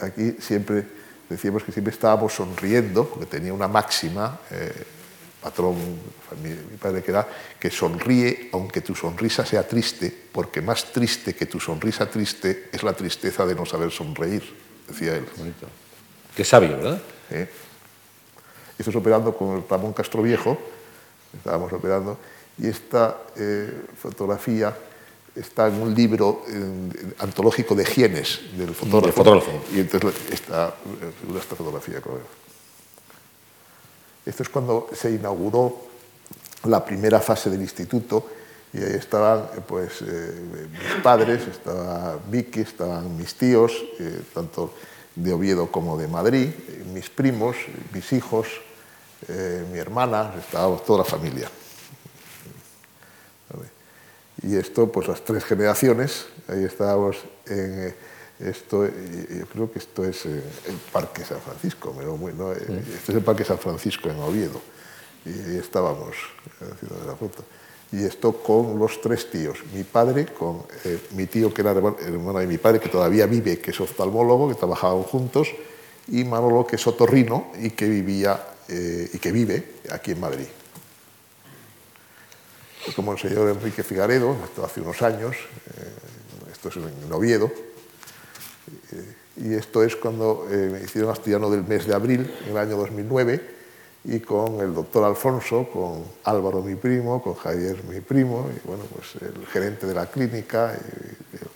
[0.00, 0.84] Aquí siempre
[1.28, 4.72] decíamos que siempre estábamos sonriendo, porque tenía una máxima, eh,
[5.40, 5.76] patrón,
[6.42, 7.26] mi, mi padre que era,
[7.58, 12.82] que sonríe aunque tu sonrisa sea triste, porque más triste que tu sonrisa triste es
[12.82, 14.42] la tristeza de no saber sonreír,
[14.86, 15.26] decía él.
[15.36, 15.66] Bonito.
[16.36, 17.02] Qué sabio, ¿verdad?
[17.30, 17.48] ¿eh?
[18.78, 20.58] Estamos operando con el Ramón Castro Viejo,
[21.36, 22.18] estábamos operando,
[22.58, 24.76] y esta eh, fotografía
[25.34, 29.06] está en un libro eh, antológico de hienes del fotógrafo.
[29.06, 29.50] Del fotógrafo.
[29.74, 32.00] Y entonces está eh, figura esta fotografía.
[34.24, 35.86] Esto es cuando se inauguró
[36.64, 38.24] la primera fase del instituto
[38.72, 43.72] Y ahí estaban pues, mis padres, estaba Vicky, estaban mis tíos,
[44.32, 44.72] tanto
[45.14, 46.48] de Oviedo como de Madrid,
[46.94, 47.56] mis primos,
[47.92, 48.46] mis hijos,
[49.28, 51.50] mi hermana, estábamos toda la familia.
[54.42, 57.16] Y esto, pues las tres generaciones, ahí estábamos
[57.46, 57.94] en
[58.40, 60.42] esto, yo creo que esto es el
[60.92, 64.60] Parque San Francisco, pero bueno, este es el Parque San Francisco en Oviedo.
[65.24, 66.16] Y ahí estábamos
[66.60, 67.44] haciendo la foto.
[67.92, 72.38] Y esto con los tres tíos, mi padre, con eh, mi tío que era hermano
[72.38, 75.48] de mi padre, que todavía vive, que es oftalmólogo, que trabajaban juntos,
[76.08, 80.46] y Manolo, que es otorrino y que vivía eh, y que vive aquí en Madrid.
[82.96, 87.50] Como el señor Enrique Figaredo, hace unos años, eh, esto es en Oviedo,
[89.36, 93.40] y esto es cuando me hicieron asturiano del mes de abril, en el año 2009,
[94.04, 98.84] y con el doctor Alfonso, con Álvaro mi primo, con Javier mi primo, y bueno,
[98.92, 100.76] pues el gerente de la clínica
[101.32, 101.48] y el,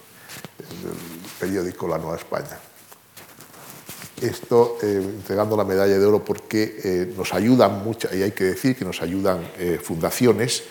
[1.41, 2.59] periódico La Nueva España.
[4.21, 8.45] Esto eh, entregando la medalla de oro porque eh, nos ayudan mucho, y hay que
[8.45, 10.63] decir que nos ayudan eh, fundaciones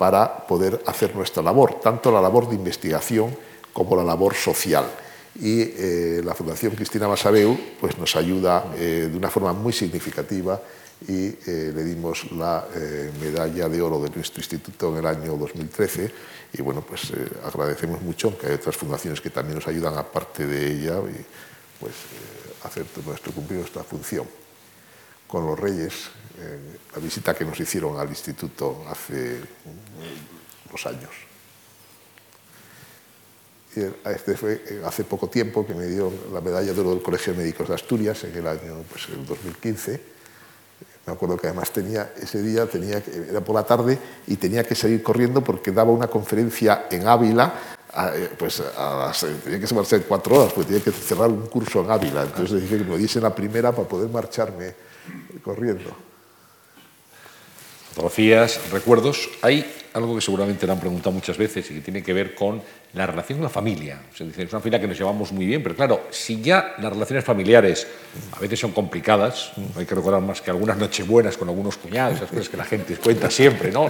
[0.00, 3.36] para poder hacer nuestra labor, tanto la labor de investigación
[3.74, 4.86] como la labor social.
[5.36, 10.58] Y la Fundación Cristina Masabeu pues, nos ayuda de una forma muy significativa
[11.08, 15.36] y eh, le dimos la eh, medalla de oro de nuestro instituto en el año
[15.36, 16.12] 2013
[16.52, 20.46] y bueno, pues eh, agradecemos mucho que hay otras fundaciones que también nos ayudan aparte
[20.46, 21.24] de ella y
[21.80, 21.94] pues
[22.64, 24.26] hacer nuestro cumplir nuestra función.
[25.26, 26.10] Con los Reyes,
[26.94, 29.40] la visita que nos hicieron al instituto hace
[30.68, 31.10] unos años.
[34.04, 37.38] Este fue hace poco tiempo que me dio la medalla de oro del Colegio de
[37.38, 40.20] Médicos de Asturias en el año pues, el 2015
[41.06, 44.74] me acuerdo que además tenía ese día, tenía, era por la tarde y tenía que
[44.74, 47.52] salir corriendo porque daba una conferencia en Ávila
[48.14, 49.12] eh, pues a
[49.42, 52.22] tenía que marchar cuatro horas, porque tenía que cerrar un curso en Ávila.
[52.22, 54.74] Entonces dije que me diese la primera para poder marcharme
[55.42, 55.90] corriendo.
[58.00, 59.28] Fotografías, recuerdos.
[59.42, 59.62] Hay
[59.92, 62.62] algo que seguramente le han preguntado muchas veces y que tiene que ver con
[62.94, 64.00] la relación con la familia.
[64.18, 67.86] es una familia que nos llevamos muy bien, pero claro, si ya las relaciones familiares
[68.32, 72.30] a veces son complicadas, hay que recordar más que algunas nochebuenas con algunos cuñados, esas
[72.30, 73.86] cosas que la gente cuenta siempre, ¿no?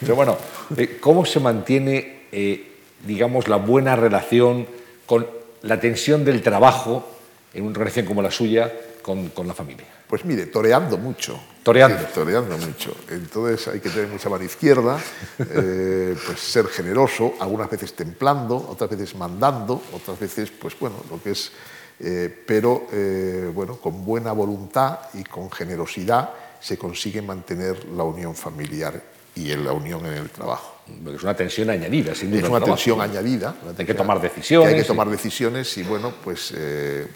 [0.00, 0.36] pero bueno,
[0.76, 2.72] eh, ¿cómo se mantiene, eh,
[3.06, 4.66] digamos, la buena relación
[5.06, 5.26] con
[5.62, 7.08] la tensión del trabajo
[7.54, 8.70] en una relación como la suya
[9.00, 9.86] con, con la familia?
[10.06, 11.40] Pues mire, toreando mucho.
[11.66, 12.04] Toreando.
[12.14, 12.94] toreando mucho.
[13.10, 15.00] Entonces hay que tener mucha mano izquierda,
[15.40, 21.20] eh, pues ser generoso, algunas veces templando, otras veces mandando, otras veces, pues bueno, lo
[21.20, 21.50] que es,
[21.98, 26.30] eh, pero eh, bueno, con buena voluntad y con generosidad
[26.60, 29.02] se consigue mantener la unión familiar
[29.34, 30.82] y la unión en el trabajo.
[31.12, 32.42] Es una tensión añadida, sin duda.
[32.42, 33.56] Es una tensión añadida.
[33.76, 34.72] hay que tomar decisiones.
[34.72, 36.54] hay que tomar decisiones y bueno, pues,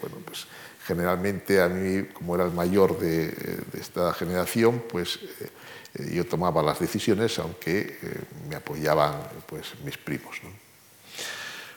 [0.01, 0.45] bueno, pues
[0.91, 3.31] generalmente a mí, como era el mayor de,
[3.79, 5.19] esta generación, pues
[5.95, 7.95] eh, yo tomaba las decisiones, aunque eh,
[8.49, 9.15] me apoyaban
[9.45, 10.35] pues, mis primos.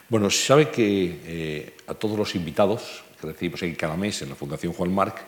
[0.09, 4.29] Bueno, se sabe que eh, a todos los invitados que recibimos aquí cada mes en
[4.29, 5.23] la Fundación Juan Marc,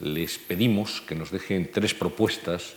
[0.00, 2.72] les pedimos que nos dejen tres propuestas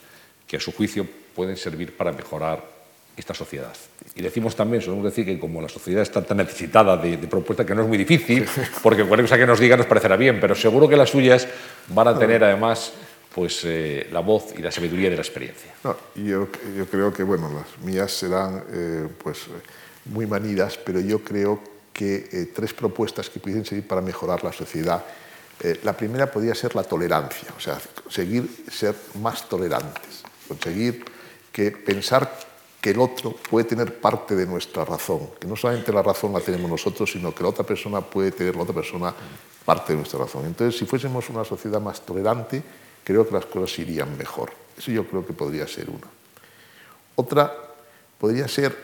[0.45, 2.78] que a su juicio pueden servir para mejorar
[3.19, 3.73] esta sociedad.
[4.15, 7.65] Y decimos también, solemos decir que como la sociedad está tan necesitada de, de propuestas
[7.65, 8.47] que no es muy difícil,
[8.83, 11.47] porque cualquier cosa que nos diga nos parecerá bien, pero seguro que las suyas
[11.89, 12.93] van a tener además
[13.33, 15.73] pues, eh, la voz y la sabiduría de la experiencia.
[15.83, 19.45] No, yo, yo, creo que bueno, las mías serán eh, pues,
[20.05, 21.61] muy manidas, pero yo creo
[21.93, 25.03] que eh, tres propuestas que pudiesen servir para mejorar la sociedad.
[25.83, 31.03] la primera podría ser la tolerancia, o sea, conseguir ser más tolerantes, conseguir
[31.51, 32.48] que pensar
[32.81, 36.39] que el otro puede tener parte de nuestra razón, que no solamente la razón la
[36.39, 39.13] tenemos nosotros, sino que la otra persona puede tener la otra persona
[39.65, 40.45] parte de nuestra razón.
[40.45, 42.63] Entonces, si fuésemos una sociedad más tolerante,
[43.03, 44.51] creo que las cosas irían mejor.
[44.77, 46.07] Eso yo creo que podría ser una.
[47.15, 47.53] Otra
[48.17, 48.75] podría ser,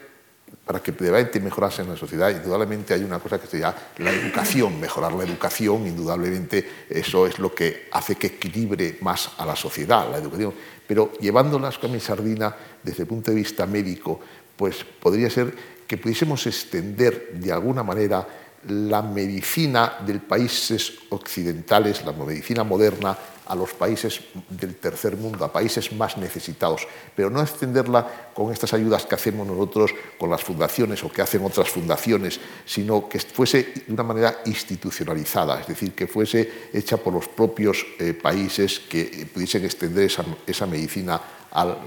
[0.65, 4.11] para que realmente mejorase en la sociedad, indudablemente hay una cosa que se llama la
[4.11, 9.55] educación, mejorar la educación, indudablemente eso es lo que hace que equilibre más a la
[9.55, 10.53] sociedad, la educación
[10.87, 14.19] pero llevándolas con mi sardina desde el punto de vista médico,
[14.55, 15.53] pues podría ser
[15.87, 18.27] que pudiésemos extender de alguna manera
[18.67, 23.15] la medicina de países occidentales, la medicina moderna,
[23.45, 28.73] a los países del tercer mundo, a países más necesitados, pero no extenderla con estas
[28.73, 33.73] ayudas que hacemos nosotros con las fundaciones o que hacen otras fundaciones, sino que fuese
[33.87, 39.27] de una manera institucionalizada, es decir, que fuese hecha por los propios eh, países que
[39.33, 41.21] pudiesen extender esa, esa medicina
[41.55, 41.77] al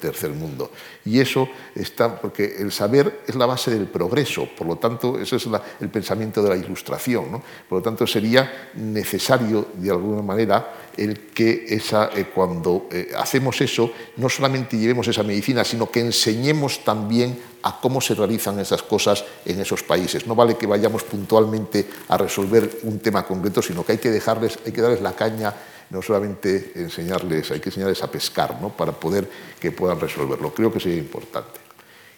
[0.00, 0.70] tercer mundo.
[1.04, 5.36] Y eso está, porque el saber es la base del progreso, por lo tanto, ese
[5.36, 5.46] es
[5.80, 7.30] el pensamiento de la ilustración.
[7.30, 7.42] ¿no?
[7.68, 13.60] Por lo tanto, sería necesario, de alguna manera, el que esa, eh, cuando eh, hacemos
[13.60, 18.82] eso, no solamente llevemos esa medicina, sino que enseñemos también a cómo se realizan esas
[18.82, 20.26] cosas en esos países.
[20.26, 24.58] No vale que vayamos puntualmente a resolver un tema concreto, sino que hay que dejarles,
[24.64, 25.52] hay que darles la caña,
[25.94, 28.70] no solamente enseñarles, hay que enseñarles a pescar, ¿no?
[28.76, 29.30] para poder
[29.60, 30.52] que puedan resolverlo.
[30.52, 31.60] Creo que sería importante.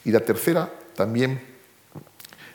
[0.07, 1.39] Y la tercera, también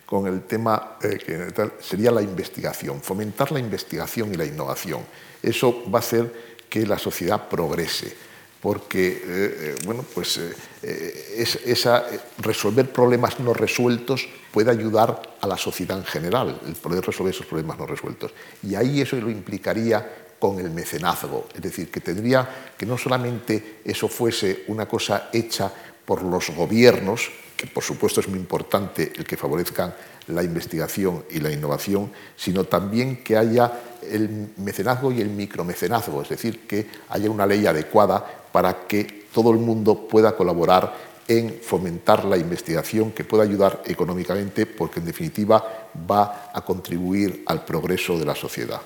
[0.08, 5.02] con el tema eh, que sería la investigación, fomentar la investigación y la innovación.
[5.44, 8.12] Eso va a hacer que la sociedad progrese,
[8.60, 10.40] porque eh, eh, bueno, pues,
[10.82, 12.04] esa,
[12.40, 17.46] resolver problemas no resueltos puede ayudar a la sociedad en general, el poder resolver esos
[17.46, 18.34] problemas no resueltos.
[18.64, 23.78] Y ahí eso lo implicaría con el mecenazgo, es decir, que tendría que no solamente
[23.86, 25.72] eso fuese una cosa hecha
[26.04, 29.94] por los gobiernos, que por supuesto es muy importante el que favorezcan
[30.30, 36.30] la investigación y la innovación, sino también que haya el mecenazgo y el micromecenazgo, es
[36.30, 42.26] decir, que haya una ley adecuada para que todo el mundo pueda colaborar en fomentar
[42.26, 48.26] la investigación que pueda ayudar económicamente, porque en definitiva va a contribuir al progreso de
[48.26, 48.82] la sociedad.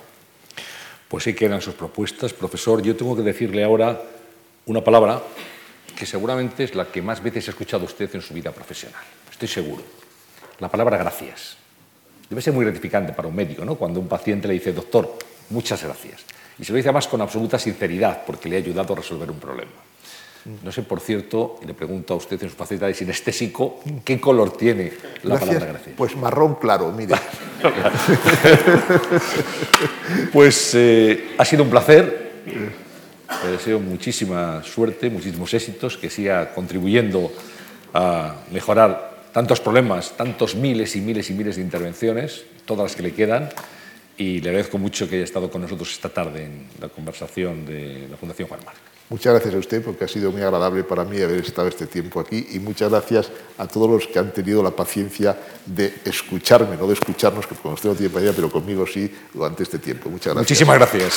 [1.07, 2.33] Pues sí quedan sus propuestas.
[2.33, 4.01] Profesor, yo tengo que decirle ahora
[4.65, 5.21] una palabra
[5.97, 9.01] que seguramente es la que más veces ha escuchado usted en su vida profesional.
[9.31, 9.83] Estoy seguro.
[10.59, 11.57] La palabra gracias.
[12.29, 13.75] Debe ser muy gratificante para un médico, ¿no?
[13.75, 15.17] Cuando un paciente le dice, doctor,
[15.49, 16.23] muchas gracias.
[16.57, 19.39] Y se lo dice además con absoluta sinceridad, porque le ha ayudado a resolver un
[19.39, 19.71] problema.
[20.45, 24.21] No sé, por cierto, y le pregunto a usted en su facilidad de sinestésico, ¿qué
[24.21, 24.93] color tiene
[25.23, 25.95] la palabra gracias?
[25.97, 27.15] Pues marrón claro, mire.
[30.33, 32.43] pues eh, ha sido un placer.
[33.43, 37.31] Le deseo muchísima suerte, muchísimos éxitos, que siga contribuyendo
[37.95, 43.01] a mejorar tantos problemas, tantos miles y miles y miles de intervenciones, todas las que
[43.01, 43.49] le quedan,
[44.15, 48.07] y le agradezco mucho que haya estado con nosotros esta tarde en la conversación de
[48.11, 48.94] la Fundación Juan Marc.
[49.07, 52.19] Muchas gracias a usted porque ha sido muy agradable para mí haber estado este tiempo
[52.19, 56.87] aquí y muchas gracias a todos los que han tenido la paciencia de escucharme, no
[56.87, 60.09] de escucharnos, que con usted no tiene paciencia, pero conmigo sí durante este tiempo.
[60.09, 60.49] Muchas gracias.
[60.49, 61.15] Muchísimas gracias.